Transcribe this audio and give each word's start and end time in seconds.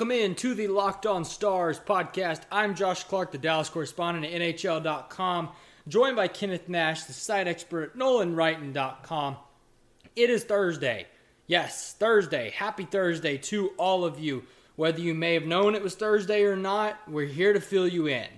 Welcome 0.00 0.16
in 0.16 0.34
to 0.36 0.54
the 0.54 0.66
Locked 0.66 1.04
On 1.04 1.26
Stars 1.26 1.78
podcast. 1.78 2.40
I'm 2.50 2.74
Josh 2.74 3.04
Clark, 3.04 3.32
the 3.32 3.36
Dallas 3.36 3.68
correspondent 3.68 4.24
at 4.24 4.40
NHL.com, 4.40 5.50
joined 5.88 6.16
by 6.16 6.26
Kenneth 6.26 6.70
Nash, 6.70 7.02
the 7.02 7.12
site 7.12 7.46
expert 7.46 7.82
at 7.82 7.96
NolanWrighton.com. 7.98 9.36
It 10.16 10.30
is 10.30 10.44
Thursday. 10.44 11.06
Yes, 11.46 11.92
Thursday. 11.98 12.48
Happy 12.48 12.86
Thursday 12.86 13.36
to 13.36 13.72
all 13.76 14.06
of 14.06 14.18
you. 14.18 14.44
Whether 14.76 15.00
you 15.00 15.12
may 15.12 15.34
have 15.34 15.44
known 15.44 15.74
it 15.74 15.82
was 15.82 15.96
Thursday 15.96 16.44
or 16.44 16.56
not, 16.56 16.98
we're 17.06 17.26
here 17.26 17.52
to 17.52 17.60
fill 17.60 17.86
you 17.86 18.06
in. 18.06 18.28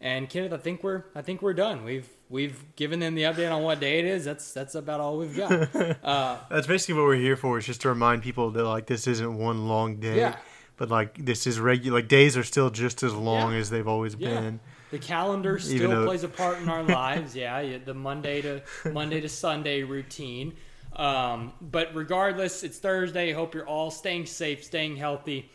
And 0.00 0.28
Kenneth, 0.28 0.52
I 0.52 0.56
think 0.56 0.82
we're 0.82 1.04
I 1.14 1.22
think 1.22 1.42
we're 1.42 1.54
done. 1.54 1.84
We've 1.84 2.08
we've 2.28 2.60
given 2.74 2.98
them 2.98 3.14
the 3.14 3.22
update 3.22 3.52
on 3.52 3.62
what 3.62 3.78
day 3.78 4.00
it 4.00 4.04
is. 4.04 4.24
That's 4.24 4.52
that's 4.52 4.74
about 4.74 4.98
all 4.98 5.16
we've 5.18 5.36
got. 5.36 5.68
Uh, 6.02 6.38
That's 6.50 6.66
basically 6.66 6.96
what 6.96 7.04
we're 7.04 7.14
here 7.14 7.36
for. 7.36 7.56
Is 7.56 7.66
just 7.66 7.82
to 7.82 7.88
remind 7.88 8.22
people 8.22 8.50
that 8.50 8.64
like 8.64 8.86
this 8.86 9.06
isn't 9.06 9.38
one 9.38 9.68
long 9.68 10.00
day. 10.00 10.16
Yeah. 10.16 10.36
But 10.76 10.90
like 10.90 11.24
this 11.24 11.46
is 11.46 11.60
regular. 11.60 11.98
Like 12.00 12.08
days 12.08 12.36
are 12.36 12.42
still 12.44 12.70
just 12.70 13.02
as 13.02 13.14
long 13.14 13.52
Yeah. 13.52 13.58
as 13.58 13.70
they've 13.70 13.86
always 13.86 14.14
Yeah. 14.18 14.40
been. 14.40 14.60
The 14.90 14.98
calendar 14.98 15.58
still 15.58 15.90
though- 15.90 16.06
plays 16.06 16.24
a 16.24 16.28
part 16.28 16.58
in 16.58 16.68
our 16.68 16.82
lives. 17.02 17.34
Yeah, 17.36 17.60
yeah, 17.60 17.78
the 17.84 17.94
Monday 17.94 18.42
to 18.42 18.62
Monday 18.92 19.20
to 19.20 19.28
Sunday 19.28 19.82
routine. 19.82 20.54
Um, 20.96 21.52
but 21.60 21.94
regardless, 21.94 22.62
it's 22.62 22.78
Thursday. 22.78 23.32
Hope 23.32 23.54
you're 23.54 23.66
all 23.66 23.90
staying 23.90 24.26
safe, 24.26 24.62
staying 24.64 24.96
healthy. 24.96 25.50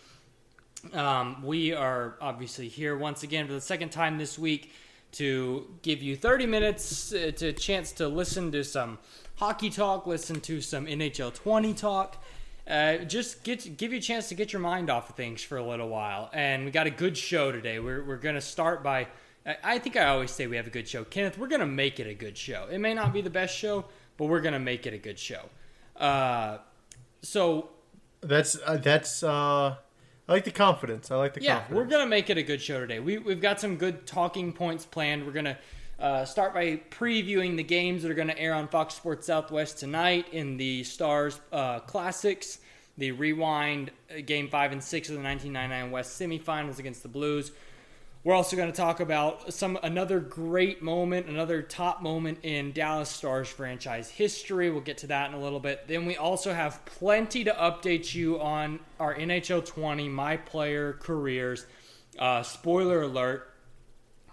Um, 0.93 1.43
we 1.45 1.73
are 1.73 2.15
obviously 2.21 2.67
here 2.70 2.97
once 2.97 3.23
again 3.23 3.48
for 3.48 3.54
the 3.54 3.61
second 3.61 3.89
time 3.89 4.17
this 4.17 4.39
week 4.39 4.71
to 5.13 5.67
give 5.81 6.01
you 6.01 6.15
30 6.15 6.45
minutes 6.45 7.13
uh, 7.13 7.31
to 7.37 7.48
a 7.48 7.54
chance 7.54 7.91
to 7.93 8.07
listen 8.07 8.51
to 8.51 8.63
some 8.63 8.98
hockey 9.35 9.70
talk, 9.70 10.05
listen 10.07 10.39
to 10.41 10.61
some 10.61 10.85
NHL 10.85 11.33
20 11.33 11.73
talk. 11.73 12.23
Uh, 12.70 12.98
just 13.05 13.43
get 13.43 13.77
give 13.77 13.91
you 13.91 13.98
a 13.98 14.01
chance 14.01 14.29
to 14.29 14.35
get 14.35 14.53
your 14.53 14.59
mind 14.62 14.89
off 14.89 15.09
of 15.09 15.15
things 15.15 15.41
for 15.41 15.57
a 15.57 15.63
little 15.63 15.89
while. 15.89 16.29
And 16.34 16.65
we 16.65 16.71
got 16.71 16.85
a 16.87 16.91
good 16.91 17.17
show 17.17 17.51
today. 17.51 17.79
We're, 17.79 18.03
we're 18.03 18.17
going 18.17 18.35
to 18.35 18.41
start 18.41 18.84
by, 18.84 19.07
I- 19.63 19.79
think 19.79 19.98
I 19.98 20.05
always 20.05 20.29
say 20.31 20.45
we 20.48 20.55
have 20.57 20.67
a 20.67 20.70
good 20.70 20.87
show. 20.87 21.03
Kenneth, 21.03 21.37
we're 21.37 21.48
going 21.48 21.61
to 21.61 21.65
make 21.65 21.99
it 21.99 22.05
a 22.07 22.13
good 22.13 22.37
show. 22.37 22.67
It 22.71 22.77
may 22.77 22.93
not 22.93 23.11
be 23.11 23.21
the 23.21 23.29
best 23.31 23.57
show, 23.57 23.85
but 24.17 24.26
we're 24.26 24.41
going 24.41 24.53
to 24.53 24.59
make 24.59 24.85
it 24.85 24.93
a 24.93 24.99
good 24.99 25.17
show. 25.17 25.49
Uh, 25.98 26.59
so 27.23 27.70
That's 28.21 28.57
uh, 28.65 28.77
that's. 28.77 29.23
uh 29.23 29.76
I 30.27 30.31
like 30.33 30.43
the 30.43 30.51
confidence. 30.51 31.09
I 31.09 31.15
like 31.15 31.33
the 31.33 31.41
yeah, 31.41 31.55
confidence. 31.61 31.76
we're 31.76 31.85
gonna 31.89 32.05
make 32.05 32.29
it 32.29 32.37
a 32.37 32.43
good 32.43 32.61
show 32.61 32.79
today. 32.79 32.99
We 32.99 33.17
we've 33.17 33.41
got 33.41 33.59
some 33.59 33.77
good 33.77 34.05
talking 34.05 34.54
points 34.54 34.85
planned. 34.85 35.26
We're 35.26 35.31
gonna 35.31 35.57
uh, 35.99 36.23
start 36.25 36.53
by 36.53 36.79
previewing 36.89 37.57
the 37.57 37.63
games 37.63 38.03
that 38.03 38.11
are 38.11 38.15
gonna 38.15 38.35
air 38.37 38.53
on 38.53 38.67
Fox 38.67 38.93
Sports 38.95 39.27
Southwest 39.27 39.79
tonight 39.79 40.27
in 40.31 40.57
the 40.57 40.83
Stars 40.83 41.39
uh, 41.51 41.79
Classics, 41.79 42.59
the 42.97 43.11
rewind 43.11 43.91
uh, 44.09 44.21
Game 44.25 44.47
Five 44.47 44.71
and 44.71 44.83
Six 44.83 45.09
of 45.09 45.15
the 45.15 45.21
1999 45.21 45.91
West 45.91 46.20
semifinals 46.20 46.79
against 46.79 47.03
the 47.03 47.09
Blues. 47.09 47.51
We're 48.23 48.33
also 48.33 48.57
going 48.57 48.70
to 48.70 48.75
talk 48.75 48.99
about 48.99 49.53
some 49.53 49.79
another 49.81 50.20
great 50.20 50.81
moment, 50.81 51.27
another 51.27 51.61
top 51.61 52.01
moment 52.01 52.39
in 52.43 52.73
Dallas 52.73 53.09
Stars 53.09 53.47
franchise 53.47 54.09
history. 54.09 54.70
We'll 54.70 54.81
get 54.81 54.97
to 54.99 55.07
that 55.07 55.29
in 55.29 55.35
a 55.35 55.41
little 55.41 55.61
bit. 55.61 55.87
Then 55.87 56.05
we 56.05 56.17
also 56.17 56.53
have 56.53 56.83
plenty 56.85 57.45
to 57.45 57.51
update 57.51 58.13
you 58.13 58.41
on 58.41 58.81
our 58.99 59.15
NHL 59.15 59.65
20 59.65 60.09
my 60.09 60.35
player 60.35 60.93
careers. 60.93 61.65
Uh, 62.17 62.43
spoiler 62.43 63.03
alert: 63.03 63.53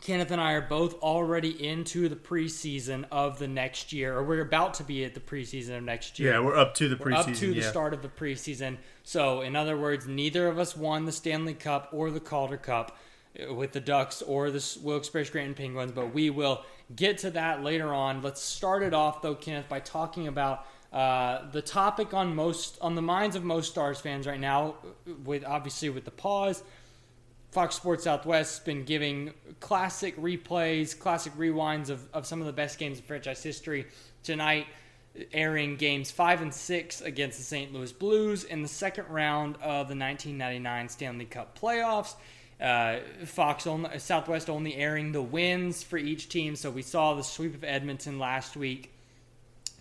Kenneth 0.07 0.31
and 0.31 0.41
I 0.41 0.53
are 0.53 0.61
both 0.61 1.03
already 1.03 1.67
into 1.67 2.09
the 2.09 2.15
preseason 2.15 3.07
of 3.11 3.41
the 3.41 3.49
next 3.49 3.93
year, 3.93 4.17
or 4.17 4.23
we're 4.23 4.41
about 4.41 4.75
to 4.75 4.85
be 4.85 5.05
at 5.05 5.15
the 5.15 5.21
preseason 5.21 5.79
of 5.79 5.83
next 5.83 6.21
year 6.21 6.35
yeah, 6.35 6.39
we're 6.39 6.57
up 6.57 6.75
to 6.75 6.89
the 6.89 6.95
we're 6.95 7.11
preseason. 7.11 7.31
up 7.31 7.35
to 7.35 7.53
the 7.53 7.61
yeah. 7.61 7.69
start 7.69 7.93
of 7.93 8.03
the 8.03 8.09
preseason. 8.09 8.77
So, 9.03 9.41
in 9.41 9.57
other 9.57 9.77
words, 9.77 10.07
neither 10.07 10.47
of 10.47 10.61
us 10.61 10.77
won 10.77 11.07
the 11.07 11.13
Stanley 11.13 11.55
Cup 11.55 11.89
or 11.93 12.13
the 12.13 12.21
Calder 12.21 12.57
Cup 12.57 12.97
uh, 13.37 13.53
with 13.53 13.73
the 13.73 13.81
Ducks 13.81 14.23
or 14.23 14.53
the 14.53 14.79
Wilkes-Barre 14.81 15.25
Scranton 15.25 15.55
Penguins, 15.55 15.91
but 15.91 16.15
we 16.15 16.31
will 16.31 16.65
get 16.95 17.19
to 17.19 17.31
that 17.31 17.65
later 17.65 17.93
on. 17.93 18.23
Let's 18.23 18.41
start 18.41 18.85
it 18.85 18.95
off 18.95 19.23
though, 19.23 19.35
Kenneth, 19.35 19.69
by 19.69 19.81
talking 19.81 20.29
about 20.29 20.67
uh, 20.93 21.51
the 21.51 21.63
topic 21.63 22.15
on 22.15 22.33
most 22.33 22.79
on 22.81 22.95
the 22.95 23.03
minds 23.03 23.35
of 23.35 23.43
most 23.43 23.73
Stars 23.73 23.99
fans 23.99 24.29
right 24.29 24.39
now, 24.39 24.77
with 25.25 25.45
obviously 25.45 25.91
with 25.91 26.05
the 26.05 26.13
pause. 26.13 26.63
Fox 27.51 27.75
Sports 27.75 28.05
Southwest 28.05 28.59
has 28.59 28.65
been 28.65 28.85
giving 28.85 29.33
classic 29.61 30.17
replays, 30.17 30.99
classic 30.99 31.35
rewinds 31.37 31.91
of, 31.91 32.07
of 32.13 32.27
some 32.27 32.41
of 32.41 32.47
the 32.47 32.53
best 32.53 32.79
games 32.79 32.99
in 32.99 33.05
franchise 33.05 33.43
history. 33.43 33.87
Tonight, 34.23 34.67
airing 35.33 35.77
games 35.77 36.11
five 36.11 36.43
and 36.43 36.53
six 36.53 37.01
against 37.01 37.39
the 37.39 37.45
St. 37.45 37.73
Louis 37.73 37.93
Blues 37.93 38.45
in 38.45 38.63
the 38.63 38.69
second 38.69 39.09
round 39.09 39.57
of 39.57 39.89
the 39.89 39.97
1999 39.97 40.89
Stanley 40.89 41.25
Cup 41.25 41.59
playoffs. 41.59 42.15
Uh, 42.61 43.01
Fox 43.27 43.67
only, 43.67 43.99
Southwest 43.99 44.49
only 44.49 44.75
airing 44.75 45.13
the 45.13 45.23
wins 45.23 45.83
for 45.83 45.99
each 45.99 46.29
team. 46.29 46.57
So 46.57 46.71
we 46.71 46.83
saw 46.83 47.15
the 47.15 47.23
sweep 47.23 47.55
of 47.55 47.65
Edmonton 47.65 48.19
last 48.19 48.57
week. 48.57 48.93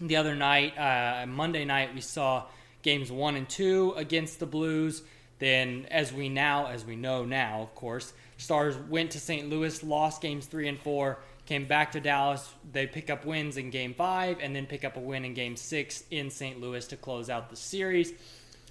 The 0.02 0.18
other 0.18 0.36
night, 0.36 0.78
uh, 0.78 1.26
Monday 1.26 1.64
night, 1.64 1.96
we 1.96 2.02
saw 2.02 2.44
games 2.82 3.12
one 3.12 3.36
and 3.36 3.48
two 3.48 3.94
against 3.96 4.40
the 4.40 4.46
Blues. 4.46 5.04
Then, 5.40 5.86
as 5.92 6.14
we 6.14 6.30
now, 6.30 6.68
as 6.68 6.86
we 6.86 6.96
know 6.96 7.26
now, 7.26 7.62
of 7.62 7.76
course, 7.76 8.14
Stars 8.38 8.78
went 8.78 9.12
to 9.12 9.20
St. 9.20 9.50
Louis, 9.50 9.84
lost 9.84 10.22
games 10.22 10.46
three 10.46 10.68
and 10.68 10.80
four, 10.80 11.20
came 11.46 11.66
back 11.66 11.92
to 11.94 12.00
Dallas. 12.00 12.54
They 12.72 12.88
pick 12.88 13.10
up 13.10 13.26
wins 13.26 13.58
in 13.58 13.70
Game 13.70 13.94
Five, 13.94 14.38
and 14.42 14.56
then 14.56 14.66
pick 14.66 14.86
up 14.86 14.98
a 14.98 15.00
win 15.00 15.26
in 15.26 15.34
Game 15.34 15.58
Six 15.58 16.04
in 16.10 16.30
St. 16.30 16.60
Louis 16.62 16.86
to 16.88 16.98
close 16.98 17.30
out 17.30 17.50
the 17.50 17.56
series. 17.56 18.14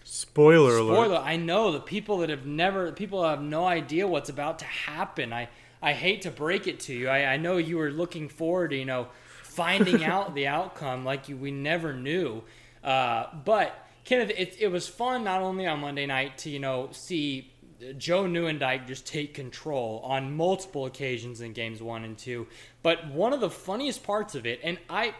Spoiler 0.05 0.77
alert. 0.77 0.95
Spoiler! 0.95 1.17
I 1.19 1.37
know 1.37 1.73
the 1.73 1.81
people 1.81 2.19
that 2.19 2.31
have 2.31 2.47
never, 2.47 2.93
people 2.93 3.25
have 3.25 3.43
no 3.43 3.67
idea 3.67 4.07
what's 4.07 4.29
about 4.29 4.59
to 4.61 4.67
happen. 4.67 5.33
I, 5.33 5.49
I 5.83 5.93
hate 5.93 6.23
to 6.23 6.31
break 6.31 6.67
it 6.67 6.81
to 6.81 6.95
you. 6.95 7.09
I, 7.09 7.25
I 7.25 7.37
know 7.37 7.59
you 7.59 7.77
were 7.79 7.91
looking 7.91 8.29
forward 8.29 8.71
to, 8.71 8.77
you 8.77 8.85
know, 8.85 9.09
finding 9.43 10.05
out 10.05 10.35
the 10.35 10.47
outcome 10.47 11.05
like 11.05 11.29
you, 11.29 11.37
we 11.37 11.51
never 11.51 11.93
knew. 11.93 12.43
Uh, 12.83 13.27
but 13.45 13.84
Kenneth, 14.05 14.33
it, 14.37 14.57
it 14.61 14.69
was 14.69 14.87
fun 14.87 15.25
not 15.25 15.41
only 15.41 15.67
on 15.67 15.81
Monday 15.81 16.07
night 16.07 16.39
to, 16.39 16.51
you 16.51 16.59
know, 16.59 16.89
see 16.93 17.51
Joe 17.99 18.25
Nieuwendyk 18.25 18.87
just 18.87 19.07
take 19.07 19.35
control 19.35 20.01
on 20.05 20.37
multiple 20.37 20.87
occasions 20.87 21.41
in 21.41 21.53
games 21.53 21.83
one 21.83 22.05
and 22.05 22.17
two. 22.17 22.47
But 22.83 23.09
one 23.09 23.33
of 23.33 23.41
the 23.41 23.51
funniest 23.51 24.03
parts 24.05 24.35
of 24.35 24.47
it, 24.47 24.61
and 24.63 24.79
I, 24.89 25.15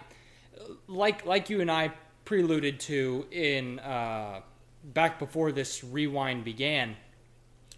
like 0.87 1.27
like 1.27 1.51
you 1.51 1.61
and 1.61 1.71
I 1.71 1.93
preluded 2.25 2.81
to 2.81 3.27
in 3.31 3.79
uh, 3.81 4.41
back 4.85 5.19
before 5.19 5.53
this 5.53 5.83
rewind 5.85 6.45
began, 6.45 6.97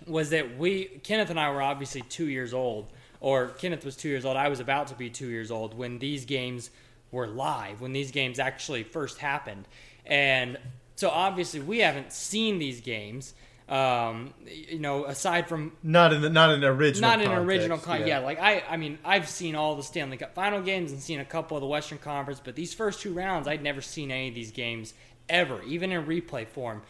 was 0.06 0.30
that 0.30 0.58
we 0.58 0.86
Kenneth 1.02 1.30
and 1.30 1.40
I 1.40 1.50
were 1.50 1.62
obviously 1.62 2.02
two 2.02 2.28
years 2.28 2.52
old, 2.52 2.92
or 3.20 3.48
Kenneth 3.48 3.84
was 3.84 3.96
two 3.96 4.08
years 4.08 4.24
old. 4.24 4.36
I 4.36 4.48
was 4.48 4.60
about 4.60 4.88
to 4.88 4.94
be 4.94 5.10
two 5.10 5.28
years 5.28 5.50
old 5.50 5.76
when 5.76 5.98
these 5.98 6.24
games 6.24 6.70
were 7.10 7.26
live, 7.26 7.80
when 7.80 7.92
these 7.92 8.10
games 8.10 8.38
actually 8.38 8.82
first 8.82 9.18
happened, 9.18 9.66
and 10.04 10.58
so 10.96 11.08
obviously 11.08 11.60
we 11.60 11.78
haven't 11.78 12.12
seen 12.12 12.58
these 12.58 12.80
games. 12.80 13.32
Um, 13.68 14.32
you 14.46 14.78
know, 14.78 15.06
aside 15.06 15.48
from 15.48 15.72
Not 15.82 16.12
in 16.12 16.22
the, 16.22 16.30
not 16.30 16.52
in 16.52 16.60
the 16.60 16.68
original. 16.68 17.10
not 17.10 17.20
in 17.20 17.26
context, 17.26 17.48
original 17.48 17.78
con- 17.78 18.06
yeah. 18.06 18.20
like 18.20 18.38
I 18.38 18.62
I 18.70 18.76
mean 18.76 18.96
I've 19.04 19.28
seen 19.28 19.56
all 19.56 19.74
the 19.74 19.82
Stanley 19.82 20.16
Cup 20.18 20.34
final 20.34 20.62
games 20.62 20.92
and 20.92 21.00
seen 21.02 21.18
a 21.18 21.24
couple 21.24 21.56
of 21.56 21.62
the 21.62 21.66
Western 21.66 21.98
Conference, 21.98 22.40
but 22.42 22.54
these 22.54 22.72
first 22.74 23.00
two 23.00 23.12
rounds 23.12 23.48
I'd 23.48 23.64
never 23.64 23.80
seen 23.80 24.12
any 24.12 24.28
of 24.28 24.34
these 24.36 24.52
games 24.52 24.94
ever, 25.28 25.62
even 25.64 25.90
in 25.90 26.06
replay 26.06 26.46
form. 26.46 26.82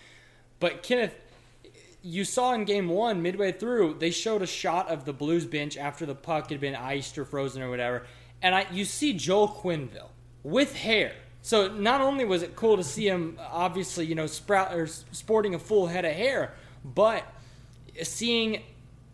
But 0.61 0.83
Kenneth, 0.83 1.15
you 2.03 2.25
saw 2.27 2.53
in 2.53 2.67
game 2.67 2.89
one, 2.91 3.23
midway 3.23 3.53
through, 3.53 3.95
they 3.99 4.11
showed 4.11 4.43
a 4.43 4.47
shot 4.47 4.89
of 4.89 5.07
the 5.07 5.15
Blues 5.15 5.47
bench 5.47 5.79
after 5.79 6.05
the 6.05 6.15
puck 6.15 6.51
had 6.51 6.61
been 6.61 6.75
iced 6.77 7.17
or 7.17 7.25
frozen 7.25 7.63
or 7.63 7.71
whatever, 7.71 8.03
and 8.43 8.55
I 8.55 8.67
you 8.71 8.85
see 8.85 9.15
Joel 9.15 9.49
Quenneville 9.49 10.11
with 10.43 10.77
hair. 10.77 11.15
So 11.47 11.69
not 11.69 12.01
only 12.01 12.25
was 12.25 12.43
it 12.43 12.57
cool 12.57 12.77
to 12.77 12.83
see 12.83 13.07
him, 13.07 13.39
obviously, 13.39 14.05
you 14.05 14.17
know, 14.17 14.27
sprout 14.27 14.75
or 14.75 14.89
sporting 14.89 15.55
a 15.55 15.61
full 15.61 15.87
head 15.87 16.05
of 16.05 16.13
hair, 16.13 16.55
but 16.85 17.23
seeing 18.03 18.65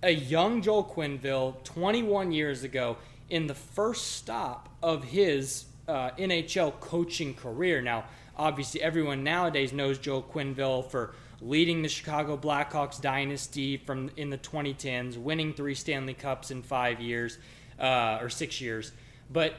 a 0.02 0.12
young 0.12 0.62
Joel 0.62 0.82
Quenneville 0.82 1.62
21 1.64 2.32
years 2.32 2.64
ago 2.64 2.96
in 3.28 3.48
the 3.48 3.54
first 3.54 4.12
stop 4.12 4.70
of 4.82 5.04
his 5.04 5.66
uh, 5.86 6.12
NHL 6.12 6.80
coaching 6.80 7.34
career. 7.34 7.82
Now, 7.82 8.04
obviously, 8.34 8.80
everyone 8.80 9.22
nowadays 9.22 9.74
knows 9.74 9.98
Joel 9.98 10.22
Quenneville 10.22 10.90
for 10.90 11.14
leading 11.42 11.82
the 11.82 11.88
Chicago 11.90 12.38
Blackhawks 12.38 12.98
dynasty 12.98 13.76
from 13.76 14.10
in 14.16 14.30
the 14.30 14.38
2010s, 14.38 15.18
winning 15.18 15.52
three 15.52 15.74
Stanley 15.74 16.14
Cups 16.14 16.50
in 16.50 16.62
five 16.62 16.98
years 16.98 17.36
uh, 17.78 18.20
or 18.22 18.30
six 18.30 18.58
years. 18.58 18.90
But 19.30 19.54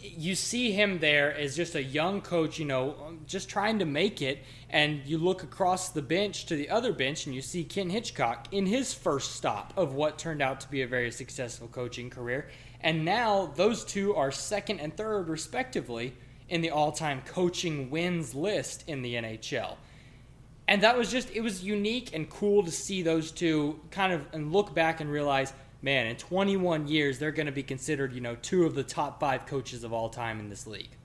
you 0.00 0.34
see 0.34 0.72
him 0.72 0.98
there 0.98 1.34
as 1.34 1.56
just 1.56 1.74
a 1.74 1.82
young 1.82 2.20
coach, 2.20 2.58
you 2.58 2.64
know, 2.64 2.94
just 3.26 3.48
trying 3.48 3.78
to 3.80 3.84
make 3.84 4.22
it. 4.22 4.42
And 4.70 5.02
you 5.04 5.18
look 5.18 5.42
across 5.42 5.90
the 5.90 6.02
bench 6.02 6.46
to 6.46 6.56
the 6.56 6.70
other 6.70 6.92
bench 6.92 7.26
and 7.26 7.34
you 7.34 7.42
see 7.42 7.64
Ken 7.64 7.90
Hitchcock 7.90 8.48
in 8.50 8.66
his 8.66 8.94
first 8.94 9.36
stop 9.36 9.72
of 9.76 9.94
what 9.94 10.18
turned 10.18 10.42
out 10.42 10.60
to 10.60 10.70
be 10.70 10.82
a 10.82 10.86
very 10.86 11.10
successful 11.10 11.68
coaching 11.68 12.10
career. 12.10 12.48
And 12.80 13.04
now 13.04 13.52
those 13.54 13.84
two 13.84 14.14
are 14.14 14.30
second 14.32 14.80
and 14.80 14.96
third, 14.96 15.28
respectively, 15.28 16.14
in 16.48 16.60
the 16.60 16.70
all 16.70 16.92
time 16.92 17.22
coaching 17.26 17.90
wins 17.90 18.34
list 18.34 18.84
in 18.86 19.02
the 19.02 19.14
NHL. 19.14 19.76
and 20.66 20.82
that 20.82 20.96
was 20.96 21.10
just 21.10 21.30
it 21.30 21.40
was 21.42 21.62
unique 21.62 22.14
and 22.14 22.28
cool 22.30 22.62
to 22.62 22.70
see 22.70 23.02
those 23.02 23.30
two 23.30 23.78
kind 23.90 24.12
of 24.12 24.26
and 24.32 24.52
look 24.52 24.74
back 24.74 25.00
and 25.00 25.10
realize 25.10 25.52
man 25.84 26.06
in 26.06 26.16
21 26.16 26.88
years 26.88 27.18
they're 27.18 27.30
going 27.30 27.46
to 27.46 27.52
be 27.52 27.62
considered 27.62 28.12
you 28.12 28.20
know 28.20 28.36
two 28.42 28.64
of 28.64 28.74
the 28.74 28.82
top 28.82 29.20
five 29.20 29.46
coaches 29.46 29.84
of 29.84 29.92
all 29.92 30.08
time 30.08 30.40
in 30.40 30.48
this 30.48 30.66
league 30.66 30.96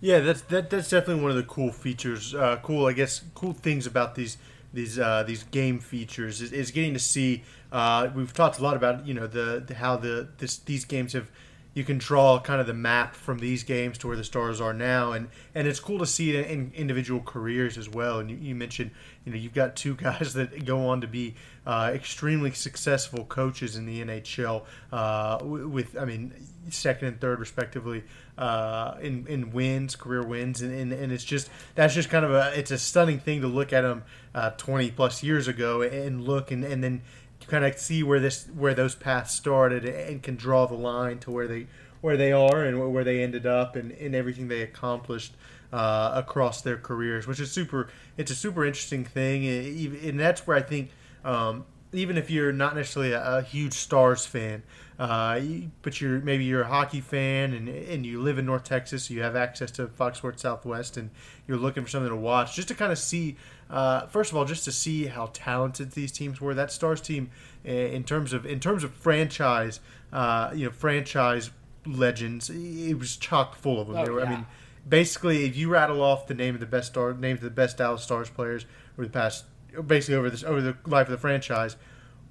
Yeah, 0.00 0.20
that's 0.20 0.42
that, 0.42 0.70
that's 0.70 0.90
definitely 0.90 1.22
one 1.22 1.30
of 1.30 1.36
the 1.36 1.44
cool 1.44 1.72
features. 1.72 2.34
Uh, 2.34 2.58
cool, 2.62 2.86
I 2.86 2.92
guess, 2.92 3.22
cool 3.34 3.52
things 3.52 3.86
about 3.86 4.14
these 4.14 4.36
these 4.72 4.98
uh, 4.98 5.22
these 5.22 5.44
game 5.44 5.78
features 5.78 6.40
is, 6.42 6.52
is 6.52 6.70
getting 6.70 6.94
to 6.94 7.00
see. 7.00 7.42
Uh, 7.72 8.10
we've 8.14 8.32
talked 8.32 8.58
a 8.58 8.62
lot 8.62 8.76
about 8.76 9.06
you 9.06 9.14
know 9.14 9.26
the, 9.26 9.62
the 9.66 9.74
how 9.74 9.96
the 9.96 10.28
this 10.38 10.58
these 10.58 10.84
games 10.84 11.12
have. 11.12 11.30
You 11.74 11.84
can 11.84 11.98
draw 11.98 12.40
kind 12.40 12.60
of 12.60 12.66
the 12.66 12.74
map 12.74 13.14
from 13.14 13.38
these 13.38 13.64
games 13.64 13.98
to 13.98 14.06
where 14.06 14.16
the 14.16 14.24
stars 14.24 14.60
are 14.60 14.72
now, 14.72 15.12
and, 15.12 15.28
and 15.54 15.66
it's 15.66 15.80
cool 15.80 15.98
to 15.98 16.06
see 16.06 16.36
it 16.36 16.48
in 16.48 16.72
individual 16.74 17.20
careers 17.20 17.76
as 17.76 17.88
well. 17.88 18.20
And 18.20 18.30
you, 18.30 18.36
you 18.36 18.54
mentioned, 18.54 18.92
you 19.24 19.32
know, 19.32 19.38
you've 19.38 19.54
got 19.54 19.76
two 19.76 19.94
guys 19.96 20.34
that 20.34 20.64
go 20.64 20.86
on 20.86 21.00
to 21.00 21.06
be 21.06 21.34
uh, 21.66 21.90
extremely 21.92 22.52
successful 22.52 23.24
coaches 23.24 23.76
in 23.76 23.86
the 23.86 24.04
NHL 24.04 24.62
uh, 24.92 25.38
with, 25.42 25.96
I 25.98 26.04
mean, 26.04 26.32
second 26.70 27.08
and 27.08 27.20
third 27.20 27.40
respectively 27.40 28.04
uh, 28.36 28.96
in 29.00 29.26
in 29.26 29.52
wins, 29.52 29.96
career 29.96 30.22
wins, 30.22 30.62
and, 30.62 30.72
and, 30.72 30.92
and 30.92 31.12
it's 31.12 31.24
just 31.24 31.48
that's 31.74 31.94
just 31.94 32.10
kind 32.10 32.24
of 32.24 32.32
a 32.32 32.58
it's 32.58 32.70
a 32.70 32.78
stunning 32.78 33.18
thing 33.18 33.40
to 33.42 33.46
look 33.46 33.72
at 33.72 33.82
them 33.82 34.02
uh, 34.34 34.50
20 34.50 34.90
plus 34.92 35.22
years 35.22 35.46
ago 35.46 35.82
and 35.82 36.24
look 36.24 36.50
and, 36.50 36.64
and 36.64 36.82
then 36.82 37.02
kind 37.48 37.64
of 37.64 37.78
see 37.78 38.02
where 38.02 38.20
this 38.20 38.48
where 38.54 38.74
those 38.74 38.94
paths 38.94 39.34
started 39.34 39.84
and 39.84 40.22
can 40.22 40.36
draw 40.36 40.66
the 40.66 40.74
line 40.74 41.18
to 41.20 41.30
where 41.30 41.46
they 41.46 41.66
where 42.00 42.16
they 42.16 42.32
are 42.32 42.64
and 42.64 42.92
where 42.92 43.04
they 43.04 43.22
ended 43.22 43.46
up 43.46 43.76
and, 43.76 43.92
and 43.92 44.14
everything 44.14 44.48
they 44.48 44.60
accomplished 44.62 45.34
uh, 45.72 46.12
across 46.14 46.60
their 46.62 46.76
careers, 46.76 47.26
which 47.26 47.40
is 47.40 47.50
super. 47.50 47.88
It's 48.16 48.30
a 48.30 48.34
super 48.34 48.64
interesting 48.64 49.04
thing, 49.04 49.46
and 49.46 50.20
that's 50.20 50.46
where 50.46 50.56
I 50.56 50.62
think. 50.62 50.90
Um, 51.24 51.64
even 51.92 52.18
if 52.18 52.28
you're 52.28 52.52
not 52.52 52.74
necessarily 52.74 53.12
a, 53.12 53.38
a 53.38 53.42
huge 53.42 53.72
Stars 53.72 54.26
fan, 54.26 54.64
uh, 54.98 55.40
but 55.82 56.00
you're 56.00 56.20
maybe 56.20 56.44
you're 56.44 56.62
a 56.62 56.68
hockey 56.68 57.00
fan 57.00 57.52
and, 57.52 57.68
and 57.68 58.06
you 58.06 58.20
live 58.20 58.38
in 58.38 58.46
North 58.46 58.64
Texas, 58.64 59.04
so 59.04 59.14
you 59.14 59.22
have 59.22 59.34
access 59.34 59.70
to 59.72 59.88
Fox 59.88 60.18
Sports 60.18 60.42
Southwest, 60.42 60.96
and 60.96 61.10
you're 61.48 61.56
looking 61.56 61.82
for 61.82 61.90
something 61.90 62.10
to 62.10 62.16
watch, 62.16 62.54
just 62.54 62.68
to 62.68 62.74
kind 62.74 62.92
of 62.92 62.98
see. 62.98 63.36
Uh, 63.70 64.06
first 64.06 64.30
of 64.30 64.36
all, 64.36 64.44
just 64.44 64.64
to 64.64 64.72
see 64.72 65.06
how 65.06 65.30
talented 65.32 65.92
these 65.92 66.12
teams 66.12 66.40
were. 66.40 66.54
That 66.54 66.70
Stars 66.70 67.00
team, 67.00 67.30
in 67.64 68.04
terms 68.04 68.32
of 68.32 68.46
in 68.46 68.60
terms 68.60 68.84
of 68.84 68.92
franchise, 68.92 69.80
uh, 70.12 70.52
you 70.54 70.66
know, 70.66 70.70
franchise 70.70 71.50
legends, 71.86 72.50
it 72.50 72.94
was 72.94 73.16
chock 73.16 73.56
full 73.56 73.80
of 73.80 73.88
them. 73.88 73.96
Oh, 73.96 74.12
were, 74.12 74.20
yeah. 74.20 74.26
I 74.26 74.30
mean, 74.30 74.46
basically, 74.88 75.44
if 75.44 75.56
you 75.56 75.70
rattle 75.70 76.02
off 76.02 76.26
the 76.26 76.34
name 76.34 76.54
of 76.54 76.60
the 76.60 76.66
best 76.66 76.92
star, 76.92 77.12
names 77.14 77.38
of 77.38 77.44
the 77.44 77.50
best 77.50 77.78
Dallas 77.78 78.02
Stars 78.02 78.30
players 78.30 78.64
over 78.96 79.06
the 79.06 79.12
past, 79.12 79.44
basically 79.86 80.14
over 80.14 80.30
this 80.30 80.44
over 80.44 80.60
the 80.60 80.76
life 80.86 81.08
of 81.08 81.12
the 81.12 81.18
franchise, 81.18 81.76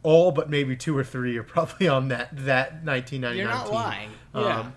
all 0.04 0.32
but 0.32 0.50
maybe 0.50 0.76
two 0.76 0.96
or 0.98 1.04
three 1.04 1.38
are 1.38 1.44
probably 1.44 1.88
on 1.88 2.10
that 2.10 2.30
that 2.36 2.84
1999 2.86 3.38
you're 3.38 3.48
not 3.48 3.66
team. 3.66 3.74
lying 3.76 4.10
yeah 4.36 4.60
Um, 4.60 4.74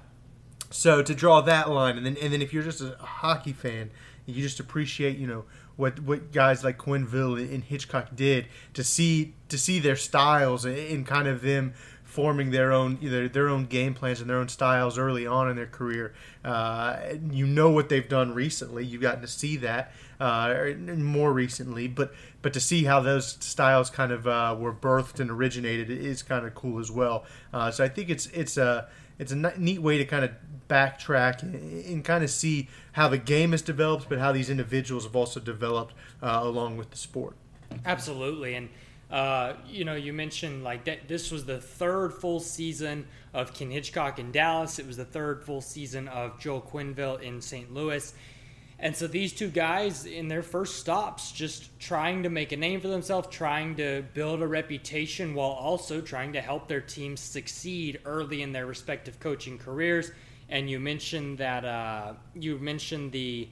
so 0.71 1.01
to 1.03 1.15
draw 1.15 1.41
that 1.43 1.71
line, 1.71 1.97
and 1.97 2.05
then 2.05 2.17
and 2.21 2.33
then 2.33 2.43
if 2.43 2.53
you're 2.53 2.65
just 2.65 2.81
a 2.81 2.97
hockey 2.99 3.53
fan, 3.53 3.91
you 4.27 4.43
just 4.43 4.59
appreciate 4.59 5.17
you 5.17 5.27
know 5.27 5.45
what 5.77 6.01
what 6.01 6.33
guys 6.33 6.65
like 6.65 6.77
Quenneville 6.77 7.39
and 7.55 7.63
Hitchcock 7.63 8.17
did 8.17 8.49
to 8.75 8.83
see 8.83 9.35
to 9.49 9.59
see 9.59 9.79
their 9.79 9.95
styles 9.97 10.65
and 10.65 11.07
kind 11.07 11.29
of 11.29 11.41
them 11.43 11.73
forming 12.17 12.51
their 12.51 12.73
own 12.73 12.97
either 13.03 13.29
their 13.29 13.47
own 13.47 13.67
game 13.67 13.93
plans 13.93 14.23
and 14.23 14.31
their 14.31 14.39
own 14.39 14.49
styles 14.49 14.97
early 14.97 15.27
on 15.27 15.51
in 15.51 15.57
their 15.57 15.67
career. 15.67 16.15
Uh, 16.43 16.97
you 17.31 17.47
know 17.47 17.71
what 17.71 17.91
they've 17.91 18.09
done 18.09 18.33
recently. 18.33 18.83
You've 18.87 19.03
gotten 19.03 19.21
to 19.21 19.29
see 19.29 19.59
that 19.59 19.93
uh, 20.19 20.71
more 20.97 21.31
recently, 21.31 21.89
but 21.89 22.15
but 22.41 22.55
to 22.55 22.61
see 22.61 22.85
how 22.85 23.01
those 23.01 23.37
styles 23.41 23.91
kind 23.91 24.13
of 24.13 24.27
uh, 24.27 24.57
were 24.59 24.73
birthed 24.73 25.21
and 25.21 25.31
originated 25.31 25.91
is 25.91 26.23
kind 26.23 26.47
of 26.47 26.55
cool 26.55 26.81
as 26.81 26.91
well. 26.91 27.27
Uh, 27.53 27.71
so 27.71 27.85
I 27.85 27.89
think 27.89 28.09
it's 28.09 28.29
it's 28.29 28.57
a 28.57 28.89
it's 29.19 29.33
a 29.33 29.37
neat 29.59 29.83
way 29.83 29.99
to 29.99 30.07
kind 30.07 30.25
of 30.25 30.31
backtrack 30.71 31.43
and, 31.43 32.03
kind 32.03 32.25
of 32.25 32.31
see 32.31 32.69
how 32.93 33.09
the 33.09 33.19
game 33.19 33.51
has 33.51 33.61
developed, 33.61 34.09
but 34.09 34.19
how 34.19 34.33
these 34.33 34.49
individuals 34.49 35.05
have 35.05 35.15
also 35.15 35.39
developed 35.39 35.95
uh, 36.23 36.41
along 36.43 36.79
with 36.79 36.91
the 36.91 36.97
sport. 36.97 37.37
Absolutely, 37.85 38.55
and 38.55 38.71
uh, 39.11 39.55
you 39.69 39.85
know, 39.85 39.95
you 39.95 40.13
mentioned 40.13 40.65
like 40.65 40.85
that. 40.87 41.09
This 41.09 41.31
was 41.31 41.45
the 41.45 41.61
third 41.61 42.13
full 42.15 42.41
season 42.41 43.07
of 43.33 43.55
Ken 43.55 43.71
Hitchcock 43.71 44.19
in 44.19 44.33
Dallas. 44.33 44.79
It 44.79 44.87
was 44.87 44.97
the 44.97 45.05
third 45.05 45.45
full 45.45 45.61
season 45.61 46.09
of 46.09 46.39
Joel 46.41 46.61
Quenneville 46.61 47.21
in 47.21 47.41
St. 47.41 47.73
Louis. 47.73 48.13
And 48.79 48.95
so 48.95 49.07
these 49.07 49.33
two 49.33 49.49
guys, 49.49 50.05
in 50.05 50.29
their 50.29 50.43
first 50.43 50.77
stops, 50.77 51.33
just 51.33 51.79
trying 51.81 52.25
to 52.25 52.29
make 52.29 52.53
a 52.53 52.57
name 52.57 52.81
for 52.81 52.89
themselves, 52.89 53.29
trying 53.31 53.77
to 53.77 54.05
build 54.13 54.43
a 54.43 54.47
reputation 54.47 55.35
while 55.35 55.51
also 55.51 56.03
trying 56.03 56.35
to 56.35 56.43
help 56.43 56.69
their 56.69 56.83
teams 56.83 57.21
succeed 57.21 58.01
early 58.05 58.43
in 58.43 58.53
their 58.53 58.67
respective 58.67 59.19
coaching 59.19 59.57
careers. 59.57 60.11
And 60.51 60.69
you 60.69 60.79
mentioned 60.79 61.39
that 61.39 61.65
uh, 61.65 62.15
you 62.35 62.59
mentioned 62.59 63.13
the 63.13 63.49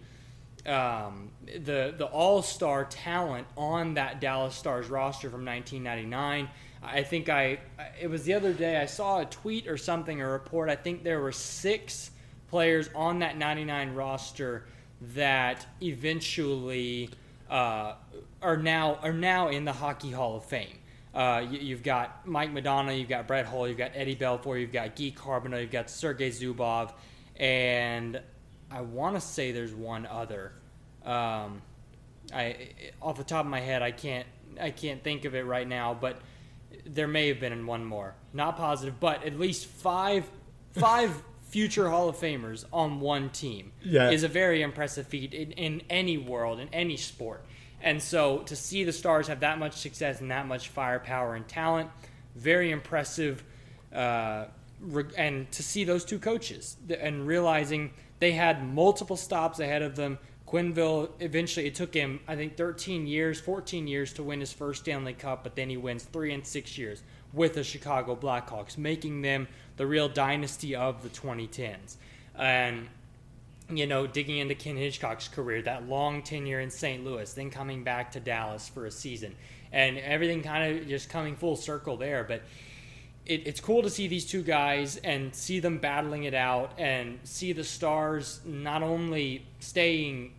um, 0.66 1.30
the 1.46 1.94
the 1.96 2.06
All 2.06 2.42
Star 2.42 2.84
talent 2.84 3.46
on 3.56 3.94
that 3.94 4.20
Dallas 4.20 4.54
Stars 4.54 4.88
roster 4.88 5.30
from 5.30 5.44
1999. 5.44 6.48
I 6.82 7.02
think 7.02 7.28
I 7.28 7.58
it 8.00 8.08
was 8.08 8.24
the 8.24 8.34
other 8.34 8.52
day 8.52 8.80
I 8.80 8.86
saw 8.86 9.20
a 9.20 9.24
tweet 9.24 9.68
or 9.68 9.76
something 9.76 10.20
a 10.20 10.28
report. 10.28 10.68
I 10.68 10.76
think 10.76 11.02
there 11.02 11.20
were 11.20 11.32
six 11.32 12.10
players 12.48 12.88
on 12.94 13.20
that 13.20 13.36
99 13.36 13.94
roster 13.94 14.66
that 15.14 15.66
eventually 15.82 17.10
uh, 17.50 17.94
are 18.42 18.56
now 18.56 18.98
are 19.02 19.12
now 19.12 19.48
in 19.48 19.64
the 19.64 19.72
Hockey 19.72 20.10
Hall 20.10 20.36
of 20.36 20.44
Fame. 20.44 20.78
Uh, 21.14 21.46
you, 21.48 21.76
have 21.76 21.84
got 21.84 22.26
Mike 22.26 22.52
Modano, 22.52 22.98
you've 22.98 23.08
got 23.08 23.28
Brett 23.28 23.46
Hull, 23.46 23.68
you've 23.68 23.78
got 23.78 23.92
Eddie 23.94 24.16
Belfour, 24.16 24.60
you've 24.60 24.72
got 24.72 24.96
Guy 24.96 25.12
Carbonneau, 25.14 25.60
you've 25.60 25.70
got 25.70 25.88
Sergei 25.88 26.30
Zubov, 26.30 26.92
and 27.36 28.20
I 28.70 28.80
want 28.80 29.14
to 29.16 29.20
say 29.20 29.52
there's 29.52 29.74
one 29.74 30.06
other. 30.06 30.52
Um, 31.04 31.62
I 32.32 32.68
off 33.02 33.16
the 33.16 33.24
top 33.24 33.44
of 33.44 33.50
my 33.50 33.60
head, 33.60 33.82
I 33.82 33.90
can't 33.90 34.26
I 34.60 34.70
can't 34.70 35.02
think 35.02 35.24
of 35.24 35.34
it 35.34 35.44
right 35.44 35.66
now, 35.68 35.94
but 35.98 36.18
there 36.86 37.08
may 37.08 37.28
have 37.28 37.40
been 37.40 37.66
one 37.66 37.84
more. 37.84 38.14
Not 38.32 38.56
positive, 38.56 38.98
but 39.00 39.24
at 39.24 39.38
least 39.38 39.66
five 39.66 40.24
five 40.72 41.12
future 41.42 41.88
Hall 41.88 42.08
of 42.08 42.16
Famers 42.16 42.64
on 42.72 42.98
one 43.00 43.30
team 43.30 43.72
Yeah. 43.82 44.10
is 44.10 44.24
a 44.24 44.28
very 44.28 44.60
impressive 44.62 45.06
feat 45.06 45.32
in, 45.34 45.52
in 45.52 45.82
any 45.88 46.18
world 46.18 46.58
in 46.58 46.68
any 46.72 46.96
sport. 46.96 47.44
And 47.80 48.02
so 48.02 48.38
to 48.46 48.56
see 48.56 48.82
the 48.82 48.92
Stars 48.92 49.28
have 49.28 49.40
that 49.40 49.58
much 49.58 49.74
success 49.74 50.20
and 50.20 50.30
that 50.30 50.46
much 50.48 50.68
firepower 50.70 51.34
and 51.34 51.46
talent, 51.46 51.90
very 52.34 52.70
impressive. 52.70 53.44
Uh, 53.94 54.46
and 55.16 55.50
to 55.52 55.62
see 55.62 55.84
those 55.84 56.04
two 56.04 56.18
coaches 56.18 56.76
and 56.98 57.26
realizing 57.26 57.92
they 58.18 58.32
had 58.32 58.66
multiple 58.66 59.16
stops 59.16 59.60
ahead 59.60 59.82
of 59.82 59.96
them. 59.96 60.18
Quenneville 60.46 61.10
eventually 61.20 61.66
it 61.66 61.74
took 61.74 61.94
him 61.94 62.20
I 62.28 62.36
think 62.36 62.56
13 62.56 63.06
years, 63.06 63.40
14 63.40 63.86
years 63.86 64.12
to 64.14 64.22
win 64.22 64.40
his 64.40 64.52
first 64.52 64.82
Stanley 64.82 65.14
Cup, 65.14 65.42
but 65.42 65.56
then 65.56 65.70
he 65.70 65.76
wins 65.76 66.04
3 66.04 66.32
and 66.32 66.46
6 66.46 66.78
years 66.78 67.02
with 67.32 67.54
the 67.54 67.64
Chicago 67.64 68.14
Blackhawks, 68.14 68.78
making 68.78 69.22
them 69.22 69.48
the 69.76 69.86
real 69.86 70.08
dynasty 70.08 70.76
of 70.76 71.02
the 71.02 71.08
2010s. 71.08 71.96
And 72.36 72.88
you 73.70 73.86
know, 73.86 74.06
digging 74.06 74.38
into 74.38 74.54
Ken 74.54 74.76
Hitchcock's 74.76 75.28
career, 75.28 75.62
that 75.62 75.88
long 75.88 76.22
tenure 76.22 76.60
in 76.60 76.70
St. 76.70 77.02
Louis, 77.02 77.32
then 77.32 77.50
coming 77.50 77.82
back 77.82 78.12
to 78.12 78.20
Dallas 78.20 78.68
for 78.68 78.84
a 78.84 78.90
season, 78.90 79.34
and 79.72 79.96
everything 79.98 80.42
kind 80.42 80.78
of 80.78 80.86
just 80.86 81.08
coming 81.08 81.34
full 81.34 81.56
circle 81.56 81.96
there. 81.96 82.24
But 82.24 82.42
it, 83.26 83.46
it's 83.46 83.60
cool 83.60 83.82
to 83.82 83.90
see 83.90 84.06
these 84.06 84.26
two 84.26 84.42
guys 84.42 84.96
and 84.98 85.34
see 85.34 85.60
them 85.60 85.78
battling 85.78 86.24
it 86.24 86.34
out 86.34 86.72
and 86.78 87.18
see 87.24 87.52
the 87.52 87.64
stars 87.64 88.40
not 88.44 88.82
only 88.82 89.46
staying 89.60 90.32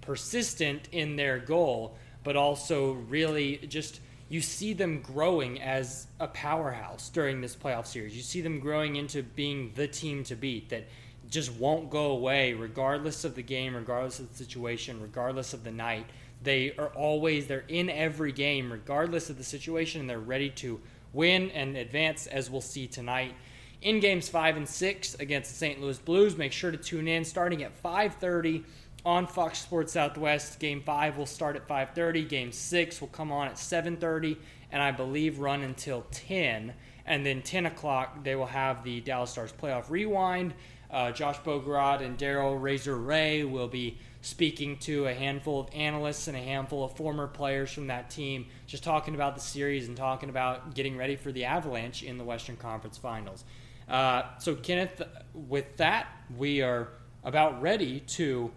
persistent 0.00 0.88
in 0.92 1.16
their 1.16 1.38
goal, 1.38 1.96
but 2.24 2.36
also 2.36 2.92
really 2.92 3.56
just 3.68 4.00
you 4.28 4.40
see 4.40 4.72
them 4.74 5.00
growing 5.00 5.60
as 5.60 6.06
a 6.20 6.28
powerhouse 6.28 7.08
during 7.08 7.40
this 7.40 7.56
playoff 7.56 7.86
series. 7.86 8.14
You 8.14 8.22
see 8.22 8.42
them 8.42 8.60
growing 8.60 8.96
into 8.96 9.22
being 9.22 9.72
the 9.74 9.88
team 9.88 10.22
to 10.24 10.36
beat 10.36 10.68
that 10.68 10.86
just 11.30 11.52
won't 11.52 11.90
go 11.90 12.10
away 12.10 12.52
regardless 12.52 13.24
of 13.24 13.34
the 13.34 13.42
game, 13.42 13.74
regardless 13.74 14.18
of 14.18 14.30
the 14.30 14.36
situation, 14.36 15.00
regardless 15.00 15.54
of 15.54 15.64
the 15.64 15.70
night. 15.70 16.06
They 16.42 16.74
are 16.76 16.88
always 16.88 17.46
they're 17.46 17.64
in 17.68 17.90
every 17.90 18.32
game 18.32 18.70
regardless 18.70 19.28
of 19.28 19.38
the 19.38 19.44
situation 19.44 20.02
and 20.02 20.08
they're 20.08 20.20
ready 20.20 20.50
to 20.50 20.80
win 21.12 21.50
and 21.50 21.76
advance 21.76 22.26
as 22.26 22.50
we'll 22.50 22.60
see 22.60 22.86
tonight. 22.86 23.34
In 23.80 24.00
games 24.00 24.28
5 24.28 24.56
and 24.56 24.68
6 24.68 25.14
against 25.14 25.50
the 25.50 25.56
St. 25.56 25.80
Louis 25.80 25.98
Blues, 25.98 26.36
make 26.36 26.52
sure 26.52 26.70
to 26.70 26.76
tune 26.76 27.06
in 27.06 27.24
starting 27.24 27.62
at 27.62 27.80
5:30 27.80 28.64
on 29.04 29.26
Fox 29.26 29.60
Sports 29.60 29.92
Southwest. 29.92 30.58
Game 30.58 30.82
5 30.82 31.16
will 31.16 31.26
start 31.26 31.54
at 31.54 31.68
5:30, 31.68 32.28
game 32.28 32.50
6 32.50 33.00
will 33.00 33.08
come 33.08 33.30
on 33.30 33.46
at 33.46 33.58
7:30 33.58 34.36
and 34.70 34.82
I 34.82 34.90
believe 34.90 35.38
run 35.38 35.62
until 35.62 36.04
10 36.10 36.74
and 37.06 37.24
then 37.24 37.40
10 37.42 37.66
o'clock 37.66 38.22
they 38.24 38.34
will 38.34 38.46
have 38.46 38.84
the 38.84 39.00
Dallas 39.00 39.30
Stars 39.30 39.52
playoff 39.52 39.90
rewind. 39.90 40.54
Uh, 40.90 41.12
Josh 41.12 41.38
Bogorad 41.40 42.00
and 42.00 42.18
Daryl 42.18 42.60
Razor 42.60 42.96
Reaugh 42.96 43.50
will 43.50 43.68
be 43.68 43.98
speaking 44.20 44.76
to 44.78 45.06
a 45.06 45.14
handful 45.14 45.60
of 45.60 45.68
analysts 45.72 46.26
and 46.28 46.36
a 46.36 46.40
handful 46.40 46.84
of 46.84 46.96
former 46.96 47.26
players 47.26 47.70
from 47.72 47.86
that 47.86 48.10
team, 48.10 48.46
just 48.66 48.82
talking 48.82 49.14
about 49.14 49.34
the 49.34 49.40
series 49.40 49.86
and 49.88 49.96
talking 49.96 50.28
about 50.28 50.74
getting 50.74 50.96
ready 50.96 51.16
for 51.16 51.30
the 51.32 51.44
Avalanche 51.44 52.02
in 52.02 52.18
the 52.18 52.24
Western 52.24 52.56
Conference 52.56 52.98
Finals. 52.98 53.44
Uh, 53.88 54.22
so, 54.38 54.54
Kenneth, 54.54 55.00
with 55.34 55.76
that, 55.78 56.08
we 56.36 56.60
are 56.62 56.88
about 57.24 57.62
ready 57.62 58.00
to 58.00 58.50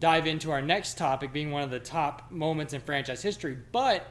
dive 0.00 0.26
into 0.26 0.50
our 0.50 0.60
next 0.62 0.98
topic, 0.98 1.32
being 1.32 1.50
one 1.52 1.62
of 1.62 1.70
the 1.70 1.78
top 1.78 2.30
moments 2.30 2.72
in 2.72 2.80
franchise 2.80 3.22
history. 3.22 3.56
But 3.70 4.04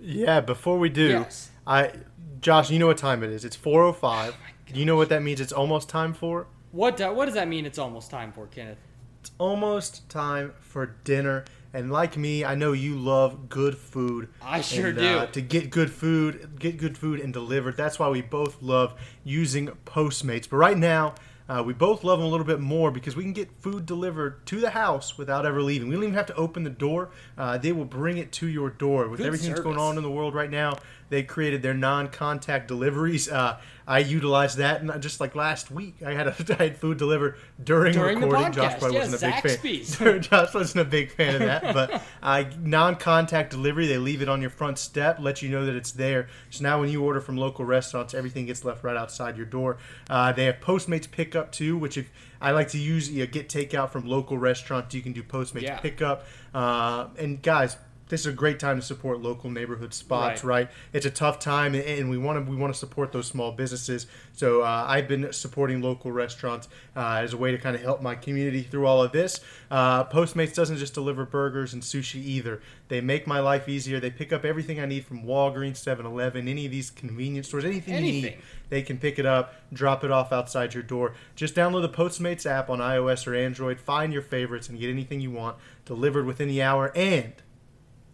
yeah, 0.00 0.40
before 0.40 0.78
we 0.78 0.88
do, 0.88 1.08
Yes. 1.08 1.50
I 1.66 1.92
Josh, 2.40 2.70
you 2.70 2.78
know 2.78 2.86
what 2.88 2.98
time 2.98 3.22
it 3.22 3.30
is? 3.30 3.44
It's 3.44 3.56
4:05. 3.56 4.34
do 4.72 4.78
you 4.78 4.84
know 4.86 4.96
what 4.96 5.08
that 5.08 5.22
means? 5.22 5.40
It's 5.40 5.52
almost 5.52 5.88
time 5.88 6.12
for. 6.12 6.46
what 6.72 6.96
do- 6.96 7.12
what 7.12 7.24
does 7.26 7.34
that 7.34 7.48
mean? 7.48 7.64
It's 7.66 7.78
almost 7.78 8.10
time 8.10 8.32
for 8.32 8.46
Kenneth. 8.46 8.78
It's 9.24 9.30
almost 9.38 10.06
time 10.10 10.52
for 10.60 10.96
dinner. 11.02 11.46
And 11.72 11.90
like 11.90 12.14
me, 12.18 12.44
I 12.44 12.54
know 12.54 12.72
you 12.72 12.94
love 12.94 13.48
good 13.48 13.74
food. 13.74 14.28
I 14.42 14.60
sure 14.60 14.88
And, 14.88 14.98
do. 14.98 15.18
Uh, 15.20 15.26
to 15.28 15.40
get 15.40 15.70
good 15.70 15.90
food, 15.90 16.58
get 16.58 16.76
good 16.76 16.98
food 16.98 17.20
and 17.20 17.32
delivered. 17.32 17.74
That's 17.74 17.98
why 17.98 18.10
we 18.10 18.20
both 18.20 18.60
love 18.60 18.92
using 19.24 19.68
Postmates. 19.86 20.46
But 20.46 20.58
right 20.58 20.76
now, 20.76 21.14
uh, 21.48 21.62
we 21.64 21.72
both 21.72 22.04
love 22.04 22.18
them 22.18 22.28
a 22.28 22.30
little 22.30 22.44
bit 22.44 22.60
more 22.60 22.90
because 22.90 23.16
we 23.16 23.22
can 23.22 23.32
get 23.32 23.50
food 23.62 23.86
delivered 23.86 24.44
to 24.46 24.60
the 24.60 24.70
house 24.70 25.16
without 25.16 25.46
ever 25.46 25.62
leaving. 25.62 25.88
We 25.88 25.94
don't 25.94 26.04
even 26.04 26.14
have 26.14 26.26
to 26.26 26.36
open 26.36 26.62
the 26.62 26.68
door. 26.68 27.08
Uh, 27.38 27.56
they 27.56 27.72
will 27.72 27.86
bring 27.86 28.18
it 28.18 28.30
to 28.32 28.46
your 28.46 28.68
door. 28.68 29.08
With 29.08 29.20
Good 29.20 29.26
everything 29.26 29.50
that's 29.50 29.62
going 29.62 29.78
on 29.78 29.96
in 29.96 30.02
the 30.02 30.10
world 30.10 30.34
right 30.34 30.50
now, 30.50 30.76
they 31.14 31.22
created 31.22 31.62
their 31.62 31.74
non-contact 31.74 32.66
deliveries. 32.66 33.28
Uh, 33.30 33.56
I 33.86 34.00
utilized 34.00 34.58
that, 34.58 34.80
and 34.80 35.00
just 35.00 35.20
like 35.20 35.36
last 35.36 35.70
week, 35.70 35.96
I 36.04 36.12
had 36.12 36.26
a, 36.26 36.34
I 36.58 36.64
had 36.64 36.76
food 36.76 36.98
delivered 36.98 37.36
during, 37.62 37.92
During 37.92 38.18
the 38.18 38.26
recording. 38.26 38.52
Josh 38.52 38.78
probably 38.80 38.96
yes, 38.96 39.12
wasn't 39.12 39.32
a 39.32 39.42
big 39.62 39.86
fan. 39.86 40.20
Josh 40.22 40.54
wasn't 40.54 40.80
a 40.86 40.90
big 40.90 41.12
fan 41.12 41.34
of 41.34 41.40
that, 41.42 41.62
but 41.74 42.02
uh, 42.20 42.44
non-contact 42.60 43.50
delivery, 43.50 43.86
they 43.86 43.96
leave 43.98 44.22
it 44.22 44.28
on 44.28 44.40
your 44.40 44.50
front 44.50 44.76
step, 44.78 45.18
let 45.20 45.40
you 45.40 45.48
know 45.50 45.64
that 45.66 45.76
it's 45.76 45.92
there. 45.92 46.28
So 46.50 46.64
now 46.64 46.80
when 46.80 46.88
you 46.88 47.04
order 47.04 47.20
from 47.20 47.36
local 47.36 47.64
restaurants, 47.64 48.12
everything 48.12 48.46
gets 48.46 48.64
left 48.64 48.82
right 48.82 48.96
outside 48.96 49.36
your 49.36 49.46
door. 49.46 49.76
Uh, 50.10 50.32
they 50.32 50.46
have 50.46 50.56
Postmates 50.60 51.08
pickup 51.08 51.52
too, 51.52 51.78
which 51.78 51.96
if 51.96 52.10
I 52.40 52.50
like 52.50 52.68
to 52.70 52.78
use, 52.78 53.08
you 53.08 53.20
know, 53.24 53.30
get 53.30 53.48
takeout 53.48 53.90
from 53.90 54.06
local 54.08 54.36
restaurants, 54.36 54.92
you 54.94 55.02
can 55.02 55.12
do 55.12 55.22
Postmates 55.22 55.62
Yeah. 55.62 55.78
pickup. 55.78 56.26
Uh, 56.52 57.06
and 57.18 57.40
guys. 57.40 57.76
This 58.10 58.20
is 58.20 58.26
a 58.26 58.32
great 58.32 58.60
time 58.60 58.76
to 58.78 58.82
support 58.84 59.20
local 59.22 59.50
neighborhood 59.50 59.94
spots, 59.94 60.44
Right. 60.44 60.64
right? 60.64 60.70
It's 60.92 61.06
a 61.06 61.10
tough 61.10 61.38
time, 61.38 61.74
and- 61.74 62.10
we 62.10 62.18
want 62.18 62.44
to 62.44 62.50
we 62.50 62.56
want 62.56 62.72
to 62.72 62.78
support 62.78 63.12
those 63.12 63.26
small 63.26 63.50
businesses. 63.52 64.06
So 64.34 64.60
uh, 64.60 64.84
I've 64.86 65.08
been 65.08 65.32
supporting 65.32 65.80
local 65.80 66.12
restaurants 66.12 66.68
uh, 66.94 67.20
as 67.22 67.32
a 67.32 67.36
way 67.38 67.50
to 67.52 67.58
kind 67.58 67.74
of 67.74 67.82
help 67.82 68.02
my 68.02 68.14
community 68.14 68.62
through 68.62 68.86
all 68.86 69.02
of 69.02 69.12
this. 69.12 69.40
Uh, 69.70 70.04
Postmates 70.04 70.54
doesn't 70.54 70.76
just 70.76 70.92
deliver 70.92 71.24
burgers 71.24 71.72
and 71.72 71.82
sushi 71.82 72.16
either. 72.16 72.60
They 72.88 73.00
make 73.00 73.26
my 73.26 73.40
life 73.40 73.68
easier. 73.68 73.98
They 74.00 74.10
pick 74.10 74.32
up 74.32 74.44
everything 74.44 74.78
I 74.80 74.84
need 74.86 75.04
from 75.06 75.24
Walgreens, 75.24 75.76
7-Eleven, 75.82 76.46
any 76.46 76.66
of 76.66 76.72
these 76.72 76.90
convenience 76.90 77.48
stores, 77.48 77.64
anything, 77.64 77.94
you 77.94 78.00
need. 78.00 78.24
Anything. 78.24 78.42
They 78.68 78.82
can 78.82 78.98
pick 78.98 79.18
it 79.18 79.24
up, 79.26 79.54
drop 79.72 80.04
it 80.04 80.10
off 80.10 80.32
outside 80.32 80.74
your 80.74 80.82
door. 80.82 81.14
Just 81.36 81.54
download 81.54 81.82
the 81.82 81.88
Postmates 81.88 82.44
app 82.44 82.68
on 82.68 82.80
iOS 82.80 83.26
or 83.26 83.34
Android. 83.34 83.80
Find 83.80 84.12
your 84.12 84.22
favorites 84.22 84.68
and 84.68 84.78
get 84.78 84.90
anything 84.90 85.20
you 85.20 85.30
want 85.30 85.56
delivered 85.86 86.26
within 86.26 86.48
the 86.48 86.62
hour. 86.62 86.92
And 86.94 87.32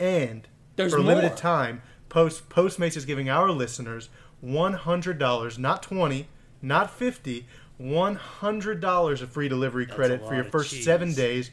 and 0.00 0.48
There's 0.76 0.92
for 0.92 0.98
a 0.98 1.02
limited 1.02 1.36
time, 1.36 1.82
Post 2.08 2.48
Postmates 2.48 2.96
is 2.96 3.04
giving 3.04 3.28
our 3.28 3.50
listeners 3.50 4.08
one 4.40 4.72
hundred 4.72 5.18
dollars, 5.18 5.58
not 5.58 5.82
twenty, 5.82 6.28
not 6.62 6.90
fifty, 6.90 7.46
one 7.76 8.14
hundred 8.16 8.80
dollars 8.80 9.22
of 9.22 9.30
free 9.30 9.48
delivery 9.48 9.84
That's 9.84 9.96
credit 9.96 10.26
for 10.26 10.34
your 10.34 10.44
first 10.44 10.70
cheese. 10.70 10.84
seven 10.84 11.12
days. 11.14 11.50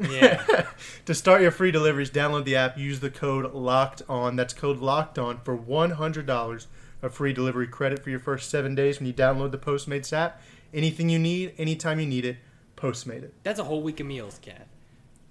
Yeah. 0.00 0.66
to 1.06 1.14
start 1.14 1.42
your 1.42 1.50
free 1.50 1.70
deliveries, 1.70 2.10
download 2.10 2.44
the 2.44 2.56
app, 2.56 2.78
use 2.78 3.00
the 3.00 3.10
code 3.10 3.52
locked 3.54 4.02
on. 4.08 4.36
That's 4.36 4.54
code 4.54 4.78
locked 4.78 5.18
on 5.18 5.38
for 5.40 5.54
one 5.56 5.92
hundred 5.92 6.26
dollars 6.26 6.66
of 7.02 7.14
free 7.14 7.32
delivery 7.32 7.66
credit 7.68 8.02
for 8.02 8.10
your 8.10 8.18
first 8.18 8.50
seven 8.50 8.74
days 8.74 8.98
when 8.98 9.06
you 9.06 9.12
download 9.12 9.50
the 9.52 9.58
Postmates 9.58 10.12
app. 10.12 10.40
Anything 10.74 11.08
you 11.08 11.18
need, 11.18 11.54
anytime 11.58 11.98
you 12.00 12.06
need 12.06 12.24
it, 12.24 12.36
Postmate 12.76 13.22
it. 13.22 13.34
That's 13.42 13.58
a 13.58 13.64
whole 13.64 13.82
week 13.82 13.98
of 14.00 14.06
meals, 14.06 14.38
Kenneth. 14.42 14.68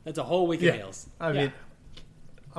That's 0.03 0.17
a 0.17 0.23
whole 0.23 0.47
week 0.47 0.61
Yeah. 0.61 0.71
of 0.71 0.77
meals. 0.77 1.07
I 1.19 1.31
Yeah. 1.31 1.41
mean, 1.41 1.53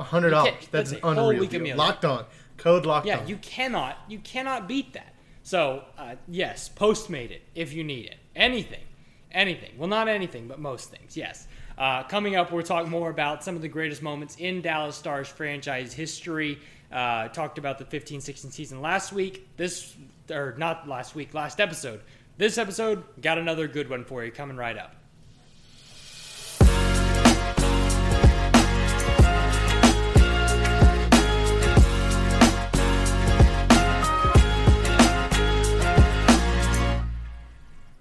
hundred 0.03 0.31
dollars. 0.31 0.53
That's 0.71 0.91
an 0.91 0.99
unreal 1.03 1.45
deal. 1.45 1.61
meals. 1.61 1.77
Locked 1.77 2.05
on. 2.05 2.25
Code 2.57 2.85
locked 2.85 3.05
Yeah, 3.07 3.19
on. 3.19 3.27
you 3.27 3.37
cannot 3.37 3.97
you 4.07 4.19
cannot 4.19 4.67
beat 4.67 4.93
that. 4.93 5.13
So 5.43 5.83
uh, 5.97 6.15
yes, 6.27 6.69
Postmate 6.75 7.31
it 7.31 7.41
if 7.55 7.73
you 7.73 7.83
need 7.83 8.05
it. 8.05 8.17
Anything, 8.35 8.83
anything. 9.31 9.71
Well, 9.77 9.87
not 9.89 10.07
anything, 10.07 10.47
but 10.47 10.59
most 10.59 10.89
things. 10.91 11.15
Yes. 11.17 11.47
Uh, 11.77 12.03
coming 12.03 12.35
up, 12.35 12.51
we'll 12.51 12.61
talk 12.63 12.87
more 12.87 13.09
about 13.09 13.41
some 13.43 13.55
of 13.55 13.61
the 13.61 13.67
greatest 13.69 14.01
moments 14.01 14.35
in 14.37 14.61
Dallas 14.61 14.95
Stars 14.97 15.29
franchise 15.29 15.93
history. 15.93 16.59
Uh, 16.91 17.27
talked 17.29 17.57
about 17.57 17.77
the 17.77 17.85
15-16 17.85 18.51
season 18.51 18.81
last 18.81 19.13
week. 19.13 19.47
This 19.55 19.95
or 20.29 20.55
not 20.57 20.87
last 20.89 21.15
week, 21.15 21.33
last 21.33 21.59
episode. 21.61 22.01
This 22.37 22.57
episode 22.57 23.03
got 23.21 23.37
another 23.37 23.67
good 23.67 23.89
one 23.89 24.03
for 24.03 24.23
you 24.25 24.31
coming 24.31 24.57
right 24.57 24.77
up. 24.77 24.95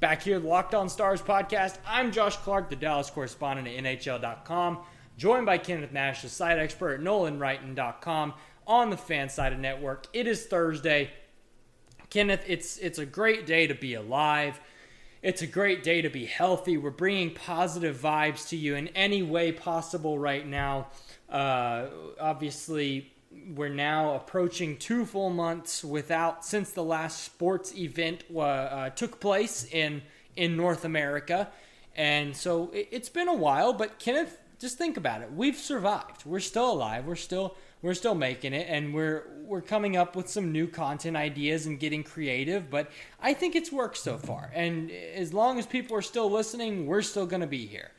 Back 0.08 0.22
here, 0.22 0.40
the 0.40 0.48
Locked 0.48 0.74
On 0.74 0.88
Stars 0.88 1.20
podcast. 1.20 1.76
I'm 1.86 2.12
Josh 2.12 2.38
Clark, 2.38 2.70
the 2.70 2.76
Dallas 2.76 3.10
correspondent 3.10 3.68
at 3.68 3.84
NHL.com, 3.84 4.78
joined 5.18 5.44
by 5.44 5.58
Kenneth 5.58 5.92
Nash, 5.92 6.22
the 6.22 6.30
site 6.30 6.58
expert 6.58 6.94
at 6.94 7.00
NolanWrighton.com 7.00 8.32
on 8.66 8.88
the 8.88 8.96
Fansided 8.96 9.58
Network. 9.58 10.06
It 10.14 10.26
is 10.26 10.46
Thursday. 10.46 11.10
Kenneth, 12.08 12.42
it's 12.46 12.78
it's 12.78 12.98
a 12.98 13.04
great 13.04 13.44
day 13.44 13.66
to 13.66 13.74
be 13.74 13.92
alive. 13.92 14.58
It's 15.20 15.42
a 15.42 15.46
great 15.46 15.82
day 15.82 16.00
to 16.00 16.08
be 16.08 16.24
healthy. 16.24 16.78
We're 16.78 16.88
bringing 16.88 17.34
positive 17.34 17.98
vibes 17.98 18.48
to 18.48 18.56
you 18.56 18.76
in 18.76 18.88
any 18.96 19.22
way 19.22 19.52
possible 19.52 20.18
right 20.18 20.46
now. 20.46 20.86
Uh, 21.28 21.88
obviously, 22.18 23.12
we're 23.54 23.68
now 23.68 24.14
approaching 24.14 24.76
two 24.76 25.04
full 25.04 25.30
months 25.30 25.84
without 25.84 26.44
since 26.44 26.70
the 26.70 26.84
last 26.84 27.22
sports 27.24 27.74
event 27.76 28.24
uh, 28.36 28.90
took 28.90 29.20
place 29.20 29.64
in 29.70 30.02
in 30.36 30.56
North 30.56 30.84
America, 30.84 31.48
and 31.96 32.36
so 32.36 32.70
it, 32.72 32.88
it's 32.90 33.08
been 33.08 33.28
a 33.28 33.34
while. 33.34 33.72
But 33.72 33.98
Kenneth, 33.98 34.38
just 34.58 34.78
think 34.78 34.96
about 34.96 35.22
it. 35.22 35.32
We've 35.32 35.56
survived. 35.56 36.24
We're 36.24 36.40
still 36.40 36.72
alive. 36.72 37.06
We're 37.06 37.16
still 37.16 37.56
we're 37.82 37.94
still 37.94 38.14
making 38.14 38.54
it, 38.54 38.66
and 38.68 38.94
we're 38.94 39.24
we're 39.44 39.60
coming 39.60 39.96
up 39.96 40.16
with 40.16 40.28
some 40.28 40.52
new 40.52 40.66
content 40.66 41.16
ideas 41.16 41.66
and 41.66 41.78
getting 41.78 42.02
creative. 42.02 42.70
But 42.70 42.90
I 43.20 43.34
think 43.34 43.56
it's 43.56 43.70
worked 43.70 43.98
so 43.98 44.18
far, 44.18 44.50
and 44.54 44.90
as 44.90 45.32
long 45.32 45.58
as 45.58 45.66
people 45.66 45.96
are 45.96 46.02
still 46.02 46.30
listening, 46.30 46.86
we're 46.86 47.02
still 47.02 47.26
going 47.26 47.42
to 47.42 47.46
be 47.46 47.66
here. 47.66 47.90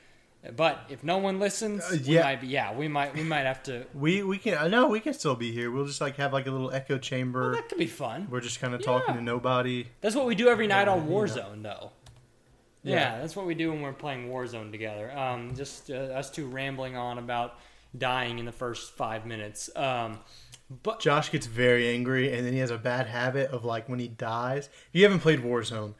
But 0.55 0.85
if 0.89 1.03
no 1.03 1.17
one 1.17 1.37
listens, 1.37 1.83
Uh, 1.83 1.97
we 2.07 2.13
yeah. 2.15 2.23
might 2.23 2.39
be, 2.41 2.47
yeah, 2.47 2.73
we 2.73 2.87
might 2.87 3.13
we 3.13 3.23
might 3.23 3.41
have 3.45 3.61
to. 3.63 3.85
we 3.93 4.23
we 4.23 4.37
can. 4.37 4.57
I 4.57 4.67
know 4.69 4.87
we 4.87 5.01
can 5.01 5.13
still 5.13 5.35
be 5.35 5.51
here. 5.51 5.69
We'll 5.69 5.85
just 5.85 5.99
like 5.99 6.15
have 6.15 6.31
like 6.31 6.47
a 6.47 6.51
little 6.51 6.71
echo 6.71 6.97
chamber. 6.97 7.53
That 7.55 7.67
could 7.67 7.77
be 7.77 7.87
fun. 7.87 8.27
We're 8.29 8.39
just 8.39 8.61
kind 8.61 8.73
of 8.73 8.81
talking 8.81 9.15
Yeah. 9.15 9.19
to 9.19 9.23
nobody. 9.23 9.87
That's 10.01 10.15
what 10.15 10.25
we 10.25 10.35
do 10.35 10.47
every 10.47 10.67
night 10.67 10.87
on 10.87 11.03
you 11.03 11.09
know. 11.09 11.15
Warzone, 11.17 11.63
though. 11.63 11.91
Yeah. 12.83 12.95
Yeah. 12.95 13.19
that's 13.19 13.35
what 13.35 13.45
we 13.45 13.53
do 13.55 13.71
when 13.71 13.81
we're 13.81 13.91
playing 13.91 14.29
Warzone 14.29 14.71
together. 14.71 15.11
Um, 15.17 15.55
just 15.55 15.91
uh, 15.91 15.95
us 15.95 16.29
two 16.29 16.47
rambling 16.47 16.95
on 16.95 17.17
about 17.17 17.57
dying 17.97 18.39
in 18.39 18.45
the 18.45 18.53
first 18.53 18.93
five 18.95 19.25
minutes. 19.25 19.69
Um, 19.75 20.19
but 20.83 20.99
Josh 21.01 21.31
gets 21.31 21.47
very 21.47 21.89
angry, 21.89 22.31
and 22.31 22.45
then 22.45 22.53
he 22.53 22.59
has 22.59 22.69
a 22.71 22.77
bad 22.77 23.07
habit 23.07 23.49
of 23.51 23.65
like 23.65 23.89
when 23.89 23.99
he 23.99 24.07
dies. 24.07 24.67
If 24.67 24.89
you 24.93 25.03
haven't 25.03 25.19
played 25.19 25.39
Warzone, 25.39 25.95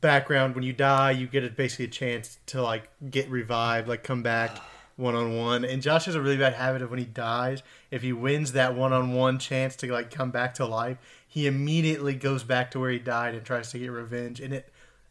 background 0.00 0.54
when 0.54 0.64
you 0.64 0.72
die, 0.72 1.12
you 1.12 1.26
get 1.26 1.44
a, 1.44 1.50
basically 1.50 1.86
a 1.86 1.88
chance 1.88 2.38
to 2.46 2.62
like 2.62 2.88
get 3.10 3.30
revived, 3.30 3.88
like 3.88 4.02
come 4.02 4.22
back 4.22 4.58
one 4.96 5.14
on 5.14 5.36
one. 5.36 5.64
And 5.64 5.82
Josh 5.82 6.06
has 6.06 6.14
a 6.14 6.20
really 6.20 6.36
bad 6.36 6.54
habit 6.54 6.82
of 6.82 6.90
when 6.90 6.98
he 6.98 7.04
dies, 7.04 7.62
if 7.90 8.02
he 8.02 8.12
wins 8.12 8.52
that 8.52 8.74
one 8.74 8.92
on 8.92 9.12
one 9.12 9.38
chance 9.38 9.76
to 9.76 9.92
like 9.92 10.10
come 10.10 10.30
back 10.30 10.54
to 10.54 10.66
life, 10.66 10.98
he 11.26 11.46
immediately 11.46 12.14
goes 12.14 12.42
back 12.44 12.70
to 12.72 12.80
where 12.80 12.90
he 12.90 12.98
died 12.98 13.34
and 13.34 13.44
tries 13.44 13.70
to 13.70 13.78
get 13.78 13.90
revenge. 13.90 14.40
And 14.40 14.54
it 14.54 14.68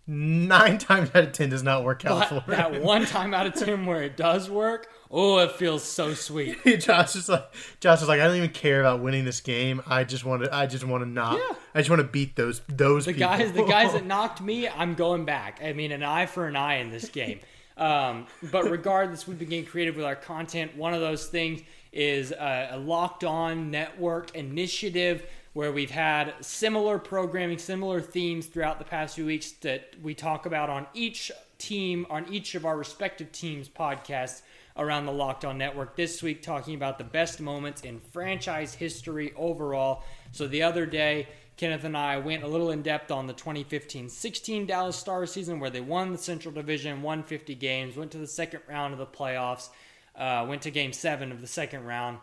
nine 0.08 0.78
times 0.80 1.10
out 1.16 1.24
of 1.24 1.32
ten 1.32 1.50
does 1.50 1.64
not 1.64 1.84
work 1.84 2.06
out 2.06 2.30
but 2.30 2.46
for 2.46 2.52
that 2.52 2.74
him. 2.74 2.84
one 2.84 3.06
time 3.06 3.34
out 3.34 3.46
of 3.46 3.54
ten 3.54 3.86
where 3.86 4.04
it 4.04 4.18
does 4.18 4.50
work, 4.50 4.88
oh, 5.12 5.40
it 5.40 5.52
feels 5.54 5.84
so 5.84 6.14
sweet. 6.14 6.64
Josh 6.80 7.16
is 7.16 7.30
like, 7.30 7.46
Josh 7.80 8.02
is 8.02 8.08
like, 8.08 8.20
I 8.20 8.28
don't 8.28 8.38
even 8.38 8.50
care 8.50 8.80
about 8.82 9.02
winning 9.02 9.26
this 9.26 9.42
game. 9.42 9.82
I 9.88 10.04
just 10.04 10.26
want 10.26 10.44
to, 10.44 10.54
I 10.54 10.66
just 10.68 10.84
want 10.84 11.04
to 11.04 11.10
not. 11.10 11.38
Yeah. 11.38 11.56
I 11.74 11.80
just 11.80 11.90
want 11.90 12.02
to 12.02 12.08
beat 12.08 12.36
those 12.36 12.62
those 12.68 13.06
The 13.06 13.14
people. 13.14 13.28
guys, 13.28 13.52
the 13.54 13.64
guys 13.64 13.94
that 13.94 14.06
knocked 14.08 14.42
me, 14.42 14.68
I'm 14.68 14.96
going 14.96 15.26
back. 15.26 15.60
I 15.64 15.74
mean, 15.74 15.92
an 15.92 16.04
eye 16.04 16.26
for 16.26 16.48
an 16.48 16.56
eye 16.56 16.76
in 16.76 16.92
this 16.92 17.10
game. 17.10 17.40
Um, 17.78 18.28
but 18.52 18.70
regardless, 18.70 19.28
we've 19.28 19.38
been 19.38 19.50
getting 19.50 19.66
creative 19.66 19.96
with 19.96 20.06
our 20.06 20.16
content. 20.16 20.76
One 20.78 20.94
of 20.94 21.02
those 21.02 21.28
things 21.28 21.62
is 21.92 22.32
a, 22.32 22.70
a 22.72 22.78
locked 22.78 23.24
on 23.24 23.72
network 23.72 24.34
initiative 24.36 25.26
where 25.54 25.72
we've 25.72 25.92
had 25.92 26.34
similar 26.42 27.00
programming, 27.00 27.58
similar 27.58 28.02
themes 28.02 28.48
throughout 28.48 28.78
the 28.80 28.86
past 28.86 29.16
few 29.16 29.26
weeks 29.26 29.52
that 29.62 29.94
we 30.02 30.14
talk 30.14 30.46
about 30.46 30.70
on 30.70 30.86
each 30.94 31.32
team 31.58 32.06
on 32.10 32.26
each 32.30 32.56
of 32.56 32.66
our 32.66 32.78
respective 32.78 33.32
teams' 33.32 33.70
podcasts 33.70 34.42
around 34.78 35.06
the 35.06 35.12
Locked 35.12 35.46
On 35.46 35.58
Network. 35.58 35.96
This 35.96 36.22
week, 36.22 36.42
talking 36.42 36.76
about 36.76 36.98
the 36.98 37.04
best 37.04 37.40
moments 37.40 37.82
in 37.82 38.00
franchise 38.00 38.74
history 38.74 39.34
overall. 39.36 40.04
So 40.32 40.48
the 40.48 40.64
other 40.64 40.86
day, 40.86 41.28
Kenneth 41.58 41.86
and 41.86 41.96
I 41.96 42.18
went 42.18 42.44
a 42.44 42.48
little 42.48 42.72
in 42.72 42.82
depth 42.82 43.12
on 43.12 43.28
the 43.28 43.34
2015 43.34 44.10
16 44.10 44.66
Dallas 44.66 44.98
Stars 44.98 45.32
season 45.32 45.60
where 45.60 45.70
they 45.70 45.82
won 45.82 46.12
the 46.12 46.18
Central 46.18 46.54
Division, 46.54 47.02
won 47.02 47.24
50 47.24 47.56
games, 47.56 47.96
went 47.96 48.12
to 48.12 48.18
the 48.18 48.28
second 48.28 48.62
round 48.68 48.94
of 48.94 49.00
the 49.00 49.06
playoffs, 49.06 49.70
uh, 50.18 50.46
went 50.48 50.64
to 50.64 50.72
game 50.72 50.92
seven 50.92 51.32
of 51.32 51.40
the 51.40 51.48
second 51.48 51.86
round. 51.86 52.18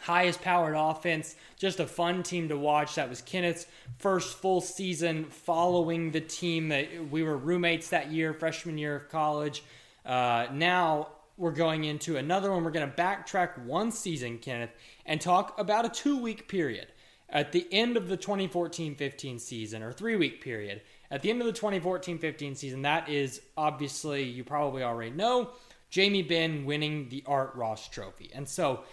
Highest 0.00 0.42
powered 0.42 0.74
offense, 0.76 1.36
just 1.56 1.78
a 1.78 1.86
fun 1.86 2.24
team 2.24 2.48
to 2.48 2.58
watch. 2.58 2.96
That 2.96 3.08
was 3.08 3.22
Kenneth's 3.22 3.66
first 3.98 4.36
full 4.36 4.60
season 4.60 5.26
following 5.26 6.10
the 6.10 6.20
team 6.20 6.68
that 6.70 7.08
we 7.10 7.22
were 7.22 7.36
roommates 7.36 7.90
that 7.90 8.10
year, 8.10 8.34
freshman 8.34 8.76
year 8.76 8.96
of 8.96 9.08
college. 9.08 9.62
Uh, 10.04 10.48
now 10.52 11.08
we're 11.36 11.52
going 11.52 11.84
into 11.84 12.16
another 12.16 12.52
one. 12.52 12.64
We're 12.64 12.70
going 12.70 12.90
to 12.90 12.96
backtrack 12.96 13.64
one 13.64 13.90
season, 13.90 14.38
Kenneth, 14.38 14.72
and 15.06 15.20
talk 15.20 15.58
about 15.58 15.84
a 15.84 15.88
two 15.88 16.18
week 16.18 16.48
period 16.48 16.88
at 17.32 17.50
the 17.50 17.66
end 17.72 17.96
of 17.96 18.08
the 18.08 18.16
2014 18.16 18.94
15 18.94 19.38
season, 19.38 19.82
or 19.82 19.92
three 19.92 20.16
week 20.16 20.42
period, 20.42 20.82
at 21.10 21.22
the 21.22 21.30
end 21.30 21.40
of 21.40 21.46
the 21.46 21.52
2014 21.52 22.18
15 22.18 22.54
season, 22.54 22.82
that 22.82 23.08
is 23.08 23.40
obviously, 23.56 24.22
you 24.22 24.44
probably 24.44 24.82
already 24.82 25.10
know, 25.10 25.50
Jamie 25.90 26.22
Benn 26.22 26.64
winning 26.64 27.08
the 27.08 27.24
Art 27.26 27.52
Ross 27.54 27.88
Trophy. 27.88 28.30
And 28.34 28.48
so, 28.48 28.84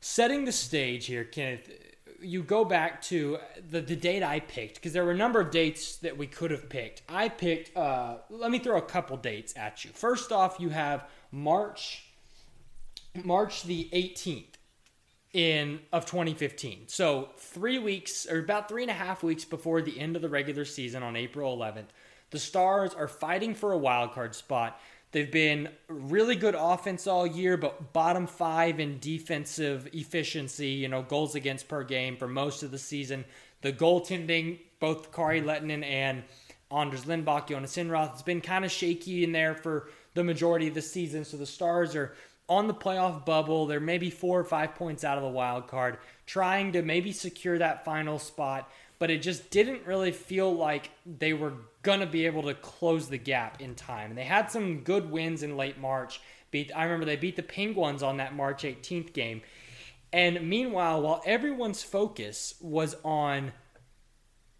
setting 0.00 0.44
the 0.44 0.52
stage 0.52 1.06
here, 1.06 1.24
Kenneth, 1.24 1.70
you 2.20 2.42
go 2.42 2.64
back 2.64 3.02
to 3.02 3.38
the, 3.70 3.80
the 3.80 3.96
date 3.96 4.22
I 4.22 4.40
picked, 4.40 4.76
because 4.76 4.92
there 4.92 5.04
were 5.04 5.12
a 5.12 5.16
number 5.16 5.40
of 5.40 5.50
dates 5.50 5.96
that 5.96 6.16
we 6.16 6.26
could 6.26 6.50
have 6.50 6.68
picked. 6.68 7.02
I 7.08 7.28
picked, 7.28 7.76
uh, 7.76 8.18
let 8.30 8.50
me 8.50 8.58
throw 8.58 8.78
a 8.78 8.82
couple 8.82 9.16
dates 9.16 9.54
at 9.56 9.84
you. 9.84 9.90
First 9.92 10.32
off, 10.32 10.56
you 10.58 10.70
have 10.70 11.08
March. 11.30 12.04
March 13.24 13.62
the 13.62 13.88
18th 13.92 14.56
in 15.32 15.80
of 15.92 16.06
2015. 16.06 16.84
So 16.88 17.28
three 17.36 17.78
weeks 17.78 18.26
or 18.26 18.38
about 18.38 18.68
three 18.68 18.82
and 18.82 18.90
a 18.90 18.94
half 18.94 19.22
weeks 19.22 19.44
before 19.44 19.82
the 19.82 19.98
end 19.98 20.16
of 20.16 20.22
the 20.22 20.28
regular 20.28 20.64
season 20.64 21.02
on 21.02 21.14
April 21.14 21.56
11th, 21.56 21.88
the 22.30 22.38
Stars 22.38 22.94
are 22.94 23.08
fighting 23.08 23.54
for 23.54 23.72
a 23.72 23.78
wild 23.78 24.12
card 24.12 24.34
spot. 24.34 24.80
They've 25.12 25.30
been 25.30 25.68
really 25.88 26.36
good 26.36 26.56
offense 26.58 27.06
all 27.06 27.26
year, 27.26 27.56
but 27.56 27.92
bottom 27.92 28.26
five 28.26 28.80
in 28.80 28.98
defensive 28.98 29.88
efficiency, 29.92 30.68
you 30.68 30.88
know, 30.88 31.02
goals 31.02 31.34
against 31.34 31.68
per 31.68 31.84
game 31.84 32.16
for 32.16 32.26
most 32.26 32.62
of 32.62 32.70
the 32.70 32.78
season. 32.78 33.24
The 33.62 33.72
goaltending, 33.72 34.58
both 34.80 35.12
Kari 35.12 35.42
Lehtonen 35.42 35.84
and 35.84 36.22
Anders 36.70 37.04
Lindback, 37.04 37.48
Jonas 37.48 37.76
Enroth, 37.76 38.12
has 38.12 38.22
been 38.22 38.40
kind 38.40 38.64
of 38.64 38.70
shaky 38.70 39.22
in 39.22 39.32
there 39.32 39.54
for 39.54 39.88
the 40.16 40.24
majority 40.24 40.66
of 40.66 40.74
the 40.74 40.82
season. 40.82 41.24
So 41.24 41.36
the 41.36 41.46
Stars 41.46 41.94
are 41.94 42.14
on 42.48 42.66
the 42.66 42.74
playoff 42.74 43.24
bubble. 43.24 43.66
They're 43.66 43.78
maybe 43.78 44.10
four 44.10 44.40
or 44.40 44.44
five 44.44 44.74
points 44.74 45.04
out 45.04 45.18
of 45.18 45.22
the 45.22 45.30
wild 45.30 45.68
card, 45.68 45.98
trying 46.26 46.72
to 46.72 46.82
maybe 46.82 47.12
secure 47.12 47.58
that 47.58 47.84
final 47.84 48.18
spot. 48.18 48.68
But 48.98 49.10
it 49.10 49.20
just 49.20 49.50
didn't 49.50 49.86
really 49.86 50.10
feel 50.10 50.52
like 50.52 50.90
they 51.04 51.34
were 51.34 51.52
going 51.82 52.00
to 52.00 52.06
be 52.06 52.24
able 52.24 52.44
to 52.44 52.54
close 52.54 53.08
the 53.08 53.18
gap 53.18 53.60
in 53.60 53.74
time. 53.74 54.10
And 54.10 54.18
they 54.18 54.24
had 54.24 54.50
some 54.50 54.80
good 54.80 55.10
wins 55.10 55.42
in 55.42 55.56
late 55.56 55.78
March. 55.78 56.20
Beat, 56.50 56.72
I 56.74 56.84
remember 56.84 57.04
they 57.04 57.16
beat 57.16 57.36
the 57.36 57.42
Penguins 57.42 58.02
on 58.02 58.16
that 58.16 58.34
March 58.34 58.62
18th 58.62 59.12
game. 59.12 59.42
And 60.14 60.48
meanwhile, 60.48 61.02
while 61.02 61.22
everyone's 61.26 61.82
focus 61.82 62.54
was 62.62 62.96
on 63.04 63.52